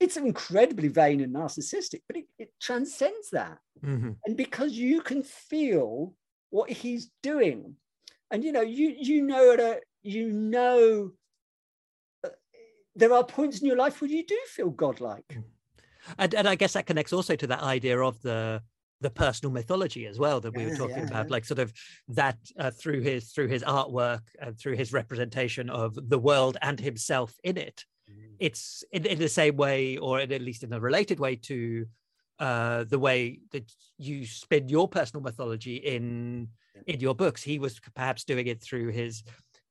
it's 0.02 0.16
incredibly 0.16 0.88
vain 0.88 1.20
and 1.20 1.34
narcissistic, 1.34 2.02
but 2.06 2.16
it, 2.16 2.24
it 2.38 2.52
transcends 2.60 3.30
that. 3.30 3.58
Mm-hmm. 3.84 4.10
And 4.26 4.36
because 4.36 4.72
you 4.72 5.00
can 5.00 5.22
feel 5.22 6.14
what 6.50 6.70
he's 6.70 7.10
doing, 7.22 7.76
and 8.30 8.42
you 8.42 8.52
know, 8.52 8.62
you 8.62 8.94
you 8.98 9.22
know 9.22 9.56
a, 9.58 9.76
you 10.02 10.30
know 10.32 11.12
uh, 12.24 12.30
there 12.96 13.12
are 13.12 13.24
points 13.24 13.60
in 13.60 13.66
your 13.66 13.76
life 13.76 14.00
where 14.00 14.10
you 14.10 14.26
do 14.26 14.38
feel 14.46 14.70
godlike. 14.70 15.24
Mm. 15.32 15.44
And, 16.18 16.34
and 16.34 16.48
I 16.48 16.56
guess 16.56 16.72
that 16.72 16.86
connects 16.86 17.12
also 17.12 17.36
to 17.36 17.46
that 17.46 17.62
idea 17.62 18.00
of 18.00 18.20
the 18.22 18.62
the 19.02 19.10
personal 19.10 19.52
mythology 19.52 20.06
as 20.06 20.16
well 20.16 20.40
that 20.40 20.54
we 20.54 20.64
were 20.64 20.76
talking 20.76 20.96
yeah, 20.98 21.08
about 21.08 21.26
yeah. 21.26 21.32
like 21.32 21.44
sort 21.44 21.58
of 21.58 21.72
that 22.06 22.38
uh, 22.56 22.70
through 22.70 23.00
his 23.00 23.32
through 23.32 23.48
his 23.48 23.64
artwork 23.64 24.20
and 24.40 24.56
through 24.56 24.76
his 24.76 24.92
representation 24.92 25.68
of 25.68 25.98
the 26.08 26.18
world 26.18 26.56
and 26.62 26.78
himself 26.78 27.34
in 27.42 27.56
it 27.56 27.84
it's 28.38 28.84
in, 28.92 29.06
in, 29.06 29.18
the 29.18 29.28
same 29.28 29.56
way, 29.56 29.96
or 29.98 30.20
at 30.20 30.30
least 30.30 30.64
in 30.64 30.72
a 30.72 30.80
related 30.80 31.20
way 31.20 31.36
to 31.36 31.86
uh, 32.38 32.84
the 32.84 32.98
way 32.98 33.40
that 33.52 33.72
you 33.98 34.26
spin 34.26 34.68
your 34.68 34.88
personal 34.88 35.22
mythology 35.22 35.76
in 35.76 36.48
in 36.86 37.00
your 37.00 37.14
books. 37.14 37.42
He 37.42 37.58
was 37.58 37.78
perhaps 37.94 38.24
doing 38.24 38.46
it 38.46 38.60
through 38.60 38.88
his 38.88 39.22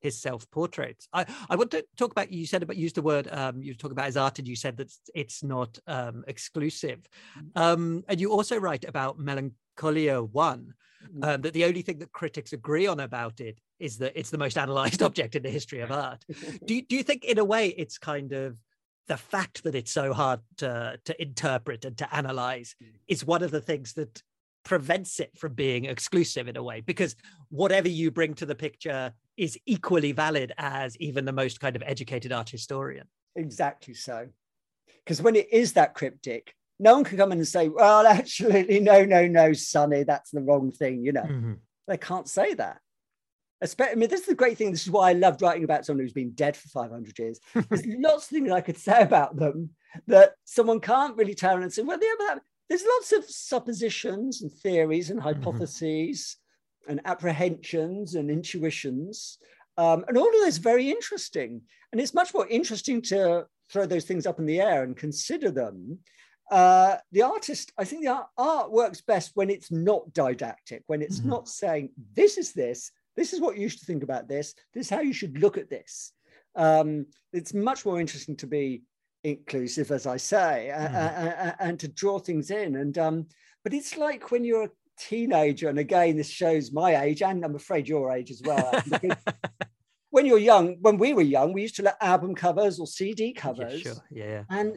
his 0.01 0.19
self 0.19 0.49
portraits. 0.51 1.07
I, 1.13 1.25
I 1.49 1.55
want 1.55 1.71
to 1.71 1.85
talk 1.97 2.11
about 2.11 2.31
you 2.31 2.45
said 2.45 2.63
about 2.63 2.77
use 2.77 2.93
the 2.93 3.01
word 3.01 3.27
um, 3.31 3.61
you 3.61 3.73
talk 3.73 3.91
about 3.91 4.07
his 4.07 4.17
art 4.17 4.39
and 4.39 4.47
you 4.47 4.55
said 4.55 4.77
that 4.77 4.91
it's 5.15 5.43
not 5.43 5.79
um, 5.87 6.23
exclusive, 6.27 7.07
mm. 7.37 7.61
um, 7.61 8.03
and 8.07 8.19
you 8.19 8.31
also 8.31 8.57
write 8.57 8.85
about 8.87 9.19
Melancholia 9.19 10.21
One. 10.21 10.73
Mm. 11.17 11.33
Um, 11.33 11.41
that 11.41 11.53
the 11.53 11.65
only 11.65 11.81
thing 11.81 11.97
that 11.97 12.11
critics 12.11 12.53
agree 12.53 12.85
on 12.85 12.99
about 12.99 13.41
it 13.41 13.59
is 13.79 13.97
that 13.97 14.13
it's 14.15 14.29
the 14.29 14.37
most 14.37 14.55
analyzed 14.55 15.01
object 15.07 15.35
in 15.35 15.41
the 15.41 15.49
history 15.49 15.79
of 15.79 15.91
art. 15.91 16.23
do, 16.65 16.75
you, 16.75 16.83
do 16.83 16.95
you 16.95 17.01
think, 17.01 17.25
in 17.25 17.39
a 17.39 17.43
way, 17.43 17.69
it's 17.69 17.97
kind 17.97 18.33
of 18.33 18.61
the 19.07 19.17
fact 19.17 19.63
that 19.63 19.73
it's 19.73 19.91
so 19.91 20.13
hard 20.13 20.41
to, 20.57 20.99
to 21.05 21.19
interpret 21.19 21.85
and 21.85 21.97
to 21.97 22.15
analyze 22.15 22.75
mm. 22.81 22.87
is 23.07 23.25
one 23.25 23.41
of 23.41 23.49
the 23.49 23.61
things 23.61 23.93
that 23.93 24.21
prevents 24.63 25.19
it 25.19 25.37
from 25.37 25.53
being 25.53 25.85
exclusive 25.85 26.47
in 26.47 26.55
a 26.55 26.63
way 26.63 26.81
because 26.81 27.15
whatever 27.49 27.87
you 27.87 28.11
bring 28.11 28.33
to 28.35 28.45
the 28.45 28.55
picture 28.55 29.11
is 29.37 29.57
equally 29.65 30.11
valid 30.11 30.51
as 30.57 30.97
even 30.97 31.25
the 31.25 31.31
most 31.31 31.59
kind 31.59 31.75
of 31.75 31.83
educated 31.85 32.31
art 32.31 32.49
historian 32.49 33.07
exactly 33.35 33.93
so 33.93 34.27
because 35.03 35.21
when 35.21 35.35
it 35.35 35.51
is 35.51 35.73
that 35.73 35.93
cryptic 35.93 36.53
no 36.79 36.95
one 36.95 37.03
can 37.03 37.17
come 37.17 37.31
in 37.31 37.37
and 37.37 37.47
say 37.47 37.69
well 37.69 38.05
absolutely 38.07 38.79
no 38.79 39.05
no 39.05 39.27
no 39.27 39.53
sonny 39.53 40.03
that's 40.03 40.31
the 40.31 40.41
wrong 40.41 40.71
thing 40.71 41.03
you 41.03 41.11
know 41.11 41.23
mm-hmm. 41.23 41.53
they 41.87 41.97
can't 41.97 42.27
say 42.27 42.53
that 42.53 42.79
I 43.79 43.93
mean, 43.95 44.09
this 44.09 44.21
is 44.21 44.25
the 44.25 44.33
great 44.35 44.57
thing. 44.57 44.71
This 44.71 44.81
is 44.81 44.89
why 44.89 45.09
I 45.09 45.13
loved 45.13 45.41
writing 45.41 45.63
about 45.63 45.85
someone 45.85 46.03
who's 46.03 46.13
been 46.13 46.31
dead 46.31 46.57
for 46.57 46.67
500 46.69 47.19
years. 47.19 47.39
There's 47.53 47.85
lots 47.85 48.23
of 48.25 48.29
things 48.29 48.51
I 48.51 48.61
could 48.61 48.77
say 48.77 49.01
about 49.01 49.35
them 49.35 49.69
that 50.07 50.33
someone 50.45 50.79
can't 50.79 51.15
really 51.15 51.35
tell 51.35 51.61
and 51.61 51.71
say, 51.71 51.83
well, 51.83 51.99
yeah, 52.01 52.39
there's 52.69 52.85
lots 52.85 53.11
of 53.11 53.25
suppositions 53.25 54.41
and 54.41 54.51
theories 54.51 55.09
and 55.09 55.19
mm-hmm. 55.19 55.41
hypotheses. 55.41 56.37
And 56.87 57.01
apprehensions 57.05 58.15
and 58.15 58.29
intuitions. 58.29 59.37
Um, 59.77 60.05
and 60.07 60.17
all 60.17 60.27
of 60.27 60.45
this 60.45 60.57
very 60.57 60.89
interesting. 60.89 61.61
And 61.91 62.01
it's 62.01 62.13
much 62.13 62.33
more 62.33 62.47
interesting 62.47 63.01
to 63.03 63.45
throw 63.71 63.85
those 63.85 64.05
things 64.05 64.25
up 64.25 64.39
in 64.39 64.45
the 64.45 64.59
air 64.59 64.83
and 64.83 64.95
consider 64.95 65.51
them. 65.51 65.99
Uh, 66.51 66.97
the 67.13 67.21
artist, 67.21 67.71
I 67.77 67.85
think 67.85 68.03
the 68.03 68.11
art, 68.11 68.27
art, 68.37 68.71
works 68.71 69.01
best 69.01 69.31
when 69.35 69.49
it's 69.49 69.71
not 69.71 70.11
didactic, 70.13 70.83
when 70.87 71.01
it's 71.01 71.19
mm-hmm. 71.19 71.29
not 71.29 71.47
saying, 71.47 71.91
this 72.15 72.37
is 72.37 72.51
this, 72.51 72.91
this 73.15 73.31
is 73.31 73.39
what 73.39 73.57
you 73.57 73.69
should 73.69 73.81
think 73.81 74.03
about 74.03 74.27
this. 74.27 74.53
This 74.73 74.87
is 74.87 74.89
how 74.89 74.99
you 74.99 75.13
should 75.13 75.39
look 75.39 75.57
at 75.57 75.69
this. 75.69 76.11
Um, 76.55 77.05
it's 77.31 77.53
much 77.53 77.85
more 77.85 77.99
interesting 77.99 78.35
to 78.37 78.47
be 78.47 78.83
inclusive, 79.23 79.91
as 79.91 80.07
I 80.07 80.17
say, 80.17 80.71
mm. 80.73 80.95
uh, 80.95 81.53
and 81.59 81.79
to 81.79 81.87
draw 81.87 82.19
things 82.19 82.51
in. 82.51 82.75
And 82.75 82.97
um, 82.97 83.27
but 83.63 83.73
it's 83.73 83.97
like 83.97 84.31
when 84.31 84.43
you're 84.43 84.63
a 84.63 84.71
teenager, 85.09 85.69
and 85.69 85.79
again, 85.79 86.17
this 86.17 86.29
shows 86.29 86.71
my 86.71 87.03
age, 87.03 87.21
and 87.21 87.43
I'm 87.43 87.55
afraid 87.55 87.87
your 87.87 88.11
age 88.11 88.31
as 88.31 88.41
well. 88.43 88.81
when 90.09 90.25
you're 90.25 90.37
young, 90.37 90.77
when 90.81 90.97
we 90.97 91.13
were 91.13 91.21
young, 91.21 91.53
we 91.53 91.63
used 91.63 91.77
to 91.77 91.83
let 91.83 91.97
album 92.01 92.35
covers 92.35 92.79
or 92.79 92.87
CD 92.87 93.33
covers, 93.33 93.83
yeah, 93.85 93.93
sure. 93.93 94.03
yeah, 94.11 94.43
and 94.49 94.75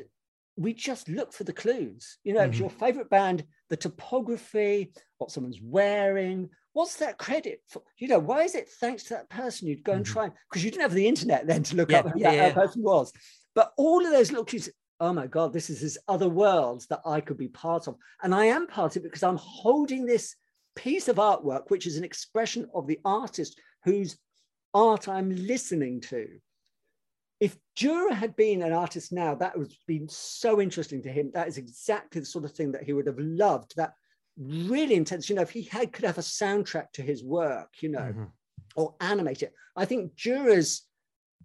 we 0.56 0.72
just 0.72 1.08
look 1.08 1.32
for 1.32 1.44
the 1.44 1.52
clues. 1.52 2.18
You 2.24 2.34
know, 2.34 2.48
mm-hmm. 2.48 2.60
your 2.60 2.70
favorite 2.70 3.10
band, 3.10 3.44
the 3.70 3.76
topography, 3.76 4.92
what 5.18 5.30
someone's 5.30 5.60
wearing, 5.62 6.50
what's 6.74 6.96
that 6.96 7.18
credit 7.18 7.62
for? 7.68 7.82
You 7.98 8.08
know, 8.08 8.18
why 8.18 8.42
is 8.42 8.54
it 8.54 8.68
thanks 8.68 9.04
to 9.04 9.14
that 9.14 9.30
person 9.30 9.68
you'd 9.68 9.82
go 9.82 9.92
and 9.92 10.04
mm-hmm. 10.04 10.12
try? 10.12 10.30
Because 10.50 10.64
you 10.64 10.70
didn't 10.70 10.82
have 10.82 10.92
the 10.92 11.08
internet 11.08 11.46
then 11.46 11.62
to 11.64 11.76
look 11.76 11.90
yeah, 11.90 12.00
up 12.00 12.10
who 12.10 12.20
yeah, 12.20 12.36
that, 12.36 12.54
person 12.54 12.82
was. 12.82 13.12
But 13.54 13.72
all 13.76 14.04
of 14.04 14.12
those 14.12 14.30
little 14.30 14.44
clues, 14.44 14.68
oh 15.00 15.12
my 15.12 15.26
God, 15.26 15.52
this 15.52 15.70
is 15.70 15.80
this 15.80 15.98
other 16.08 16.28
world 16.28 16.84
that 16.90 17.00
I 17.04 17.20
could 17.20 17.36
be 17.36 17.48
part 17.48 17.88
of. 17.88 17.96
And 18.22 18.34
I 18.34 18.46
am 18.46 18.66
part 18.66 18.96
of 18.96 19.02
it 19.02 19.04
because 19.04 19.22
I'm 19.22 19.36
holding 19.36 20.06
this 20.06 20.36
piece 20.76 21.08
of 21.08 21.16
artwork, 21.16 21.70
which 21.70 21.86
is 21.86 21.96
an 21.96 22.04
expression 22.04 22.68
of 22.74 22.86
the 22.86 23.00
artist 23.04 23.60
whose 23.84 24.16
art 24.72 25.08
I'm 25.08 25.34
listening 25.34 26.00
to. 26.02 26.26
If 27.40 27.56
Dürer 27.76 28.12
had 28.12 28.36
been 28.36 28.62
an 28.62 28.72
artist 28.72 29.12
now, 29.12 29.34
that 29.34 29.58
would 29.58 29.68
have 29.68 29.86
been 29.86 30.08
so 30.08 30.60
interesting 30.60 31.02
to 31.02 31.12
him. 31.12 31.30
That 31.34 31.48
is 31.48 31.58
exactly 31.58 32.20
the 32.20 32.26
sort 32.26 32.44
of 32.44 32.52
thing 32.52 32.72
that 32.72 32.84
he 32.84 32.92
would 32.92 33.06
have 33.06 33.18
loved. 33.18 33.74
That 33.76 33.94
really 34.38 34.94
intense. 34.94 35.28
You 35.28 35.36
know, 35.36 35.42
if 35.42 35.50
he 35.50 35.62
had 35.62 35.92
could 35.92 36.04
have 36.04 36.18
a 36.18 36.22
soundtrack 36.22 36.92
to 36.92 37.02
his 37.02 37.22
work, 37.22 37.70
you 37.80 37.90
know, 37.90 38.00
mm-hmm. 38.00 38.24
or 38.76 38.94
animate 39.00 39.42
it. 39.42 39.52
I 39.76 39.84
think 39.84 40.14
Dürer's 40.14 40.86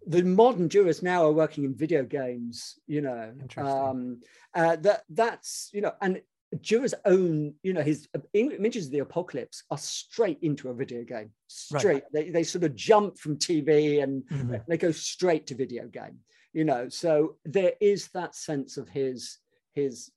the 0.08 0.24
modern 0.24 0.70
Dürers 0.70 1.04
now 1.04 1.26
are 1.26 1.32
working 1.32 1.64
in 1.64 1.76
video 1.76 2.04
games. 2.04 2.80
You 2.88 3.02
know, 3.02 3.34
um, 3.58 4.22
uh, 4.54 4.76
that 4.78 5.04
that's 5.10 5.70
you 5.74 5.82
know, 5.82 5.93
and 6.02 6.22
Dürer's 6.56 6.95
own, 7.06 7.54
you 7.64 7.74
know, 7.74 7.82
his 7.82 8.08
images 8.34 8.88
of 8.88 8.91
the 8.91 9.00
apocalypse 9.00 9.64
are 9.70 9.78
straight 9.78 10.39
into 10.41 10.70
a 10.70 10.74
video 10.74 11.04
game. 11.04 11.32
Straight, 11.47 11.84
right. 11.84 12.04
they 12.14 12.30
they 12.30 12.43
sort 12.43 12.64
of 12.64 12.76
jump 12.76 13.18
from 13.18 13.38
TV 13.38 14.02
and 14.04 14.24
mm-hmm. 14.24 14.56
they 14.68 14.78
go 14.78 14.91
straight 14.91 15.47
to 15.47 15.56
video 15.56 15.88
game. 15.88 16.20
You 16.54 16.64
know, 16.64 16.89
so 16.89 17.36
there 17.45 17.74
is 17.80 18.08
that 18.10 18.36
sense 18.36 18.78
of 18.78 18.89
his 18.89 19.38
his 19.74 20.12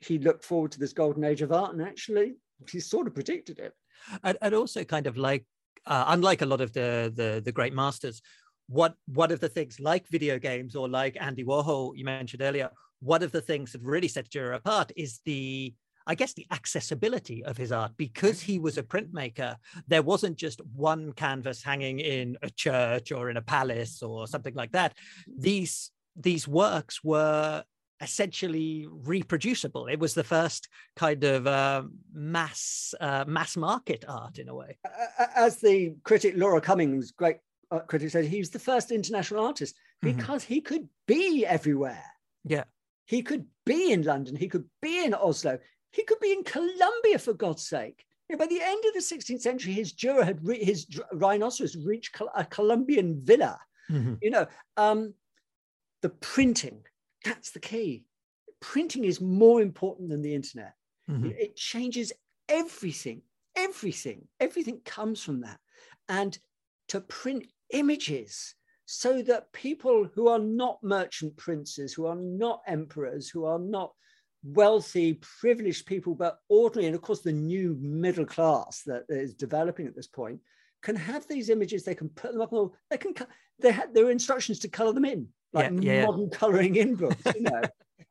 he 0.00 0.18
looked 0.18 0.44
forward 0.44 0.72
to 0.72 0.78
this 0.78 0.92
golden 0.92 1.24
age 1.24 1.42
of 1.42 1.52
art 1.52 1.74
and 1.74 1.82
actually 1.82 2.34
he 2.70 2.80
sort 2.80 3.06
of 3.06 3.14
predicted 3.14 3.58
it 3.58 3.74
and, 4.24 4.38
and 4.40 4.54
also 4.54 4.84
kind 4.84 5.06
of 5.06 5.16
like 5.16 5.44
uh, 5.86 6.04
unlike 6.08 6.42
a 6.42 6.46
lot 6.46 6.60
of 6.60 6.72
the, 6.72 7.12
the 7.14 7.42
the 7.44 7.52
great 7.52 7.74
masters 7.74 8.22
what 8.72 8.94
one 9.06 9.30
of 9.30 9.40
the 9.40 9.48
things 9.48 9.78
like 9.80 10.08
video 10.08 10.38
games 10.38 10.74
or 10.74 10.88
like 10.88 11.16
andy 11.20 11.44
warhol 11.44 11.92
you 11.94 12.04
mentioned 12.04 12.42
earlier 12.42 12.70
one 13.02 13.22
of 13.22 13.32
the 13.32 13.40
things 13.40 13.72
that 13.72 13.82
really 13.82 14.08
set 14.08 14.30
Dürer 14.30 14.54
apart 14.54 14.92
is 14.96 15.20
the 15.24 15.74
I 16.04 16.16
guess 16.16 16.32
the 16.32 16.46
accessibility 16.50 17.44
of 17.44 17.56
his 17.56 17.70
art 17.70 17.92
because 17.96 18.40
he 18.40 18.58
was 18.58 18.76
a 18.76 18.82
printmaker. 18.82 19.54
There 19.86 20.02
wasn't 20.02 20.36
just 20.36 20.60
one 20.74 21.12
canvas 21.12 21.62
hanging 21.62 22.00
in 22.00 22.36
a 22.42 22.50
church 22.50 23.12
or 23.12 23.30
in 23.30 23.36
a 23.36 23.42
palace 23.42 24.02
or 24.02 24.26
something 24.26 24.54
like 24.54 24.72
that. 24.72 24.96
These 25.38 25.92
these 26.16 26.48
works 26.48 27.04
were 27.04 27.62
essentially 28.00 28.88
reproducible. 28.90 29.86
It 29.86 30.00
was 30.00 30.14
the 30.14 30.24
first 30.24 30.68
kind 30.96 31.22
of 31.22 31.46
uh, 31.46 31.84
mass 32.12 32.94
uh, 33.00 33.24
mass 33.28 33.56
market 33.56 34.04
art 34.08 34.38
in 34.38 34.48
a 34.48 34.54
way. 34.54 34.78
As 35.36 35.58
the 35.58 35.94
critic 36.02 36.34
Laura 36.36 36.60
Cummings, 36.60 37.12
great 37.12 37.36
uh, 37.72 37.80
critic, 37.80 38.10
said, 38.10 38.24
he 38.24 38.38
was 38.38 38.50
the 38.50 38.58
first 38.58 38.90
international 38.90 39.44
artist 39.44 39.74
mm-hmm. 39.74 40.16
because 40.16 40.44
mm-hmm. 40.44 40.54
he 40.54 40.60
could 40.60 40.88
be 41.06 41.46
everywhere. 41.46 42.04
Yeah, 42.44 42.64
he 43.06 43.22
could 43.22 43.46
be 43.64 43.92
in 43.92 44.02
London. 44.02 44.36
He 44.36 44.48
could 44.48 44.64
be 44.80 45.04
in 45.04 45.14
Oslo. 45.14 45.58
He 45.92 46.04
could 46.04 46.20
be 46.20 46.32
in 46.32 46.44
Colombia 46.44 47.18
for 47.18 47.32
God's 47.32 47.66
sake. 47.66 48.04
You 48.28 48.36
know, 48.36 48.38
by 48.38 48.46
the 48.46 48.62
end 48.62 48.82
of 48.86 48.94
the 48.94 49.00
16th 49.00 49.40
century, 49.40 49.72
his 49.72 49.92
Dürer 49.92 50.24
had 50.24 50.46
re- 50.46 50.64
his 50.64 50.86
rhinoceros 51.12 51.76
reached 51.76 52.16
a 52.34 52.44
Colombian 52.44 53.20
villa. 53.22 53.58
Mm-hmm. 53.90 54.14
You 54.22 54.30
know, 54.30 54.46
um, 54.76 55.14
the 56.00 56.08
printing, 56.08 56.82
that's 57.24 57.50
the 57.50 57.60
key. 57.60 58.04
Printing 58.60 59.04
is 59.04 59.20
more 59.20 59.60
important 59.60 60.08
than 60.08 60.22
the 60.22 60.34
internet. 60.34 60.74
Mm-hmm. 61.10 61.30
It 61.38 61.56
changes 61.56 62.12
everything, 62.48 63.22
everything, 63.56 64.28
everything 64.40 64.80
comes 64.84 65.22
from 65.22 65.40
that. 65.40 65.58
And 66.08 66.38
to 66.88 67.00
print 67.00 67.46
images 67.72 68.54
so 68.86 69.22
that 69.22 69.52
people 69.52 70.08
who 70.14 70.28
are 70.28 70.38
not 70.38 70.78
merchant 70.82 71.36
princes, 71.36 71.92
who 71.92 72.06
are 72.06 72.16
not 72.16 72.62
emperors, 72.66 73.28
who 73.28 73.44
are 73.44 73.58
not 73.58 73.92
wealthy, 74.44 75.20
privileged 75.40 75.86
people, 75.86 76.14
but 76.14 76.38
ordinary, 76.48 76.86
and 76.86 76.96
of 76.96 77.02
course 77.02 77.20
the 77.20 77.32
new 77.32 77.76
middle 77.80 78.26
class 78.26 78.82
that 78.86 79.04
is 79.08 79.34
developing 79.34 79.86
at 79.86 79.94
this 79.94 80.08
point, 80.08 80.40
can 80.82 80.96
have 80.96 81.26
these 81.28 81.48
images. 81.48 81.84
They 81.84 81.94
can 81.94 82.08
put 82.10 82.32
them 82.32 82.42
up. 82.42 82.52
They 82.90 82.98
can. 82.98 83.14
They 83.60 83.72
had 83.72 83.94
there 83.94 84.06
are 84.06 84.10
instructions 84.10 84.58
to 84.60 84.68
color 84.68 84.92
them 84.92 85.04
in, 85.04 85.28
like 85.52 85.70
yeah, 85.80 86.00
yeah. 86.00 86.06
modern 86.06 86.28
coloring 86.30 86.74
in 86.76 86.96
books. 86.96 87.22
You 87.34 87.42
know, 87.42 87.62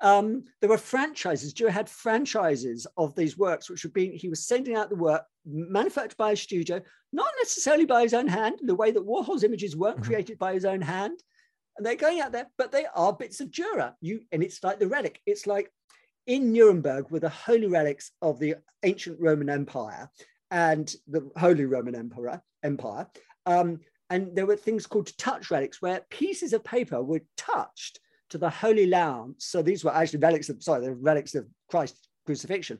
um, 0.02 0.44
there 0.60 0.70
were 0.70 0.78
franchises. 0.78 1.54
Dürer 1.54 1.70
had 1.70 1.90
franchises 1.90 2.88
of 2.98 3.16
these 3.16 3.38
works, 3.38 3.70
which 3.70 3.84
would 3.84 3.94
be 3.94 4.18
he 4.18 4.30
was 4.30 4.46
sending 4.46 4.76
out 4.76 4.90
the 4.90 4.96
work 4.96 5.24
manufactured 5.46 6.18
by 6.18 6.32
a 6.32 6.36
studio, 6.36 6.82
not 7.12 7.30
necessarily 7.40 7.86
by 7.86 8.04
his 8.04 8.14
own 8.14 8.28
hand. 8.28 8.60
The 8.62 8.76
way 8.76 8.92
that 8.92 9.06
Warhol's 9.06 9.44
images 9.44 9.76
weren't 9.76 9.98
mm-hmm. 9.98 10.06
created 10.06 10.38
by 10.38 10.54
his 10.54 10.66
own 10.66 10.82
hand, 10.82 11.22
and 11.78 11.86
they're 11.86 11.96
going 11.96 12.22
out 12.22 12.32
there, 12.32 12.48
but 12.58 12.72
they 12.72 12.86
are 12.96 13.14
bits 13.14 13.40
of 13.40 13.50
Dürer. 13.50 13.94
You 14.02 14.22
and 14.32 14.44
it's 14.44 14.64
like 14.64 14.80
the 14.80 14.88
relic. 14.88 15.22
It's 15.26 15.48
like 15.48 15.72
in 16.28 16.54
Nuremberg 16.54 17.10
were 17.10 17.20
the 17.20 17.30
holy 17.30 17.68
relics 17.68 18.12
of 18.22 18.40
the 18.40 18.56
ancient 18.84 19.20
Roman 19.20 19.50
Empire 19.50 20.10
and 20.52 20.94
the 21.08 21.30
Holy 21.38 21.66
Roman 21.66 21.96
Emperor 21.96 22.42
Empire. 22.64 23.08
Um, 23.46 23.80
and 24.10 24.36
there 24.36 24.46
were 24.46 24.58
things 24.58 24.86
called 24.86 25.18
touch 25.18 25.50
relics 25.50 25.82
where 25.82 26.02
pieces 26.10 26.54
of 26.54 26.64
paper 26.64 27.02
were 27.02 27.22
touched 27.38 28.00
to 28.32 28.38
the 28.38 28.50
Holy 28.50 28.88
Lance. 28.88 29.46
So 29.46 29.62
these 29.62 29.84
were 29.84 29.96
actually 29.96 30.20
relics 30.20 30.50
of, 30.50 30.62
sorry, 30.62 30.86
the 30.86 30.94
relics 30.94 31.36
of 31.36 31.48
Christ's 31.70 32.10
crucifixion, 32.26 32.80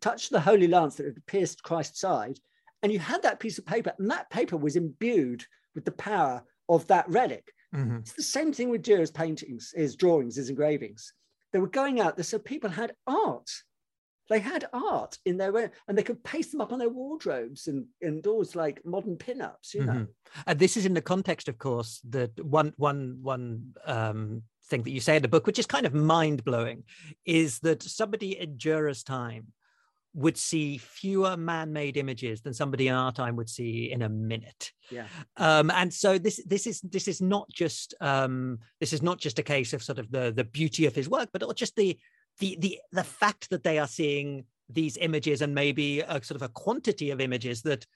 touched 0.00 0.30
the 0.30 0.40
Holy 0.40 0.66
Lance 0.66 0.96
that 0.96 1.06
had 1.06 1.26
pierced 1.26 1.62
Christ's 1.62 2.00
side. 2.00 2.38
And 2.82 2.92
you 2.92 2.98
had 2.98 3.22
that 3.22 3.38
piece 3.38 3.58
of 3.58 3.66
paper, 3.66 3.92
and 3.98 4.10
that 4.10 4.30
paper 4.30 4.56
was 4.56 4.74
imbued 4.76 5.44
with 5.74 5.84
the 5.84 5.92
power 5.92 6.42
of 6.68 6.86
that 6.88 7.08
relic. 7.08 7.52
Mm-hmm. 7.74 7.98
It's 7.98 8.12
the 8.12 8.22
same 8.22 8.52
thing 8.52 8.70
with 8.70 8.82
Dürer's 8.82 9.10
paintings, 9.10 9.72
his 9.74 9.94
drawings, 9.94 10.36
his 10.36 10.50
engravings. 10.50 11.12
They 11.52 11.58
were 11.58 11.68
going 11.68 12.00
out 12.00 12.16
there, 12.16 12.24
so 12.24 12.38
people 12.38 12.70
had 12.70 12.94
art. 13.06 13.50
They 14.28 14.40
had 14.40 14.66
art 14.72 15.18
in 15.24 15.36
their 15.36 15.56
own, 15.56 15.70
and 15.86 15.98
they 15.98 16.02
could 16.02 16.22
paste 16.24 16.52
them 16.52 16.60
up 16.60 16.72
on 16.72 16.78
their 16.78 16.88
wardrobes 16.88 17.66
and 17.66 17.86
indoors 18.00 18.56
like 18.56 18.84
modern 18.84 19.16
pin-ups, 19.16 19.74
you 19.74 19.84
know. 19.84 19.92
Mm-hmm. 19.92 20.40
And 20.46 20.58
this 20.58 20.76
is 20.76 20.86
in 20.86 20.94
the 20.94 21.02
context, 21.02 21.48
of 21.48 21.58
course, 21.58 22.00
that 22.10 22.32
one 22.44 22.72
one 22.76 23.18
one 23.20 23.74
um, 23.84 24.42
thing 24.66 24.82
that 24.82 24.90
you 24.90 25.00
say 25.00 25.16
in 25.16 25.22
the 25.22 25.28
book, 25.28 25.46
which 25.46 25.58
is 25.58 25.66
kind 25.66 25.86
of 25.86 25.94
mind 25.94 26.44
blowing, 26.44 26.84
is 27.24 27.58
that 27.60 27.82
somebody 27.82 28.38
in 28.38 28.56
Dürer's 28.56 29.02
time 29.02 29.48
would 30.14 30.36
see 30.36 30.76
fewer 30.78 31.36
man-made 31.36 31.96
images 31.96 32.42
than 32.42 32.52
somebody 32.52 32.88
in 32.88 32.94
our 32.94 33.12
time 33.12 33.34
would 33.36 33.48
see 33.48 33.90
in 33.90 34.02
a 34.02 34.08
minute. 34.08 34.70
Yeah. 34.90 35.06
Um, 35.38 35.70
and 35.70 35.92
so 35.92 36.18
this 36.18 36.42
this 36.46 36.66
is 36.66 36.80
this 36.82 37.08
is 37.08 37.20
not 37.20 37.48
just 37.50 37.94
um, 38.00 38.58
this 38.80 38.92
is 38.92 39.02
not 39.02 39.18
just 39.18 39.38
a 39.38 39.42
case 39.42 39.72
of 39.72 39.82
sort 39.82 39.98
of 39.98 40.10
the 40.10 40.32
the 40.32 40.44
beauty 40.44 40.86
of 40.86 40.94
his 40.94 41.08
work, 41.08 41.30
but 41.32 41.56
just 41.56 41.76
the 41.76 41.98
the 42.38 42.56
the 42.60 42.78
the 42.92 43.04
fact 43.04 43.48
that 43.50 43.64
they 43.64 43.78
are 43.78 43.88
seeing 43.88 44.44
these 44.68 44.96
images 44.98 45.42
and 45.42 45.54
maybe 45.54 46.00
a 46.00 46.22
sort 46.22 46.36
of 46.36 46.42
a 46.42 46.48
quantity 46.48 47.10
of 47.10 47.20
images 47.20 47.62
that 47.62 47.86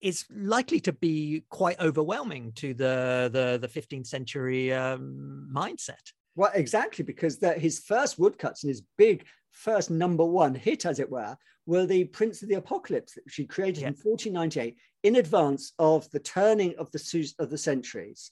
is 0.00 0.24
likely 0.34 0.80
to 0.80 0.92
be 0.92 1.44
quite 1.48 1.80
overwhelming 1.80 2.52
to 2.56 2.74
the 2.74 3.30
the, 3.32 3.58
the 3.60 3.68
15th 3.68 4.06
century 4.06 4.72
um, 4.72 5.48
mindset. 5.52 6.12
Well, 6.36 6.50
exactly, 6.54 7.04
because 7.04 7.38
that 7.38 7.58
his 7.58 7.78
first 7.78 8.18
woodcuts 8.18 8.64
and 8.64 8.68
his 8.68 8.82
big 8.98 9.24
first 9.52 9.90
number 9.90 10.24
one 10.24 10.54
hit, 10.54 10.84
as 10.84 10.98
it 10.98 11.10
were, 11.10 11.36
were 11.66 11.86
the 11.86 12.04
Prints 12.04 12.42
of 12.42 12.48
the 12.48 12.56
Apocalypse 12.56 13.14
that 13.14 13.22
she 13.28 13.46
created 13.46 13.82
yeah. 13.82 13.88
in 13.88 13.94
1498 13.94 14.76
in 15.04 15.16
advance 15.16 15.72
of 15.78 16.10
the 16.10 16.18
turning 16.18 16.74
of 16.76 16.90
the 16.90 17.34
of 17.38 17.50
the 17.50 17.58
centuries 17.58 18.30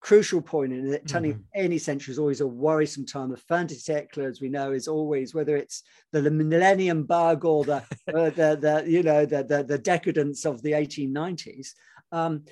crucial 0.00 0.40
point 0.40 0.72
in 0.72 0.92
it. 0.92 1.06
Turning 1.06 1.34
mm-hmm. 1.34 1.42
any 1.54 1.78
century 1.78 2.12
is 2.12 2.18
always 2.18 2.40
a 2.40 2.46
worrisome 2.46 3.06
time. 3.06 3.30
The 3.30 3.36
fin 3.36 3.66
de 3.66 3.74
siècle, 3.74 4.24
as 4.24 4.40
we 4.40 4.48
know, 4.48 4.72
is 4.72 4.88
always 4.88 5.34
whether 5.34 5.56
it's 5.56 5.82
the 6.12 6.30
Millennium 6.30 7.04
Bug 7.04 7.44
or 7.44 7.64
the, 7.64 7.76
uh, 8.14 8.30
the, 8.30 8.58
the 8.60 8.84
you 8.86 9.02
know 9.02 9.24
the, 9.26 9.44
the, 9.44 9.64
the 9.64 9.78
decadence 9.78 10.44
of 10.44 10.62
the 10.62 10.72
1890s. 10.72 11.68
Um, 12.12 12.44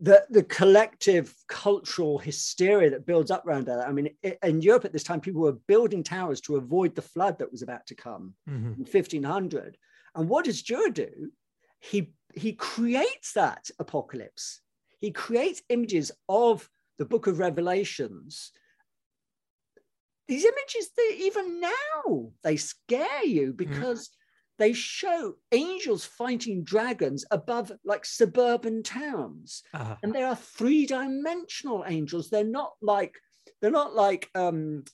the, 0.00 0.24
the 0.30 0.44
collective 0.44 1.34
cultural 1.48 2.18
hysteria 2.18 2.88
that 2.90 3.04
builds 3.04 3.32
up 3.32 3.44
around 3.44 3.66
that. 3.66 3.80
I 3.80 3.90
mean, 3.90 4.10
it, 4.22 4.38
in 4.44 4.62
Europe 4.62 4.84
at 4.84 4.92
this 4.92 5.02
time, 5.02 5.20
people 5.20 5.40
were 5.40 5.58
building 5.66 6.04
towers 6.04 6.40
to 6.42 6.54
avoid 6.54 6.94
the 6.94 7.02
flood 7.02 7.36
that 7.40 7.50
was 7.50 7.62
about 7.62 7.84
to 7.88 7.96
come 7.96 8.34
mm-hmm. 8.48 8.74
in 8.74 8.86
1500. 8.86 9.76
And 10.14 10.28
what 10.28 10.44
does 10.44 10.62
Dürer 10.62 10.94
do? 10.94 11.32
He 11.80 12.12
he 12.34 12.52
creates 12.52 13.32
that 13.32 13.70
apocalypse 13.78 14.60
he 15.00 15.10
creates 15.10 15.62
images 15.68 16.10
of 16.28 16.68
the 16.98 17.04
book 17.04 17.26
of 17.26 17.38
Revelations. 17.38 18.52
These 20.26 20.44
images, 20.44 20.90
they, 20.96 21.16
even 21.24 21.60
now, 21.60 22.32
they 22.42 22.56
scare 22.56 23.24
you 23.24 23.52
mm. 23.52 23.56
because 23.56 24.08
mm. 24.08 24.12
they 24.58 24.72
show 24.72 25.34
angels 25.52 26.04
fighting 26.04 26.64
dragons 26.64 27.24
above 27.30 27.72
like 27.84 28.04
suburban 28.04 28.82
towns. 28.82 29.62
Uh-huh. 29.72 29.96
And 30.02 30.12
they 30.12 30.22
are 30.22 30.36
three-dimensional 30.36 31.84
angels. 31.86 32.28
They're 32.28 32.44
not 32.44 32.72
like, 32.82 33.14
they're 33.62 33.70
not 33.70 33.94
like 33.94 34.28
um, 34.34 34.84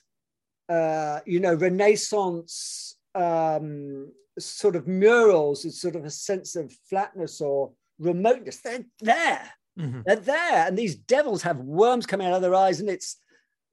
uh, 0.69 1.21
you 1.27 1.41
know, 1.41 1.55
Renaissance 1.55 2.97
um, 3.15 4.11
sort 4.39 4.77
of 4.77 4.87
murals 4.87 5.65
with 5.65 5.75
sort 5.75 5.97
of 5.97 6.05
a 6.05 6.11
sense 6.11 6.57
of 6.57 6.73
flatness 6.89 7.41
or 7.41 7.73
remoteness. 7.99 8.61
They're 8.61 8.85
there. 9.01 9.51
Mm-hmm. 9.79 10.01
They're 10.07 10.17
there, 10.17 10.67
and 10.67 10.79
these 10.79 10.95
devils 10.95 11.43
have 11.43 11.59
worms 11.59 12.07
coming 12.07 12.27
out 12.27 12.35
of 12.35 12.43
their 12.43 12.55
eyes, 12.55 12.81
and 12.81 12.89
it's 12.89 13.17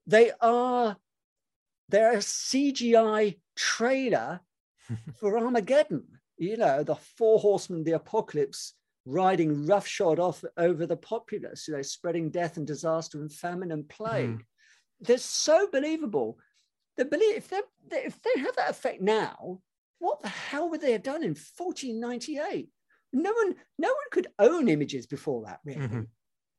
they 0.06 0.32
are 0.40 0.96
they're 1.88 2.14
a 2.14 2.18
CGI 2.18 3.38
trailer 3.54 4.40
for 5.20 5.38
Armageddon. 5.38 6.04
You 6.38 6.56
know, 6.56 6.82
the 6.82 6.96
four 6.96 7.38
horsemen 7.38 7.80
of 7.80 7.84
the 7.84 7.92
apocalypse 7.92 8.74
riding 9.04 9.66
roughshod 9.66 10.18
off 10.18 10.44
over 10.56 10.86
the 10.86 10.96
populace, 10.96 11.66
you 11.68 11.74
know, 11.74 11.82
spreading 11.82 12.30
death 12.30 12.56
and 12.56 12.66
disaster 12.66 13.20
and 13.20 13.32
famine 13.32 13.72
and 13.72 13.88
plague. 13.88 14.38
Mm. 14.38 14.44
They're 15.00 15.18
so 15.18 15.68
believable. 15.70 16.38
They 16.96 17.04
believe 17.04 17.36
if 17.36 17.48
they 17.48 17.60
if 17.98 18.20
they 18.22 18.40
have 18.40 18.56
that 18.56 18.70
effect 18.70 19.00
now, 19.00 19.60
what 19.98 20.20
the 20.22 20.28
hell 20.28 20.68
would 20.70 20.80
they 20.80 20.92
have 20.92 21.02
done 21.02 21.22
in 21.22 21.30
1498? 21.30 22.68
No 23.12 23.32
one 23.32 23.54
no 23.78 23.88
one 23.88 24.10
could 24.10 24.26
own 24.38 24.68
images 24.68 25.06
before 25.06 25.44
that 25.44 25.60
really 25.64 25.80
mm-hmm. 25.80 26.02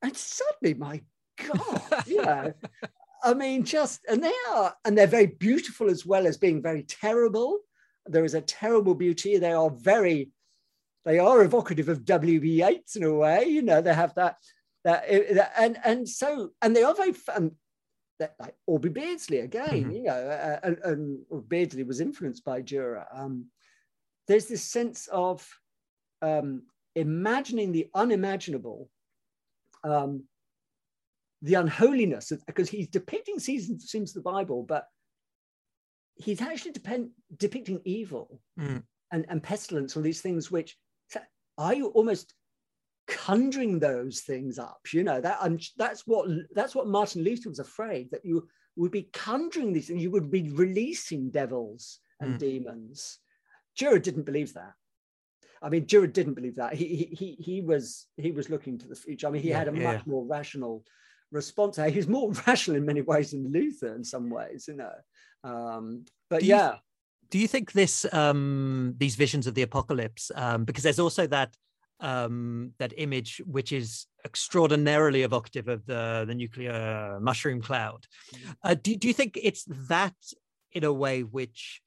and 0.01 0.17
suddenly 0.17 0.73
my 0.73 1.01
god 1.47 1.81
you 2.07 2.21
know 2.21 2.53
i 3.23 3.33
mean 3.33 3.63
just 3.63 4.01
and 4.07 4.23
they 4.23 4.33
are 4.51 4.73
and 4.85 4.97
they're 4.97 5.07
very 5.07 5.25
beautiful 5.25 5.89
as 5.89 6.05
well 6.05 6.27
as 6.27 6.37
being 6.37 6.61
very 6.61 6.83
terrible 6.83 7.59
there 8.05 8.25
is 8.25 8.33
a 8.33 8.41
terrible 8.41 8.95
beauty 8.95 9.37
they 9.37 9.53
are 9.53 9.69
very 9.69 10.29
they 11.05 11.19
are 11.19 11.41
evocative 11.43 11.89
of 11.89 12.05
w.b 12.05 12.61
yeats 12.61 12.95
in 12.95 13.03
a 13.03 13.13
way 13.13 13.45
you 13.45 13.61
know 13.61 13.81
they 13.81 13.93
have 13.93 14.13
that 14.15 14.35
that 14.83 15.05
and 15.57 15.77
and 15.83 16.07
so 16.07 16.49
and 16.61 16.75
they 16.75 16.83
are 16.83 16.93
very 16.93 17.13
fun 17.13 17.51
that 18.19 18.35
like 18.39 18.55
Aubrey 18.67 18.91
Beardsley 18.91 19.39
again, 19.39 19.69
mm-hmm. 19.69 19.91
you 19.91 20.03
know, 20.03 20.11
uh, 20.11 20.59
and, 20.63 20.77
and 20.83 21.49
Beardsley 21.49 21.83
was 21.83 21.99
influenced 21.99 22.45
by 22.45 22.61
Dürer. 22.61 23.05
Um, 23.13 23.47
there's 24.27 24.45
this 24.45 24.63
sense 24.63 25.07
of 25.07 25.47
um, 26.23 26.63
imagining 26.95 27.71
the 27.71 27.89
unimaginable, 27.93 28.89
um, 29.83 30.23
the 31.41 31.55
unholiness, 31.55 32.31
because 32.47 32.69
he's 32.69 32.87
depicting 32.87 33.39
seasons, 33.39 33.89
scenes 33.89 34.11
of 34.11 34.23
the 34.23 34.29
Bible, 34.31 34.63
but 34.63 34.87
he's 36.15 36.41
actually 36.41 36.71
depend, 36.71 37.09
depicting 37.37 37.81
evil 37.83 38.39
mm. 38.59 38.81
and, 39.11 39.25
and 39.29 39.43
pestilence, 39.43 39.95
all 39.95 40.03
these 40.03 40.21
things 40.21 40.49
which 40.49 40.77
are 41.57 41.73
you 41.73 41.87
almost 41.87 42.33
conjuring 43.07 43.79
those 43.79 44.21
things 44.21 44.57
up 44.57 44.79
you 44.93 45.03
know 45.03 45.19
that 45.19 45.37
and 45.41 45.61
that's 45.77 46.07
what 46.07 46.25
that's 46.55 46.73
what 46.73 46.87
martin 46.87 47.21
luther 47.21 47.49
was 47.49 47.59
afraid 47.59 48.09
that 48.11 48.23
you 48.23 48.47
would 48.77 48.91
be 48.91 49.09
conjuring 49.11 49.73
these 49.73 49.87
things 49.87 50.01
you 50.01 50.09
would 50.09 50.31
be 50.31 50.49
releasing 50.51 51.29
devils 51.29 51.99
and 52.21 52.35
mm. 52.35 52.39
demons 52.39 53.19
Dürer 53.77 54.01
didn't 54.01 54.23
believe 54.23 54.53
that 54.53 54.73
I 55.63 55.69
mean, 55.69 55.85
Dürer 55.85 56.11
didn't 56.11 56.33
believe 56.33 56.57
that. 56.57 56.73
He 56.73 57.09
he 57.11 57.37
he 57.39 57.61
was 57.61 58.07
he 58.17 58.31
was 58.31 58.49
looking 58.49 58.77
to 58.79 58.87
the 58.87 58.95
future. 58.95 59.27
I 59.27 59.31
mean, 59.31 59.41
he 59.41 59.49
yeah, 59.49 59.59
had 59.59 59.69
a 59.69 59.75
yeah. 59.75 59.93
much 59.93 60.05
more 60.05 60.25
rational 60.25 60.83
response. 61.31 61.77
He 61.77 61.97
was 61.97 62.07
more 62.07 62.31
rational 62.47 62.77
in 62.77 62.85
many 62.85 63.01
ways 63.01 63.31
than 63.31 63.51
Luther 63.51 63.95
in 63.95 64.03
some 64.03 64.29
ways, 64.29 64.65
you 64.67 64.75
know. 64.75 64.93
Um, 65.43 66.05
but 66.29 66.41
do 66.41 66.47
yeah. 66.47 66.73
You, 66.73 66.77
do 67.31 67.39
you 67.39 67.47
think 67.47 67.71
this 67.71 68.05
um, 68.13 68.93
these 68.97 69.15
visions 69.15 69.47
of 69.47 69.55
the 69.55 69.63
apocalypse 69.63 70.31
um, 70.35 70.65
because 70.65 70.83
there's 70.83 70.99
also 70.99 71.25
that 71.27 71.55
um, 71.99 72.73
that 72.79 72.93
image 72.97 73.41
which 73.45 73.71
is 73.71 74.05
extraordinarily 74.25 75.23
evocative 75.23 75.67
of 75.67 75.85
the 75.85 76.25
the 76.27 76.35
nuclear 76.35 77.17
mushroom 77.21 77.61
cloud 77.61 78.05
mm-hmm. 78.35 78.51
uh, 78.63 78.75
do, 78.75 78.95
do 78.95 79.07
you 79.07 79.13
think 79.13 79.39
it's 79.41 79.65
that 79.87 80.15
in 80.73 80.83
a 80.83 80.93
way 80.93 81.23
which 81.23 81.81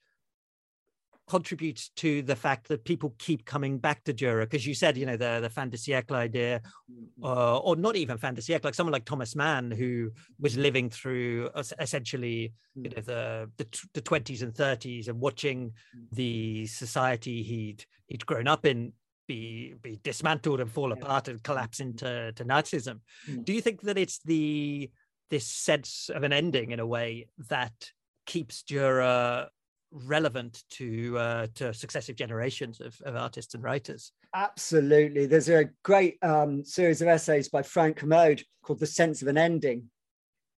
contributes 1.29 1.91
to 1.97 2.23
the 2.23 2.37
fact 2.37 2.69
that 2.69 2.85
people 2.85 3.15
keep 3.19 3.45
coming 3.45 3.79
back 3.79 4.05
to 4.05 4.15
Dürer 4.15 4.43
because 4.43 4.67
you 4.67 4.75
said 4.75 4.97
you 4.97 5.07
know 5.07 5.17
the 5.17 5.41
the 5.41 5.51
fin 5.51 5.71
de 5.71 5.77
siècle 5.77 6.15
idea 6.15 6.61
mm-hmm. 6.91 7.25
uh, 7.25 7.59
or 7.59 7.77
not 7.77 7.97
even 7.97 8.17
fin 8.17 8.35
de 8.35 8.41
siècle 8.41 8.65
like 8.65 8.75
someone 8.75 8.93
like 8.93 9.05
Thomas 9.05 9.35
Mann 9.35 9.71
who 9.71 10.11
was 10.39 10.57
living 10.57 10.89
through 10.89 11.51
essentially 11.81 12.53
you 12.75 12.91
know 12.91 13.03
the 13.03 13.51
the, 13.57 13.67
the 13.95 14.03
20s 14.03 14.43
and 14.43 14.55
30s 14.55 15.09
and 15.09 15.21
watching 15.21 15.73
mm. 15.97 16.05
the 16.13 16.67
society 16.67 17.43
he'd 17.43 17.85
he'd 18.07 18.27
grown 18.27 18.47
up 18.47 18.65
in 18.65 18.93
be 19.27 19.75
be 19.83 19.99
dismantled 20.05 20.61
and 20.61 20.71
fall 20.71 20.93
apart 20.93 21.29
and 21.29 21.43
collapse 21.43 21.81
into 21.81 22.33
to 22.33 22.45
Nazism. 22.45 23.01
Mm. 23.29 23.45
Do 23.45 23.53
you 23.53 23.61
think 23.61 23.83
that 23.83 23.99
it's 23.99 24.21
the 24.25 24.91
this 25.31 25.47
sense 25.47 26.09
of 26.15 26.23
an 26.23 26.33
ending 26.33 26.71
in 26.71 26.79
a 26.79 26.87
way 26.87 27.27
that 27.49 27.91
keeps 28.27 28.63
Dürer 28.63 29.49
relevant 30.05 30.63
to 30.71 31.19
uh, 31.19 31.47
to 31.55 31.73
successive 31.73 32.17
generations 32.17 32.81
of, 32.81 33.01
of 33.05 33.17
artists 33.17 33.55
and 33.55 33.63
writers. 33.63 34.13
Absolutely. 34.35 35.27
There's 35.27 35.49
a 35.49 35.71
great 35.83 36.19
um, 36.23 36.65
series 36.65 37.03
of 37.03 37.09
essays 37.09 37.49
by 37.49 37.63
Frank 37.63 37.97
Kermode 37.97 38.43
called 38.63 38.81
The 38.81 38.87
Sense 38.87 39.23
of 39.23 39.29
an 39.29 39.39
Ending. 39.39 39.85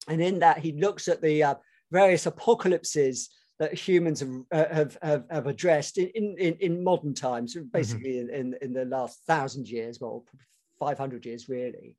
And 0.08 0.22
in 0.22 0.40
that, 0.40 0.60
he 0.60 0.72
looks 0.74 1.08
at 1.08 1.22
the 1.22 1.44
uh, 1.44 1.56
various 1.92 2.26
apocalypses 2.26 3.30
that 3.60 3.74
humans 3.74 4.20
have, 4.20 4.30
uh, 4.52 4.74
have, 4.74 4.98
have, 5.02 5.24
have, 5.30 5.48
addressed 5.48 5.98
in, 5.98 6.36
in, 6.38 6.54
in 6.60 6.84
modern 6.84 7.14
times, 7.14 7.56
mm-hmm. 7.56 7.68
basically 7.74 8.14
mm-hmm. 8.14 8.34
in, 8.34 8.54
in, 8.54 8.56
in 8.62 8.74
the 8.74 8.86
last 8.86 9.22
thousand 9.28 9.68
years, 9.68 10.00
well, 10.00 10.26
500 10.80 11.26
years 11.26 11.50
really 11.50 11.96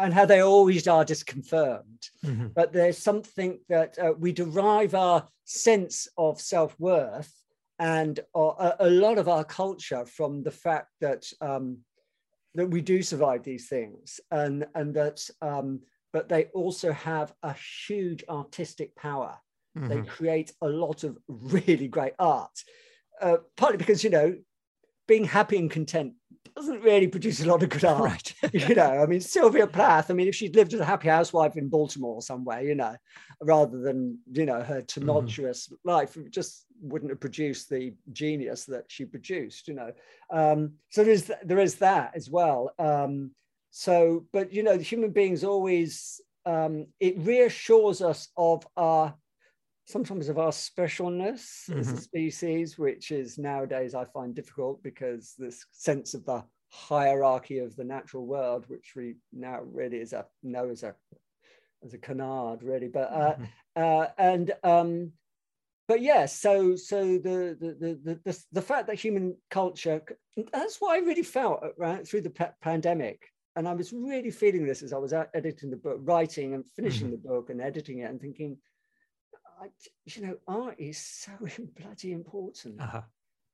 and 0.00 0.14
how 0.14 0.24
they 0.24 0.40
always 0.40 0.86
are 0.88 1.04
disconfirmed. 1.04 2.08
Mm-hmm. 2.24 2.48
But 2.54 2.72
there's 2.72 2.98
something 2.98 3.60
that 3.68 3.98
uh, 3.98 4.12
we 4.18 4.32
derive 4.32 4.94
our 4.94 5.26
sense 5.44 6.08
of 6.16 6.40
self 6.40 6.78
worth 6.78 7.32
and 7.80 8.20
uh, 8.34 8.72
a, 8.78 8.90
lot 8.90 9.16
of 9.16 9.26
our 9.26 9.42
culture 9.42 10.04
from 10.04 10.42
the 10.42 10.50
fact 10.50 10.88
that 11.00 11.24
um, 11.40 11.78
that 12.54 12.68
we 12.68 12.82
do 12.82 13.02
survive 13.02 13.42
these 13.42 13.68
things, 13.68 14.20
and 14.30 14.66
and 14.74 14.94
that 14.94 15.26
um, 15.40 15.80
but 16.12 16.28
they 16.28 16.44
also 16.52 16.92
have 16.92 17.32
a 17.42 17.54
huge 17.88 18.22
artistic 18.28 18.94
power. 18.96 19.36
Mm-hmm. 19.76 19.88
They 19.88 20.02
create 20.02 20.52
a 20.60 20.68
lot 20.68 21.04
of 21.04 21.16
really 21.28 21.88
great 21.88 22.12
art, 22.18 22.52
uh, 23.20 23.38
partly 23.56 23.78
because 23.78 24.04
you 24.04 24.10
know 24.10 24.36
being 25.08 25.24
happy 25.24 25.56
and 25.56 25.70
content 25.70 26.12
doesn't 26.54 26.82
really 26.82 27.08
produce 27.08 27.40
a 27.40 27.46
lot 27.46 27.62
of 27.62 27.68
good 27.68 27.84
art. 27.84 28.34
Right. 28.42 28.52
you 28.68 28.74
know, 28.74 29.02
I 29.02 29.06
mean, 29.06 29.20
Sylvia 29.20 29.66
Plath, 29.66 30.10
I 30.10 30.14
mean, 30.14 30.28
if 30.28 30.34
she'd 30.34 30.56
lived 30.56 30.74
as 30.74 30.80
a 30.80 30.84
happy 30.84 31.08
housewife 31.08 31.56
in 31.56 31.68
Baltimore 31.68 32.22
somewhere, 32.22 32.62
you 32.62 32.74
know, 32.74 32.96
rather 33.42 33.78
than, 33.78 34.18
you 34.32 34.46
know, 34.46 34.62
her 34.62 34.76
mm-hmm. 34.76 34.86
tumultuous 34.86 35.68
mm-hmm. 35.68 35.88
life, 35.88 36.16
just 36.30 36.66
wouldn't 36.82 37.10
have 37.10 37.20
produced 37.20 37.68
the 37.68 37.94
genius 38.12 38.64
that 38.66 38.84
she 38.88 39.04
produced, 39.04 39.68
you 39.68 39.74
know. 39.74 39.92
Um, 40.30 40.72
so 40.90 41.04
there 41.04 41.12
is, 41.12 41.32
there 41.42 41.58
is 41.58 41.76
that 41.76 42.12
as 42.14 42.30
well. 42.30 42.72
Um, 42.78 43.32
so, 43.70 44.26
but, 44.32 44.52
you 44.52 44.62
know, 44.62 44.76
the 44.76 44.82
human 44.82 45.10
beings 45.10 45.44
always, 45.44 46.20
um, 46.46 46.86
it 46.98 47.18
reassures 47.18 48.00
us 48.00 48.28
of 48.36 48.66
our 48.76 49.14
sometimes 49.90 50.28
of 50.28 50.38
our 50.38 50.50
specialness 50.50 51.68
mm-hmm. 51.68 51.80
as 51.80 51.88
a 51.88 51.92
mm-hmm. 51.92 52.00
species, 52.00 52.78
which 52.78 53.10
is 53.10 53.38
nowadays 53.38 53.94
I 53.94 54.04
find 54.04 54.34
difficult 54.34 54.82
because 54.82 55.34
this 55.38 55.66
sense 55.72 56.14
of 56.14 56.24
the 56.24 56.44
hierarchy 56.70 57.58
of 57.58 57.76
the 57.76 57.84
natural 57.84 58.26
world, 58.26 58.64
which 58.68 58.92
we 58.94 59.16
now 59.32 59.60
really 59.62 59.98
is 59.98 60.12
a 60.12 60.26
know 60.42 60.68
as 60.68 60.82
a 60.82 60.94
as 61.84 61.94
a 61.94 61.98
canard, 61.98 62.62
really. 62.62 62.88
But 62.88 63.12
uh, 63.12 63.34
mm-hmm. 63.34 63.44
uh, 63.76 64.06
and 64.18 64.52
um, 64.62 65.12
but 65.88 66.00
yes, 66.00 66.40
yeah, 66.44 66.50
so 66.50 66.76
so 66.76 67.18
the 67.18 67.56
the, 67.58 67.98
the 68.04 68.20
the 68.24 68.44
the 68.52 68.62
fact 68.62 68.86
that 68.86 68.98
human 68.98 69.36
culture 69.50 70.02
that's 70.52 70.80
what 70.80 70.92
I 70.92 70.98
really 71.04 71.22
felt 71.22 71.62
uh, 71.62 71.68
right 71.76 72.06
through 72.06 72.22
the 72.22 72.30
p- 72.30 72.44
pandemic. 72.62 73.28
And 73.56 73.66
I 73.66 73.74
was 73.74 73.92
really 73.92 74.30
feeling 74.30 74.64
this 74.64 74.82
as 74.82 74.92
I 74.92 74.98
was 74.98 75.12
editing 75.12 75.70
the 75.70 75.76
book, 75.76 75.98
writing 76.02 76.54
and 76.54 76.64
finishing 76.76 77.08
mm-hmm. 77.08 77.22
the 77.22 77.28
book 77.28 77.50
and 77.50 77.60
editing 77.60 77.98
it, 77.98 78.10
and 78.10 78.20
thinking, 78.20 78.56
I, 79.60 79.66
you 80.06 80.22
know, 80.22 80.36
art 80.48 80.76
is 80.78 80.98
so 80.98 81.32
bloody 81.80 82.12
important. 82.12 82.80
Uh-huh. 82.80 83.02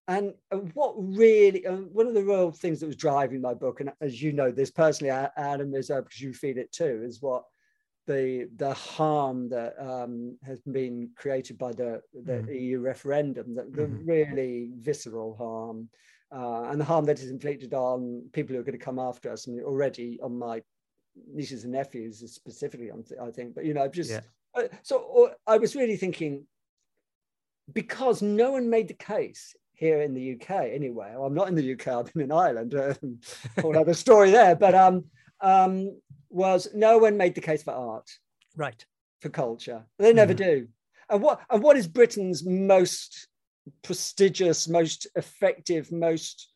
And, 0.09 0.35
and 0.53 0.71
what 0.75 0.95
really, 0.97 1.67
uh, 1.67 1.77
one 1.77 2.07
of 2.07 2.15
the 2.15 2.23
real 2.23 2.53
things 2.53 2.79
that 2.81 2.87
was 2.87 2.97
driving 2.97 3.41
my 3.41 3.55
book, 3.55 3.81
and 3.81 3.91
as 4.01 4.23
you 4.23 4.33
know 4.33 4.53
this 4.53 4.71
personally, 4.71 5.11
Adam, 5.11 5.75
is 5.75 5.91
uh, 5.91 6.01
because 6.01 6.21
you 6.21 6.33
feel 6.33 6.59
it 6.59 6.71
too, 6.71 7.03
is 7.05 7.21
what 7.21 7.45
the 8.07 8.49
the 8.57 8.73
harm 8.73 9.49
that 9.49 9.75
um, 9.81 10.37
has 10.45 10.61
been 10.61 11.11
created 11.17 11.59
by 11.59 11.73
the, 11.73 12.01
the 12.25 12.35
mm. 12.35 12.61
EU 12.61 12.79
referendum, 12.79 13.57
the, 13.57 13.65
the 13.65 13.83
mm-hmm. 13.83 14.09
really 14.09 14.71
visceral 14.79 15.35
harm, 15.37 15.89
uh, 16.31 16.71
and 16.71 16.81
the 16.81 16.85
harm 16.85 17.05
that 17.07 17.19
is 17.19 17.31
inflicted 17.31 17.75
on 17.75 18.25
people 18.33 18.55
who 18.55 18.61
are 18.61 18.65
going 18.65 18.79
to 18.79 18.85
come 18.85 19.01
after 19.01 19.29
us, 19.29 19.49
and 19.49 19.61
already 19.61 20.21
on 20.23 20.39
my 20.39 20.63
nieces 21.33 21.65
and 21.65 21.73
nephews 21.73 22.23
specifically, 22.33 22.91
I 23.21 23.31
think. 23.33 23.57
But 23.57 23.65
you 23.65 23.75
know, 23.75 23.89
just 23.89 24.11
yeah. 24.11 24.21
So 24.83 25.33
I 25.47 25.59
was 25.59 25.75
really 25.75 25.97
thinking, 25.97 26.47
because 27.73 28.23
no 28.23 28.53
one 28.53 28.71
made 28.71 28.89
the 28.89 28.95
case 28.95 29.55
here 29.75 30.01
in 30.01 30.15
the 30.15 30.35
UK 30.35 30.51
anyway. 30.73 31.13
Well, 31.15 31.27
I'm 31.27 31.35
not 31.35 31.49
in 31.49 31.55
the 31.55 31.73
UK. 31.73 31.89
I've 31.89 32.13
been 32.13 32.23
in 32.23 32.33
Ireland. 32.33 32.75
Uh, 32.75 32.95
whole 33.61 33.79
other 33.79 33.95
story 33.95 34.31
there. 34.31 34.57
But 34.57 34.75
um, 34.75 35.05
um, 35.41 36.01
was 36.31 36.69
no 36.75 36.99
one 36.99 37.17
made 37.17 37.35
the 37.35 37.41
case 37.41 37.63
for 37.63 37.73
art, 37.73 38.11
right? 38.57 38.85
For 39.21 39.29
culture, 39.29 39.85
they 39.99 40.13
never 40.13 40.35
mm. 40.35 40.39
do. 40.39 40.69
And 41.09 41.23
what 41.23 41.41
and 41.51 41.63
what 41.63 41.77
is 41.77 41.87
Britain's 41.87 42.45
most 42.45 43.29
prestigious, 43.83 44.69
most 44.69 45.07
effective, 45.15 45.93
most 45.93 46.53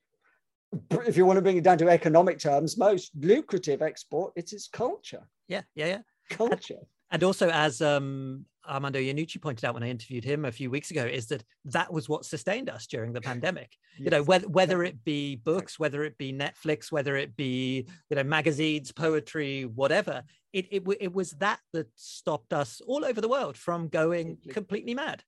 if 0.91 1.17
you 1.17 1.27
want 1.27 1.37
to 1.37 1.43
bring 1.43 1.57
it 1.57 1.65
down 1.65 1.79
to 1.79 1.89
economic 1.89 2.39
terms, 2.39 2.79
most 2.79 3.11
lucrative 3.19 3.83
export, 3.83 4.33
it's 4.37 4.53
its 4.53 4.69
culture. 4.69 5.27
Yeah, 5.49 5.63
yeah, 5.75 5.87
yeah. 5.87 5.99
Culture 6.31 6.79
and 7.11 7.25
also 7.25 7.51
as 7.51 7.81
um, 7.81 8.45
Armando 8.69 9.01
Iannucci 9.01 9.41
pointed 9.41 9.65
out 9.65 9.75
when 9.75 9.83
I 9.83 9.89
interviewed 9.89 10.25
him 10.25 10.45
a 10.45 10.53
few 10.53 10.71
weeks 10.71 10.91
ago, 10.91 11.05
is 11.05 11.27
that 11.27 11.43
that 11.67 11.93
was 11.93 12.09
what 12.09 12.25
sustained 12.25 12.71
us 12.71 12.87
during 12.87 13.13
the 13.13 13.21
pandemic. 13.21 13.77
Yes. 13.99 14.05
You 14.05 14.11
know, 14.11 14.23
whether 14.23 14.49
whether 14.49 14.83
it 14.85 15.05
be 15.05 15.37
books, 15.37 15.79
whether 15.79 16.05
it 16.05 16.17
be 16.19 16.33
Netflix, 16.33 16.93
whether 16.93 17.17
it 17.17 17.37
be 17.37 17.87
you 18.09 18.17
know 18.17 18.23
magazines, 18.23 18.93
poetry, 18.93 19.65
whatever, 19.65 20.23
it 20.53 20.67
it, 20.71 20.83
it 21.01 21.13
was 21.13 21.33
that 21.33 21.61
that 21.73 21.89
stopped 21.97 22.53
us 22.53 22.81
all 22.87 23.05
over 23.05 23.21
the 23.21 23.29
world 23.29 23.57
from 23.57 23.89
going 23.89 24.39
completely 24.51 24.95
mad. 24.95 25.23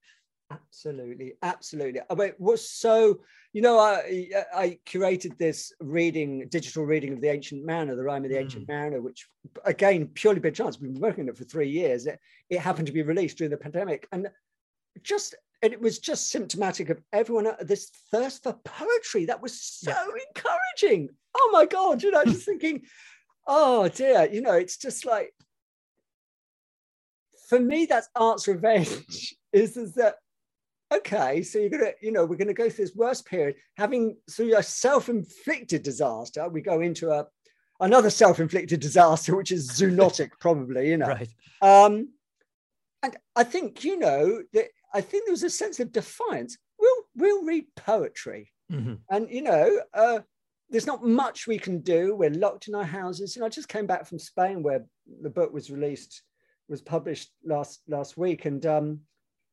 Absolutely, 0.53 1.35
absolutely. 1.43 2.01
I 2.09 2.15
mean, 2.15 2.33
was 2.39 2.69
so 2.69 3.21
you 3.53 3.61
know, 3.61 3.79
I 3.79 4.31
I 4.55 4.79
curated 4.87 5.37
this 5.37 5.73
reading, 5.81 6.49
digital 6.49 6.85
reading 6.85 7.13
of 7.13 7.21
the 7.21 7.29
Ancient 7.29 7.65
Mariner, 7.67 7.97
the 7.97 8.03
Rime 8.03 8.25
of 8.25 8.31
the 8.31 8.39
Ancient 8.39 8.65
mm. 8.65 8.69
Mariner, 8.69 9.03
which 9.03 9.29
again 9.65 10.07
purely 10.07 10.41
by 10.41 10.51
chance. 10.51 10.81
We've 10.81 10.93
been 10.93 11.03
working 11.03 11.25
on 11.25 11.29
it 11.29 11.37
for 11.37 11.45
three 11.45 11.69
years. 11.69 12.07
It, 12.07 12.19
it 12.49 12.61
happened 12.61 12.87
to 12.87 12.93
be 12.93 13.03
released 13.03 13.39
during 13.39 13.51
the 13.51 13.59
pandemic, 13.59 14.09
and 14.11 14.29
just 15.03 15.35
and 15.61 15.73
it 15.73 15.81
was 15.81 15.99
just 15.99 16.31
symptomatic 16.31 16.89
of 16.89 17.03
everyone 17.13 17.47
uh, 17.47 17.57
this 17.61 17.91
thirst 18.11 18.43
for 18.43 18.55
poetry 18.65 19.27
that 19.27 19.43
was 19.43 19.61
so 19.61 19.91
yeah. 19.91 20.23
encouraging. 20.29 21.11
Oh 21.37 21.51
my 21.53 21.67
god, 21.67 22.03
you 22.03 22.11
know, 22.11 22.25
just 22.25 22.45
thinking, 22.47 22.83
oh 23.47 23.89
dear, 23.89 24.31
you 24.33 24.41
know, 24.41 24.55
it's 24.55 24.79
just 24.79 25.05
like 25.05 25.35
for 27.49 27.61
me, 27.61 27.85
that's 27.85 28.09
art's 28.17 28.49
revenge. 28.49 29.37
Is, 29.53 29.77
is 29.77 29.93
that 29.97 30.15
okay, 30.97 31.43
so 31.43 31.59
you're 31.59 31.71
gonna, 31.71 31.93
you 32.01 32.13
know, 32.13 32.25
we're 32.25 32.37
gonna 32.37 32.55
go 32.55 32.69
through 32.69 32.87
this 32.87 32.97
worst 32.97 33.27
period, 33.27 33.57
having 33.77 34.17
through 34.31 34.57
a 34.57 34.63
self-inflicted 34.63 35.83
disaster, 35.83 36.49
we 36.49 36.61
go 36.61 36.81
into 36.81 37.11
a 37.11 37.27
another 37.81 38.11
self-inflicted 38.11 38.81
disaster, 38.81 39.37
which 39.37 39.53
is 39.53 39.71
zoonotic, 39.71 40.31
probably, 40.41 40.91
you 40.91 40.97
know. 40.97 41.09
Right. 41.09 41.29
Um, 41.61 42.11
and 43.03 43.17
I 43.35 43.45
think, 43.45 43.83
you 43.83 43.99
know, 43.99 44.43
that 44.53 44.67
I 44.95 45.01
think 45.01 45.25
there 45.25 45.33
was 45.33 45.43
a 45.43 45.51
sense 45.51 45.81
of 45.81 45.93
defiance. 45.93 46.57
We'll 46.79 47.03
we'll 47.17 47.45
read 47.45 47.67
poetry. 47.77 48.51
Mm-hmm. 48.71 48.95
And 49.11 49.31
you 49.31 49.43
know, 49.43 49.81
uh, 49.95 50.21
there's 50.71 50.87
not 50.87 51.05
much 51.05 51.47
we 51.47 51.59
can 51.59 51.81
do. 51.81 52.15
We're 52.15 52.31
locked 52.31 52.69
in 52.69 52.75
our 52.75 52.85
houses. 52.85 53.35
You 53.35 53.41
know, 53.41 53.47
I 53.47 53.51
just 53.51 53.69
came 53.69 53.87
back 53.87 54.07
from 54.07 54.19
Spain 54.19 54.63
where 54.63 54.85
the 55.21 55.31
book 55.31 55.53
was 55.53 55.71
released, 55.71 56.23
was 56.69 56.81
published 56.81 57.31
last 57.45 57.83
last 57.89 58.17
week, 58.17 58.45
and 58.45 58.65
um, 58.67 59.01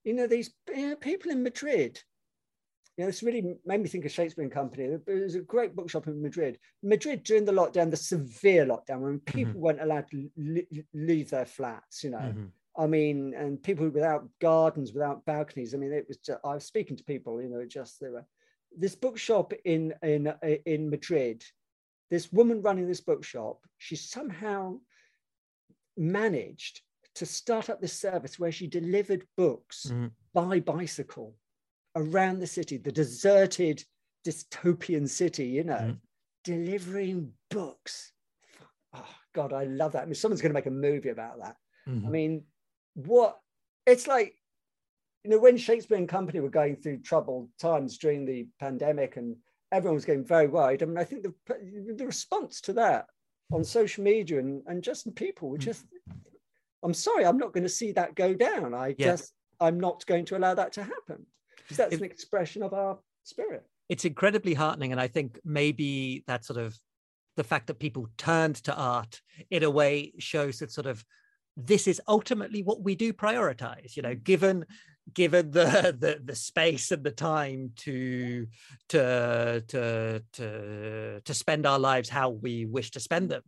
you 0.03 0.13
know, 0.13 0.27
these 0.27 0.51
you 0.73 0.89
know, 0.89 0.95
people 0.95 1.31
in 1.31 1.43
Madrid. 1.43 2.01
You 2.97 3.05
know, 3.05 3.09
it's 3.09 3.23
really 3.23 3.55
made 3.65 3.81
me 3.81 3.87
think 3.87 4.03
of 4.03 4.11
Shakespeare 4.11 4.43
and 4.43 4.51
Company. 4.51 4.97
There 5.05 5.15
was 5.15 5.35
a 5.35 5.39
great 5.39 5.73
bookshop 5.73 6.07
in 6.07 6.21
Madrid. 6.21 6.59
Madrid 6.83 7.23
during 7.23 7.45
the 7.45 7.53
lockdown, 7.53 7.89
the 7.89 7.95
severe 7.95 8.65
lockdown, 8.65 8.99
when 8.99 9.19
mm-hmm. 9.19 9.37
people 9.37 9.53
mm-hmm. 9.53 9.61
weren't 9.61 9.81
allowed 9.81 10.09
to 10.11 10.29
leave 10.93 11.29
their 11.29 11.45
flats, 11.45 12.03
you 12.03 12.09
know, 12.09 12.17
mm-hmm. 12.17 12.45
I 12.77 12.87
mean, 12.87 13.33
and 13.35 13.61
people 13.61 13.89
without 13.89 14.27
gardens, 14.39 14.93
without 14.93 15.25
balconies. 15.25 15.73
I 15.73 15.77
mean, 15.77 15.91
it 15.91 16.05
was. 16.07 16.17
Just, 16.17 16.39
I 16.45 16.55
was 16.55 16.65
speaking 16.65 16.97
to 16.97 17.03
people, 17.03 17.41
you 17.41 17.49
know, 17.49 17.65
just 17.65 17.99
there 17.99 18.11
were 18.11 18.25
this 18.77 18.95
bookshop 18.95 19.53
in 19.65 19.93
in 20.01 20.33
in 20.65 20.89
Madrid. 20.89 21.43
This 22.09 22.31
woman 22.31 22.61
running 22.61 22.87
this 22.87 23.01
bookshop, 23.01 23.59
she 23.77 23.95
somehow 23.95 24.79
managed 25.95 26.81
to 27.15 27.25
start 27.25 27.69
up 27.69 27.81
this 27.81 27.93
service 27.93 28.39
where 28.39 28.51
she 28.51 28.67
delivered 28.67 29.25
books 29.35 29.87
mm. 29.89 30.11
by 30.33 30.59
bicycle 30.59 31.35
around 31.95 32.39
the 32.39 32.47
city, 32.47 32.77
the 32.77 32.91
deserted 32.91 33.83
dystopian 34.25 35.07
city, 35.07 35.45
you 35.45 35.63
know, 35.63 35.73
mm. 35.73 35.97
delivering 36.43 37.31
books. 37.49 38.13
Oh, 38.93 39.15
God, 39.33 39.53
I 39.53 39.65
love 39.65 39.93
that. 39.93 40.03
I 40.03 40.05
mean, 40.05 40.15
someone's 40.15 40.41
going 40.41 40.51
to 40.51 40.57
make 40.57 40.65
a 40.65 40.71
movie 40.71 41.09
about 41.09 41.39
that. 41.39 41.55
Mm-hmm. 41.87 42.07
I 42.07 42.09
mean, 42.09 42.43
what 42.93 43.39
it's 43.85 44.07
like, 44.07 44.35
you 45.23 45.31
know, 45.31 45.39
when 45.39 45.57
Shakespeare 45.57 45.97
and 45.97 46.07
Company 46.07 46.39
were 46.39 46.49
going 46.49 46.75
through 46.75 46.99
troubled 46.99 47.49
times 47.59 47.97
during 47.97 48.25
the 48.25 48.47
pandemic 48.59 49.17
and 49.17 49.35
everyone 49.71 49.95
was 49.95 50.05
getting 50.05 50.25
very 50.25 50.47
worried. 50.47 50.81
I 50.81 50.85
mean, 50.85 50.97
I 50.97 51.03
think 51.03 51.23
the, 51.23 51.33
the 51.95 52.05
response 52.05 52.61
to 52.61 52.73
that 52.73 53.07
on 53.51 53.63
social 53.63 54.03
media 54.03 54.39
and, 54.39 54.61
and 54.67 54.83
just 54.83 55.13
people 55.15 55.49
were 55.49 55.57
mm. 55.57 55.61
just, 55.61 55.85
I'm 56.83 56.93
sorry, 56.93 57.25
I'm 57.25 57.37
not 57.37 57.53
going 57.53 57.63
to 57.63 57.69
see 57.69 57.91
that 57.93 58.15
go 58.15 58.33
down. 58.33 58.73
I 58.73 58.95
yeah. 58.97 59.11
just, 59.11 59.33
I'm 59.59 59.79
not 59.79 60.05
going 60.05 60.25
to 60.25 60.37
allow 60.37 60.53
that 60.53 60.73
to 60.73 60.83
happen. 60.83 61.25
Because 61.57 61.77
that's 61.77 61.95
an 61.95 62.03
expression 62.03 62.63
of 62.63 62.73
our 62.73 62.97
spirit. 63.23 63.65
It's 63.89 64.05
incredibly 64.05 64.53
heartening. 64.53 64.91
And 64.91 65.01
I 65.01 65.07
think 65.07 65.39
maybe 65.43 66.23
that 66.27 66.45
sort 66.45 66.59
of 66.59 66.77
the 67.35 67.43
fact 67.43 67.67
that 67.67 67.79
people 67.79 68.07
turned 68.17 68.55
to 68.55 68.75
art 68.75 69.21
in 69.49 69.63
a 69.63 69.69
way 69.69 70.13
shows 70.19 70.59
that 70.59 70.71
sort 70.71 70.87
of 70.87 71.05
this 71.55 71.87
is 71.87 72.01
ultimately 72.07 72.63
what 72.63 72.81
we 72.81 72.95
do 72.95 73.13
prioritize 73.13 73.95
you 73.95 74.01
know 74.01 74.15
mm. 74.15 74.23
given 74.23 74.65
given 75.13 75.49
the, 75.51 75.95
the 75.99 76.19
the 76.23 76.35
space 76.35 76.91
and 76.91 77.03
the 77.03 77.11
time 77.11 77.71
to 77.77 78.45
to 78.89 79.63
to 79.67 80.21
to 80.33 81.21
to 81.21 81.33
spend 81.33 81.65
our 81.65 81.79
lives 81.79 82.09
how 82.09 82.29
we 82.29 82.65
wish 82.65 82.91
to 82.91 82.99
spend 82.99 83.29
them 83.29 83.41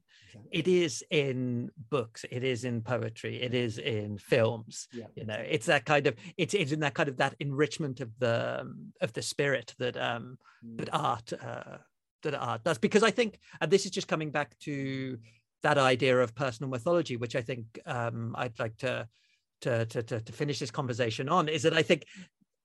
it 0.52 0.68
is 0.68 1.04
in 1.12 1.70
books 1.90 2.26
it 2.32 2.44
is 2.44 2.64
in 2.64 2.82
poetry 2.82 3.42
it 3.42 3.54
is 3.54 3.78
in 3.78 4.18
films 4.18 4.88
yeah. 4.94 5.06
you 5.16 5.26
know 5.26 5.42
it's 5.48 5.66
that 5.66 5.86
kind 5.86 6.08
of 6.08 6.16
it's, 6.38 6.54
it's 6.54 6.72
in 6.72 6.80
that 6.80 6.94
kind 6.94 7.10
of 7.10 7.18
that 7.18 7.36
enrichment 7.40 8.00
of 8.00 8.10
the 8.20 8.66
of 9.02 9.14
the 9.14 9.22
spirit 9.22 9.74
that 9.78 9.98
um 9.98 10.38
mm. 10.66 10.78
that 10.78 10.90
art 10.94 11.34
uh 11.34 11.78
that 12.24 12.36
art 12.36 12.64
does 12.64 12.78
because 12.78 13.04
i 13.04 13.12
think 13.12 13.40
and 13.62 13.72
this 13.72 13.86
is 13.86 13.92
just 13.92 14.08
coming 14.08 14.32
back 14.32 14.58
to 14.60 15.18
that 15.64 15.78
idea 15.78 16.18
of 16.18 16.34
personal 16.36 16.70
mythology 16.70 17.18
which 17.18 17.36
i 17.36 17.42
think 17.42 17.66
um 17.86 18.36
i'd 18.38 18.60
like 18.60 18.78
to 18.78 19.08
to, 19.62 19.86
to, 19.86 20.04
to, 20.04 20.20
to 20.20 20.34
finish 20.34 20.60
this 20.60 20.72
conversation 20.72 21.30
on 21.30 21.48
is 21.48 21.64
that 21.64 21.74
I 21.74 21.84
think 21.84 22.06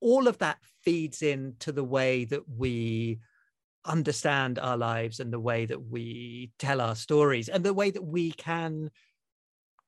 all 0.01 0.27
of 0.27 0.39
that 0.39 0.59
feeds 0.83 1.23
into 1.23 1.73
the 1.73 1.85
way 1.85 2.25
that 2.27 2.49
we 2.49 3.21
understand 3.87 4.59
our 4.59 4.76
lives 4.76 5.20
and 5.20 5.32
the 5.32 5.41
way 5.41 5.66
that 5.66 5.82
we 5.89 6.51
tell 6.59 6.80
our 6.80 6.95
stories 6.95 7.49
and 7.49 7.64
the 7.64 7.74
way 7.74 7.91
that 7.91 8.05
we 8.05 8.32
can 8.32 8.91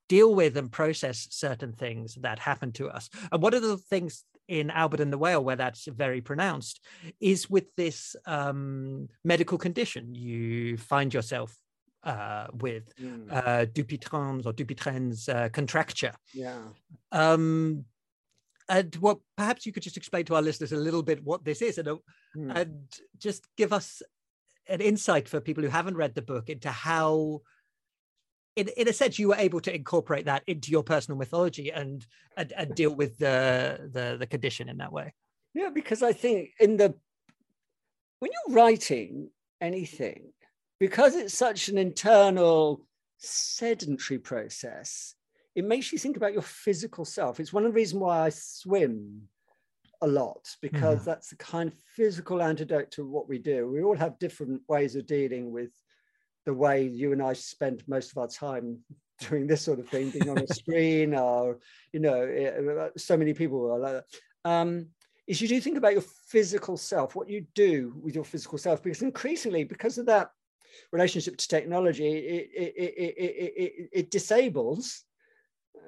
deal 0.08 0.34
with 0.34 0.56
and 0.56 0.72
process 0.72 1.28
certain 1.30 1.72
things 1.72 2.14
that 2.16 2.38
happen 2.38 2.72
to 2.72 2.88
us. 2.88 3.10
And 3.30 3.42
one 3.42 3.54
of 3.54 3.62
the 3.62 3.76
things 3.76 4.24
in 4.48 4.70
Albert 4.70 5.00
and 5.00 5.12
the 5.12 5.18
Whale, 5.18 5.44
where 5.44 5.56
that's 5.56 5.86
very 5.86 6.20
pronounced, 6.20 6.80
is 7.20 7.50
with 7.50 7.66
this 7.76 8.16
um, 8.26 9.08
medical 9.22 9.58
condition. 9.58 10.14
You 10.14 10.78
find 10.78 11.12
yourself 11.12 11.54
uh, 12.04 12.46
with 12.54 12.94
mm. 12.96 13.30
uh, 13.30 13.66
Dupuytren's 13.66 14.46
or 14.46 14.52
Dupuytren's 14.52 15.28
uh, 15.28 15.50
contracture. 15.52 16.12
Yeah. 16.32 16.62
Um, 17.12 17.84
and 18.70 18.94
what 18.96 19.18
perhaps 19.36 19.66
you 19.66 19.72
could 19.72 19.82
just 19.82 19.96
explain 19.96 20.24
to 20.26 20.34
our 20.34 20.42
listeners 20.42 20.72
a 20.72 20.76
little 20.76 21.02
bit 21.02 21.22
what 21.24 21.44
this 21.44 21.62
is 21.62 21.78
and, 21.78 21.98
mm. 22.36 22.54
and 22.54 22.84
just 23.18 23.46
give 23.56 23.72
us 23.72 24.02
an 24.68 24.80
insight 24.80 25.28
for 25.28 25.40
people 25.40 25.62
who 25.62 25.70
haven't 25.70 25.96
read 25.96 26.14
the 26.14 26.22
book 26.22 26.48
into 26.48 26.70
how 26.70 27.40
in, 28.56 28.68
in 28.76 28.88
a 28.88 28.92
sense 28.92 29.18
you 29.18 29.28
were 29.28 29.36
able 29.36 29.60
to 29.60 29.74
incorporate 29.74 30.26
that 30.26 30.42
into 30.46 30.70
your 30.70 30.82
personal 30.82 31.16
mythology 31.16 31.70
and, 31.70 32.06
and, 32.36 32.52
and 32.56 32.74
deal 32.74 32.94
with 32.94 33.16
the, 33.18 33.88
the 33.92 34.16
the 34.18 34.26
condition 34.26 34.68
in 34.68 34.78
that 34.78 34.92
way 34.92 35.14
yeah 35.54 35.70
because 35.72 36.02
i 36.02 36.12
think 36.12 36.50
in 36.60 36.76
the 36.76 36.94
when 38.18 38.30
you're 38.32 38.56
writing 38.56 39.30
anything 39.60 40.32
because 40.78 41.14
it's 41.14 41.34
such 41.34 41.68
an 41.68 41.78
internal 41.78 42.84
sedentary 43.18 44.18
process, 44.18 45.14
it 45.54 45.64
makes 45.64 45.92
you 45.92 45.98
think 45.98 46.16
about 46.16 46.32
your 46.32 46.42
physical 46.42 47.04
self. 47.04 47.40
It's 47.40 47.52
one 47.52 47.64
of 47.64 47.72
the 47.72 47.76
reasons 47.76 48.00
why 48.00 48.26
I 48.26 48.28
swim 48.30 49.28
a 50.02 50.06
lot 50.06 50.48
because 50.62 51.00
mm. 51.00 51.04
that's 51.04 51.30
the 51.30 51.36
kind 51.36 51.68
of 51.68 51.74
physical 51.96 52.42
antidote 52.42 52.90
to 52.92 53.06
what 53.06 53.28
we 53.28 53.38
do. 53.38 53.68
We 53.68 53.82
all 53.82 53.96
have 53.96 54.18
different 54.18 54.62
ways 54.68 54.96
of 54.96 55.06
dealing 55.06 55.50
with 55.52 55.70
the 56.46 56.54
way 56.54 56.82
you 56.84 57.12
and 57.12 57.22
I 57.22 57.32
spend 57.32 57.82
most 57.88 58.12
of 58.12 58.18
our 58.18 58.28
time 58.28 58.78
doing 59.28 59.46
this 59.46 59.62
sort 59.62 59.80
of 59.80 59.88
thing, 59.88 60.10
being 60.10 60.30
on 60.30 60.38
a 60.38 60.46
screen, 60.54 61.14
or 61.14 61.58
you 61.92 62.00
know, 62.00 62.22
eh, 62.22 62.88
so 62.96 63.16
many 63.16 63.34
people 63.34 63.70
are 63.72 63.78
like 63.78 63.92
that. 63.92 64.04
Um, 64.44 64.86
is 65.26 65.42
you 65.42 65.48
do 65.48 65.60
think 65.60 65.76
about 65.76 65.92
your 65.92 66.04
physical 66.28 66.76
self, 66.76 67.14
what 67.14 67.28
you 67.28 67.44
do 67.54 67.94
with 68.00 68.14
your 68.14 68.24
physical 68.24 68.56
self, 68.56 68.82
because 68.82 69.02
increasingly, 69.02 69.62
because 69.62 69.98
of 69.98 70.06
that 70.06 70.30
relationship 70.90 71.36
to 71.36 71.48
technology, 71.48 72.06
it, 72.06 72.50
it, 72.54 72.74
it, 72.76 73.14
it, 73.18 73.88
it 73.92 74.10
disables, 74.10 75.04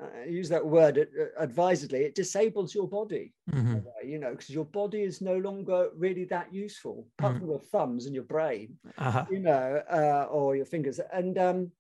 uh, 0.03 0.29
use 0.29 0.49
that 0.49 0.65
word 0.65 0.99
uh, 0.99 1.25
advisedly, 1.39 2.01
it 2.01 2.15
disables 2.15 2.75
your 2.75 2.89
body, 2.89 3.33
mm-hmm. 3.51 3.79
you 4.05 4.19
know, 4.19 4.31
because 4.31 4.51
your 4.51 4.65
body 4.65 5.03
is 5.03 5.21
no 5.21 5.37
longer 5.37 5.91
really 5.97 6.25
that 6.25 6.53
useful, 6.53 7.07
apart 7.19 7.35
mm-hmm. 7.35 7.41
from 7.41 7.51
your 7.51 7.61
thumbs 7.61 8.07
and 8.07 8.15
your 8.15 8.25
brain, 8.25 8.79
uh-huh. 8.99 9.27
you 9.31 9.41
know, 9.41 9.83
uh, 9.93 10.27
or 10.31 10.57
your 10.57 10.67
fingers. 10.67 11.01
And 11.13 11.39
um, 11.39 11.73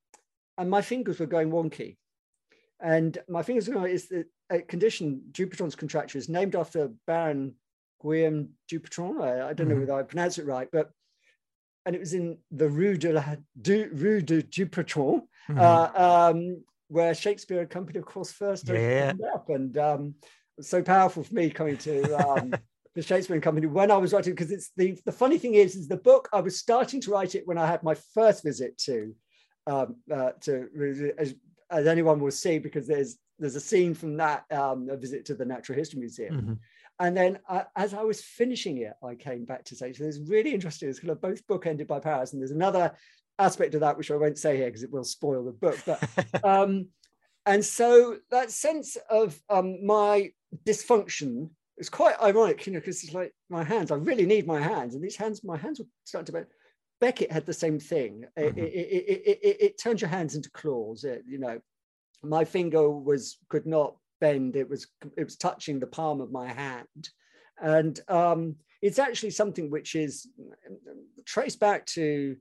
and 0.58 0.70
my 0.70 0.82
fingers 0.82 1.18
were 1.18 1.26
going 1.26 1.50
wonky. 1.50 1.96
And 2.82 3.18
my 3.28 3.42
fingers 3.42 3.68
were 3.68 3.74
going, 3.74 3.92
is 3.92 4.08
the 4.08 4.26
a 4.50 4.60
condition, 4.60 5.22
Dupuytren's 5.32 5.76
contracture, 5.76 6.18
is 6.18 6.28
named 6.28 6.56
after 6.56 6.90
Baron 7.06 7.54
Guillaume 8.02 8.50
Dupuytren. 8.70 9.22
I, 9.22 9.50
I 9.50 9.52
don't 9.52 9.66
mm-hmm. 9.66 9.68
know 9.68 9.80
whether 9.80 9.94
I 9.94 10.02
pronounce 10.02 10.38
it 10.38 10.46
right, 10.46 10.68
but 10.72 10.90
and 11.86 11.96
it 11.96 12.00
was 12.00 12.12
in 12.12 12.38
the 12.50 12.68
Rue 12.68 12.96
de 12.96 13.12
la 13.12 13.24
du, 13.60 13.88
Rue 13.92 14.20
de 14.20 14.42
Dupuytren, 14.42 15.22
mm-hmm. 15.48 15.58
uh, 15.58 16.30
um, 16.30 16.64
where 16.90 17.14
Shakespeare 17.14 17.60
and 17.60 17.70
Company, 17.70 17.98
of 17.98 18.04
course, 18.04 18.32
first 18.32 18.68
yeah. 18.68 19.12
up, 19.34 19.48
and 19.48 19.76
um, 19.78 20.14
so 20.60 20.82
powerful 20.82 21.22
for 21.22 21.34
me 21.34 21.48
coming 21.50 21.76
to 21.78 22.28
um, 22.28 22.52
the 22.94 23.02
Shakespeare 23.02 23.34
and 23.34 23.42
Company 23.42 23.66
when 23.66 23.90
I 23.90 23.96
was 23.96 24.12
writing. 24.12 24.34
Because 24.34 24.50
it's 24.50 24.70
the 24.76 24.98
the 25.04 25.12
funny 25.12 25.38
thing 25.38 25.54
is, 25.54 25.76
is 25.76 25.88
the 25.88 25.96
book 25.96 26.28
I 26.32 26.40
was 26.40 26.58
starting 26.58 27.00
to 27.02 27.10
write 27.10 27.34
it 27.34 27.46
when 27.46 27.58
I 27.58 27.66
had 27.66 27.82
my 27.82 27.94
first 28.14 28.42
visit 28.42 28.76
to 28.78 29.14
um, 29.66 29.96
uh, 30.12 30.32
to 30.42 31.14
as, 31.18 31.34
as, 31.70 31.86
anyone 31.86 32.20
will 32.20 32.30
see, 32.30 32.58
because 32.58 32.86
there's 32.86 33.18
there's 33.38 33.56
a 33.56 33.60
scene 33.60 33.94
from 33.94 34.16
that 34.16 34.44
um, 34.52 34.88
a 34.90 34.96
visit 34.96 35.24
to 35.26 35.34
the 35.34 35.44
Natural 35.44 35.78
History 35.78 36.00
Museum. 36.00 36.34
Mm-hmm 36.34 36.52
and 37.00 37.16
then 37.16 37.38
I, 37.48 37.64
as 37.76 37.94
I 37.94 38.02
was 38.02 38.20
finishing 38.20 38.76
it, 38.76 38.92
I 39.02 39.14
came 39.14 39.46
back 39.46 39.64
to 39.64 39.74
say, 39.74 39.94
so 39.94 40.04
it's 40.04 40.18
really 40.18 40.52
interesting. 40.52 40.90
It's 40.90 41.00
kind 41.00 41.10
of 41.10 41.20
both 41.22 41.46
book 41.46 41.66
ended 41.66 41.86
by 41.86 41.98
Paris. 41.98 42.32
And 42.32 42.42
there's 42.42 42.50
another 42.50 42.92
aspect 43.40 43.74
of 43.74 43.80
that, 43.80 43.96
which 43.96 44.10
I 44.10 44.16
won't 44.16 44.38
say 44.38 44.56
here 44.56 44.66
because 44.66 44.82
it 44.82 44.92
will 44.92 45.04
spoil 45.04 45.44
the 45.44 45.52
book. 45.52 45.78
But 45.86 46.44
um, 46.44 46.88
and 47.46 47.64
so 47.64 48.18
that 48.30 48.50
sense 48.50 48.96
of 49.08 49.40
um, 49.48 49.84
my 49.84 50.30
dysfunction 50.64 51.50
is 51.78 51.88
quite 51.88 52.20
ironic, 52.22 52.66
you 52.66 52.72
know, 52.72 52.78
because 52.78 53.02
it's 53.02 53.14
like 53.14 53.32
my 53.48 53.64
hands, 53.64 53.90
I 53.90 53.96
really 53.96 54.26
need 54.26 54.46
my 54.46 54.60
hands. 54.60 54.94
And 54.94 55.02
these 55.02 55.16
hands, 55.16 55.42
my 55.42 55.56
hands 55.56 55.78
were 55.78 55.86
starting 56.04 56.34
to 56.34 56.46
Beckett 57.00 57.32
had 57.32 57.46
the 57.46 57.52
same 57.52 57.80
thing. 57.80 58.26
Mm-hmm. 58.38 58.58
It, 58.58 58.64
it, 58.64 59.22
it, 59.26 59.38
it, 59.42 59.56
it, 59.60 59.78
turns 59.78 60.02
your 60.02 60.10
hands 60.10 60.34
into 60.34 60.50
claws. 60.50 61.04
you 61.26 61.38
know, 61.38 61.58
my 62.22 62.44
finger 62.44 62.90
was 62.90 63.38
could 63.48 63.66
not 63.66 63.96
bend. 64.20 64.54
It 64.56 64.68
was 64.68 64.86
it 65.16 65.24
was 65.24 65.36
touching 65.36 65.80
the 65.80 65.86
palm 65.86 66.20
of 66.20 66.30
my 66.30 66.52
hand, 66.52 67.08
and 67.58 67.98
um, 68.08 68.56
it's 68.82 68.98
actually 68.98 69.30
something 69.30 69.70
which 69.70 69.94
is 69.94 70.28
traced 71.24 71.58
back 71.58 71.86
to 71.86 72.36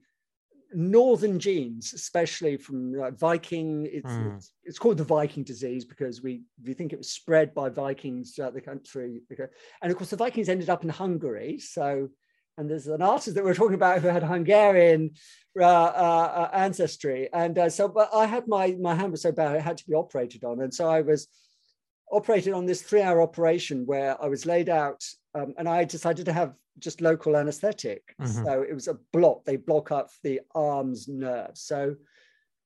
northern 0.74 1.40
genes, 1.40 1.94
especially 1.94 2.58
from 2.58 3.00
uh, 3.00 3.12
Viking. 3.12 3.88
It's, 3.92 4.12
mm. 4.12 4.36
it's, 4.36 4.52
it's 4.64 4.80
called 4.80 4.98
the 4.98 5.04
Viking 5.04 5.44
disease 5.44 5.86
because 5.86 6.22
we 6.22 6.42
we 6.64 6.74
think 6.74 6.94
it 6.94 6.98
was 6.98 7.12
spread 7.12 7.54
by 7.54 7.70
Vikings 7.70 8.34
throughout 8.34 8.54
the 8.54 8.62
country, 8.62 9.22
and 9.82 9.92
of 9.92 9.98
course 9.98 10.10
the 10.10 10.16
Vikings 10.16 10.50
ended 10.50 10.70
up 10.70 10.84
in 10.84 10.90
Hungary. 10.90 11.60
So, 11.60 12.10
and 12.58 12.70
there's 12.70 12.88
an 12.88 13.02
artist 13.02 13.36
that 13.36 13.44
we're 13.44 13.54
talking 13.54 13.76
about 13.76 14.02
who 14.02 14.08
had 14.08 14.24
Hungarian 14.24 15.12
uh, 15.60 15.64
uh, 15.64 16.50
uh 16.52 16.56
ancestry, 16.56 17.30
and 17.34 17.58
uh, 17.58 17.70
so 17.70 17.88
but 17.88 18.10
I 18.14 18.26
had 18.26 18.48
my 18.48 18.76
my 18.80 18.96
hand 18.96 19.12
was 19.12 19.22
so 19.22 19.32
bad 19.32 19.56
it 19.56 19.62
had 19.62 19.78
to 19.78 19.88
be 19.88 19.96
operated 19.96 20.44
on, 20.44 20.62
and 20.62 20.74
so 20.74 20.90
I 20.90 21.02
was 21.02 21.28
operated 22.12 22.54
on 22.54 22.66
this 22.66 22.82
three 22.82 23.02
hour 23.02 23.22
operation 23.22 23.86
where 23.86 24.22
I 24.22 24.28
was 24.28 24.46
laid 24.46 24.70
out 24.70 25.04
um, 25.36 25.54
and 25.58 25.68
I 25.68 25.84
decided 25.84 26.26
to 26.26 26.34
have 26.34 26.56
just 26.80 27.02
local 27.02 27.36
anesthetic. 27.36 28.16
Mm-hmm. 28.22 28.46
So 28.46 28.62
it 28.62 28.74
was 28.74 28.88
a 28.88 28.98
block, 29.14 29.46
they 29.46 29.58
block 29.58 29.92
up 29.92 30.10
the 30.24 30.42
arms 30.56 31.08
nerves. 31.08 31.62
So 31.62 31.96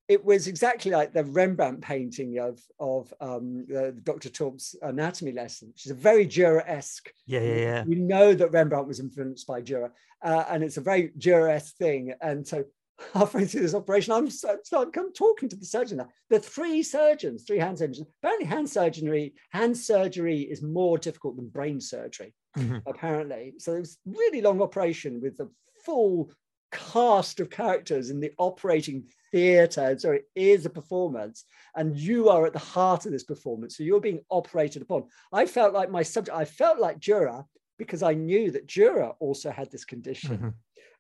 it 0.08 0.24
was 0.24 0.48
exactly 0.48 0.92
like 0.92 1.14
the 1.14 1.24
Rembrandt 1.24 1.82
painting 1.82 2.38
of 2.38 2.60
of 2.80 3.14
um, 3.22 3.66
Dr. 4.04 4.30
Tulp's 4.30 4.76
anatomy 4.82 5.32
lesson, 5.32 5.70
which 5.70 5.86
is 5.86 5.92
a 5.92 5.96
very 5.96 6.28
Dürer-esque. 6.28 7.10
Yeah, 7.26 7.40
yeah, 7.42 7.56
yeah. 7.56 7.84
We 7.86 7.96
know 7.96 8.34
that 8.34 8.52
Rembrandt 8.52 8.88
was 8.88 9.00
influenced 9.00 9.48
by 9.48 9.62
Dürer, 9.62 9.92
uh, 10.22 10.44
and 10.50 10.64
it's 10.64 10.78
a 10.78 10.82
very 10.82 11.10
Dürer-esque 11.18 11.78
thing. 11.78 12.14
And 12.22 12.46
so 12.46 12.66
halfway 13.14 13.46
through 13.46 13.62
this 13.62 13.74
operation, 13.74 14.14
I'm 14.14 14.30
so, 14.30 14.58
so 14.64 14.82
I'm 14.82 15.14
talking 15.14 15.48
to 15.50 15.56
the 15.56 15.66
surgeon. 15.66 15.98
Now. 16.00 16.10
The 16.30 16.40
three 16.40 16.84
surgeons, 16.84 17.44
three 17.44 17.60
hand 17.60 17.80
surgeons. 17.80 18.06
Apparently, 18.22 18.46
hand 18.46 18.70
surgery 18.70 19.34
hand 19.52 19.78
surgery 19.78 20.42
is 20.42 20.62
more 20.62 20.98
difficult 20.98 21.38
than 21.38 21.48
brain 21.48 21.80
surgery. 21.80 22.34
Mm-hmm. 22.58 22.78
Apparently, 22.86 23.54
so 23.58 23.74
it 23.74 23.80
was 23.80 23.98
really 24.06 24.42
long 24.42 24.62
operation 24.62 25.20
with 25.22 25.38
the 25.38 25.50
full 25.84 26.32
cast 26.72 27.40
of 27.40 27.50
characters 27.50 28.10
in 28.10 28.20
the 28.20 28.32
operating 28.38 29.06
theatre. 29.32 29.98
So 29.98 30.12
it 30.12 30.30
is 30.36 30.66
a 30.66 30.70
performance, 30.70 31.46
and 31.76 31.98
you 31.98 32.30
are 32.30 32.46
at 32.46 32.54
the 32.54 32.60
heart 32.60 33.06
of 33.06 33.12
this 33.12 33.24
performance. 33.24 33.78
So 33.78 33.84
you're 33.84 34.00
being 34.00 34.24
operated 34.30 34.82
upon. 34.82 35.06
I 35.32 35.46
felt 35.46 35.74
like 35.74 35.90
my 35.90 36.04
subject, 36.04 36.38
I 36.38 36.46
felt 36.46 36.80
like 36.80 37.00
Dürer 37.00 37.46
because 37.78 38.04
I 38.04 38.14
knew 38.14 38.52
that 38.52 38.68
Dürer 38.68 39.16
also 39.20 39.50
had 39.52 39.72
this 39.72 39.86
condition. 39.86 40.38
Mm-hmm. 40.38 40.50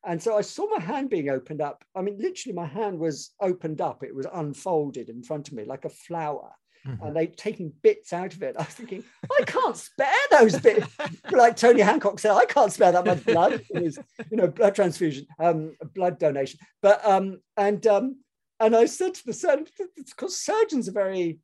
And 0.06 0.22
so 0.22 0.38
I 0.38 0.42
saw 0.42 0.68
my 0.68 0.84
hand 0.84 1.10
being 1.10 1.30
opened 1.30 1.62
up. 1.62 1.86
I 1.96 2.02
mean, 2.02 2.18
literally, 2.20 2.56
my 2.56 2.66
hand 2.66 3.00
was 3.00 3.32
opened 3.40 3.80
up, 3.80 4.04
it 4.04 4.14
was 4.14 4.28
unfolded 4.34 5.10
in 5.10 5.24
front 5.24 5.48
of 5.48 5.54
me 5.54 5.66
like 5.66 5.86
a 5.86 5.90
flower. 5.90 6.52
Mm-hmm. 6.86 7.06
and 7.06 7.16
they'd 7.16 7.38
taken 7.38 7.72
bits 7.82 8.12
out 8.12 8.34
of 8.34 8.44
it. 8.44 8.56
I 8.60 8.64
was 8.64 8.74
thinking, 8.74 9.06
I 9.40 9.44
can't 9.46 9.78
spare 9.78 10.12
those 10.32 10.60
bits. 10.60 10.88
like 11.32 11.56
Tony 11.56 11.82
Hancock 11.82 12.20
said, 12.20 12.34
I 12.34 12.46
can't 12.46 12.74
spare 12.74 12.92
that 12.92 13.06
much 13.06 13.26
blood. 13.26 13.62
It 13.70 13.84
was, 13.84 13.98
you 14.30 14.36
know, 14.36 14.48
blood 14.48 14.76
transfusion, 14.76 15.26
um, 15.40 15.78
blood 15.96 16.20
donation. 16.20 16.60
But 16.82 17.06
um, 17.08 17.40
and 17.56 17.88
um, 17.88 18.18
and 18.60 18.76
I 18.76 18.86
said 18.86 19.14
to 19.14 19.26
the 19.26 19.34
surgeon, 19.34 19.66
because 19.96 20.38
surgeons 20.38 20.90
are 20.90 20.94
very 20.94 21.40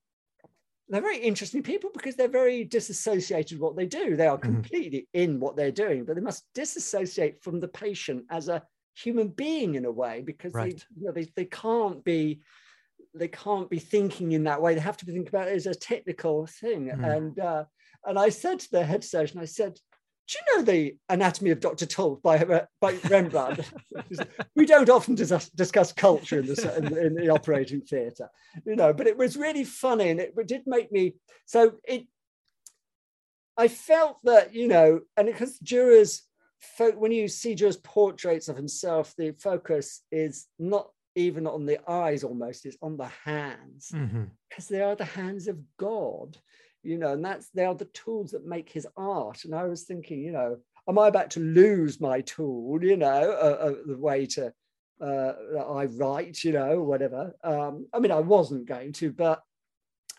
they're 0.90 1.02
very 1.02 1.20
interesting 1.20 1.62
people 1.62 1.92
because 1.94 2.16
they're 2.16 2.28
very 2.28 2.64
disassociated 2.64 3.60
with 3.60 3.62
what 3.62 3.76
they 3.76 3.86
do. 3.86 4.16
They 4.16 4.28
are 4.28 4.38
mm-hmm. 4.38 4.54
completely 4.54 5.08
mm-hmm. 5.16 5.32
in 5.32 5.40
what 5.40 5.56
they're 5.56 5.72
doing, 5.72 6.04
but 6.04 6.16
they 6.16 6.22
must 6.22 6.46
disassociate 6.56 7.44
from 7.44 7.60
the 7.60 7.68
patient 7.68 8.26
as 8.32 8.50
a 8.50 8.64
human 8.96 9.30
being 9.30 9.76
in 9.76 9.86
a 9.86 9.92
way 9.92 10.22
because 10.26 10.54
right. 10.54 10.76
they, 10.76 11.00
you 11.00 11.06
know, 11.06 11.12
they, 11.12 11.28
they 11.36 11.46
can't 11.46 12.04
be 12.04 12.42
they 13.14 13.28
can't 13.28 13.70
be 13.70 13.80
thinking 13.80 14.32
in 14.34 14.44
that 14.44 14.62
way. 14.62 14.74
They 14.74 14.82
have 14.82 14.98
to 14.98 15.06
be 15.06 15.12
thinking 15.12 15.30
about 15.30 15.48
it 15.48 15.56
as 15.56 15.66
a 15.66 15.74
technical 15.74 16.46
thing. 16.46 16.88
Mm-hmm. 16.88 17.04
And 17.04 17.40
uh, 17.40 17.64
and 18.06 18.20
I 18.20 18.30
said 18.30 18.60
to 18.60 18.72
the 18.72 18.86
head 18.86 19.04
surgeon, 19.04 19.40
I 19.40 19.46
said, 19.46 19.76
"Do 20.28 20.38
you 20.38 20.58
know 20.58 20.64
the 20.64 20.96
Anatomy 21.10 21.52
of 21.52 21.60
Dr. 21.60 21.86
Tulp 21.86 22.22
by 22.22 22.66
by 22.80 22.98
Rembrandt? 23.10 23.72
we 24.56 24.66
don't 24.66 24.90
often 24.90 25.16
dis- 25.16 25.50
discuss 25.56 25.92
culture 25.92 26.40
in 26.40 26.48
the, 26.48 26.78
in, 26.78 26.98
in 26.98 27.16
the 27.16 27.30
operating 27.30 27.82
theatre, 27.82 28.30
you 28.66 28.76
know. 28.76 28.94
But 28.94 29.08
it 29.08 29.18
was 29.18 29.38
really 29.38 29.64
funny, 29.64 30.10
and 30.10 30.20
it, 30.20 30.34
it 30.38 30.48
did 30.48 30.64
make 30.66 30.92
me. 30.92 31.16
So 31.46 31.74
it, 31.84 32.06
I 33.58 33.68
felt 33.68 34.18
that 34.24 34.54
you 34.54 34.68
know, 34.68 35.02
and 35.18 35.28
because 35.28 35.60
Dürer's 35.60 36.24
when 36.78 37.12
you 37.12 37.28
see 37.28 37.56
Dürer's 37.56 37.78
portraits 37.78 38.50
of 38.50 38.58
himself, 38.58 39.14
the 39.18 39.32
focus 39.32 40.02
is 40.12 40.48
not 40.58 40.90
even 41.20 41.46
on 41.46 41.66
the 41.66 41.80
eyes 41.90 42.24
almost 42.24 42.66
it's 42.66 42.78
on 42.82 42.98
the 42.98 43.10
hands 43.26 43.90
because 43.92 44.66
mm-hmm. 44.66 44.74
they 44.74 44.82
are 44.82 44.96
the 44.96 45.06
hands 45.06 45.48
of 45.48 45.58
god 45.78 46.38
you 46.84 46.98
know 46.98 47.14
and 47.14 47.24
that's 47.24 47.50
they 47.50 47.66
are 47.66 47.76
the 47.76 47.86
tools 47.86 48.32
that 48.32 48.46
make 48.46 48.70
his 48.70 48.88
art 48.96 49.44
and 49.44 49.54
i 49.54 49.64
was 49.64 49.84
thinking 49.84 50.22
you 50.22 50.32
know 50.32 50.58
am 50.88 50.98
i 50.98 51.08
about 51.08 51.30
to 51.30 51.40
lose 51.40 52.00
my 52.00 52.22
tool 52.22 52.84
you 52.84 52.98
know 52.98 53.32
uh, 53.32 53.58
uh, 53.68 53.74
the 53.86 53.98
way 53.98 54.26
to 54.26 54.52
uh, 55.02 55.34
i 55.70 55.86
write 55.86 56.44
you 56.44 56.54
know 56.54 56.82
whatever 56.82 57.34
um, 57.44 57.86
i 57.94 58.00
mean 58.00 58.12
i 58.12 58.20
wasn't 58.20 58.66
going 58.66 58.94
to 58.94 59.12
but 59.12 59.42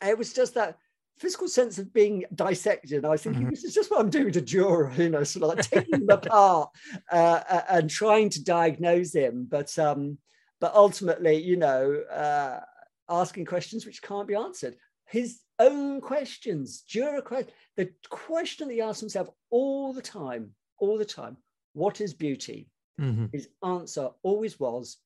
it 0.03 0.17
was 0.17 0.33
just 0.33 0.55
that 0.55 0.77
physical 1.21 1.49
sense 1.49 1.79
of 1.79 1.93
being 1.93 2.25
dissected. 2.35 3.05
I 3.05 3.11
was 3.11 3.23
thinking, 3.23 3.43
mm-hmm. 3.43 3.51
this 3.51 3.65
is 3.65 3.75
just 3.75 3.91
what 3.91 4.01
I'm 4.01 4.09
doing 4.09 4.33
to 4.33 4.41
Dürer, 4.41 4.97
you 4.97 5.11
know, 5.11 5.23
sort 5.23 5.43
of 5.43 5.59
like 5.59 5.71
taking 5.71 6.01
him 6.01 6.09
apart 6.09 6.71
uh, 7.13 7.63
and 7.69 7.91
trying 7.91 8.31
to 8.31 8.43
diagnose 8.43 9.15
him. 9.15 9.47
But 9.49 9.79
um, 9.79 10.17
but 10.61 10.75
ultimately, 10.75 11.37
you 11.37 11.57
know, 11.57 12.03
uh, 12.13 12.61
asking 13.09 13.47
questions 13.47 13.87
which 13.87 14.03
can't 14.03 14.29
be 14.29 14.35
answered. 14.35 14.77
His 15.07 15.41
own 15.59 16.01
questions, 16.01 16.85
Dürer 16.89 17.25
question, 17.25 17.53
the 17.77 17.91
question 18.09 18.69
that 18.69 18.75
he 18.75 18.81
asks 18.81 19.01
himself 19.01 19.29
all 19.51 19.93
the 19.93 20.03
time, 20.03 20.51
all 20.79 20.99
the 20.99 21.05
time, 21.05 21.37
what 21.73 22.01
is 22.01 22.15
beauty? 22.15 22.69
Mm-hmm. 23.01 23.27
His 23.33 23.49
answer 23.65 24.11
always 24.23 24.61
was, 24.61 24.99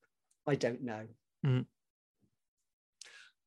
I 0.45 0.55
don't 0.55 0.83
know. 0.83 1.07
Mm-hmm. 1.45 1.61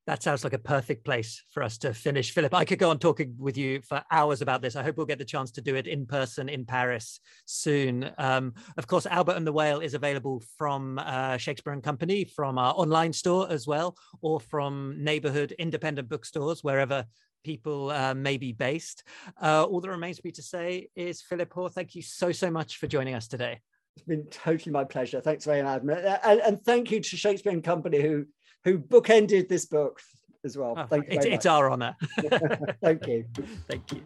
That 0.09 0.23
sounds 0.23 0.43
like 0.43 0.55
a 0.55 0.59
perfect 0.59 1.05
place 1.05 1.45
for 1.51 1.63
us 1.63 1.77
to 1.79 1.93
finish. 1.93 2.33
Philip, 2.33 2.55
I 2.55 2.65
could 2.65 2.79
go 2.79 2.89
on 2.89 2.99
talking 2.99 3.35
with 3.39 3.59
you 3.59 3.83
for 3.83 4.03
hours 4.11 4.41
about 4.41 4.63
this. 4.63 4.75
I 4.75 4.83
hope 4.83 4.97
we'll 4.97 5.05
get 5.05 5.19
the 5.19 5.25
chance 5.27 5.51
to 5.51 5.61
do 5.61 5.75
it 5.75 5.87
in 5.87 6.07
person 6.07 6.49
in 6.49 6.65
Paris 6.65 7.21
soon. 7.45 8.11
Um, 8.17 8.55
of 8.79 8.87
course, 8.87 9.05
Albert 9.05 9.37
and 9.37 9.47
the 9.47 9.53
Whale 9.53 9.81
is 9.81 9.93
available 9.93 10.43
from 10.57 10.99
uh, 10.99 11.37
Shakespeare 11.37 11.75
and 11.75 11.83
Company, 11.83 12.25
from 12.25 12.57
our 12.57 12.73
online 12.73 13.13
store 13.13 13.53
as 13.53 13.67
well, 13.67 13.99
or 14.23 14.41
from 14.41 14.95
neighborhood 14.97 15.53
independent 15.59 16.09
bookstores, 16.09 16.65
wherever 16.65 17.05
people 17.45 17.91
uh, 17.91 18.15
may 18.15 18.39
be 18.39 18.55
based. 18.55 19.03
Uh, 19.43 19.65
all 19.65 19.83
that 19.83 19.91
remains 19.91 20.21
for 20.21 20.29
me 20.29 20.33
to 20.33 20.43
say 20.43 20.89
is, 20.97 21.21
Philip 21.21 21.53
Hoare, 21.53 21.69
thank 21.69 21.95
you 21.95 22.01
so, 22.01 22.33
so 22.33 22.51
much 22.51 22.79
for 22.79 22.87
joining 22.87 23.13
us 23.13 23.29
today. 23.29 23.61
It's 23.99 24.07
been 24.07 24.25
totally 24.31 24.73
my 24.73 24.85
pleasure. 24.85 25.21
Thanks 25.21 25.45
very 25.45 25.63
much. 25.63 25.83
And, 25.83 26.41
and 26.41 26.63
thank 26.63 26.91
you 26.91 27.01
to 27.01 27.17
Shakespeare 27.19 27.53
and 27.53 27.63
Company, 27.63 28.01
who 28.01 28.25
who 28.69 28.79
bookended 28.79 29.49
this 29.49 29.65
book 29.65 30.01
as 30.45 30.57
well. 30.57 30.75
Oh, 30.77 30.87
Thank 30.87 31.11
you. 31.11 31.19
it's 31.31 31.47
our 31.47 31.71
honour. 31.71 31.97
Thank 32.83 33.07
you. 33.07 33.25
Thank 33.69 33.93
you. 33.93 34.05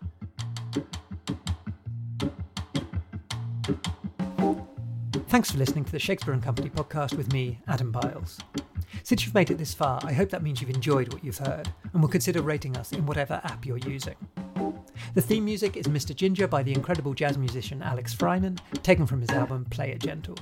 Thanks 5.29 5.51
for 5.51 5.59
listening 5.59 5.85
to 5.87 5.93
the 5.93 5.99
Shakespeare 5.99 6.35
and 6.35 6.43
Company 6.43 6.69
podcast 6.69 7.17
with 7.17 7.33
me, 7.33 7.59
Adam 7.67 7.91
Biles. 7.91 8.39
Since 9.03 9.25
you've 9.25 9.35
made 9.35 9.51
it 9.51 9.57
this 9.59 9.75
far, 9.75 9.99
I 10.05 10.13
hope 10.13 10.29
that 10.31 10.43
means 10.43 10.61
you've 10.61 10.71
enjoyed 10.71 11.13
what 11.13 11.25
you've 11.25 11.39
heard 11.39 11.69
and 11.93 12.03
will 12.03 12.09
consider 12.09 12.43
rating 12.43 12.77
us 12.77 12.93
in 12.93 13.07
whatever 13.07 13.41
app 13.43 13.65
you're 13.65 13.79
using. 13.79 14.15
The 15.15 15.23
theme 15.23 15.45
music 15.45 15.77
is 15.77 15.87
Mr. 15.87 16.15
Ginger 16.15 16.47
by 16.47 16.63
the 16.63 16.73
incredible 16.73 17.15
jazz 17.15 17.37
musician 17.37 17.83
Alex 17.83 18.15
Freiman, 18.15 18.59
taken 18.83 19.07
from 19.07 19.21
his 19.21 19.31
album 19.31 19.67
Play 19.71 19.91
It 19.91 20.01
Gentle. 20.01 20.37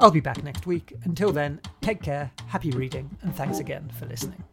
I'll 0.00 0.10
be 0.10 0.20
back 0.20 0.42
next 0.42 0.66
week. 0.66 0.94
Until 1.04 1.32
then, 1.32 1.60
take 1.80 2.02
care, 2.02 2.30
happy 2.48 2.70
reading, 2.70 3.16
and 3.22 3.34
thanks 3.34 3.58
again 3.58 3.90
for 3.98 4.06
listening. 4.06 4.44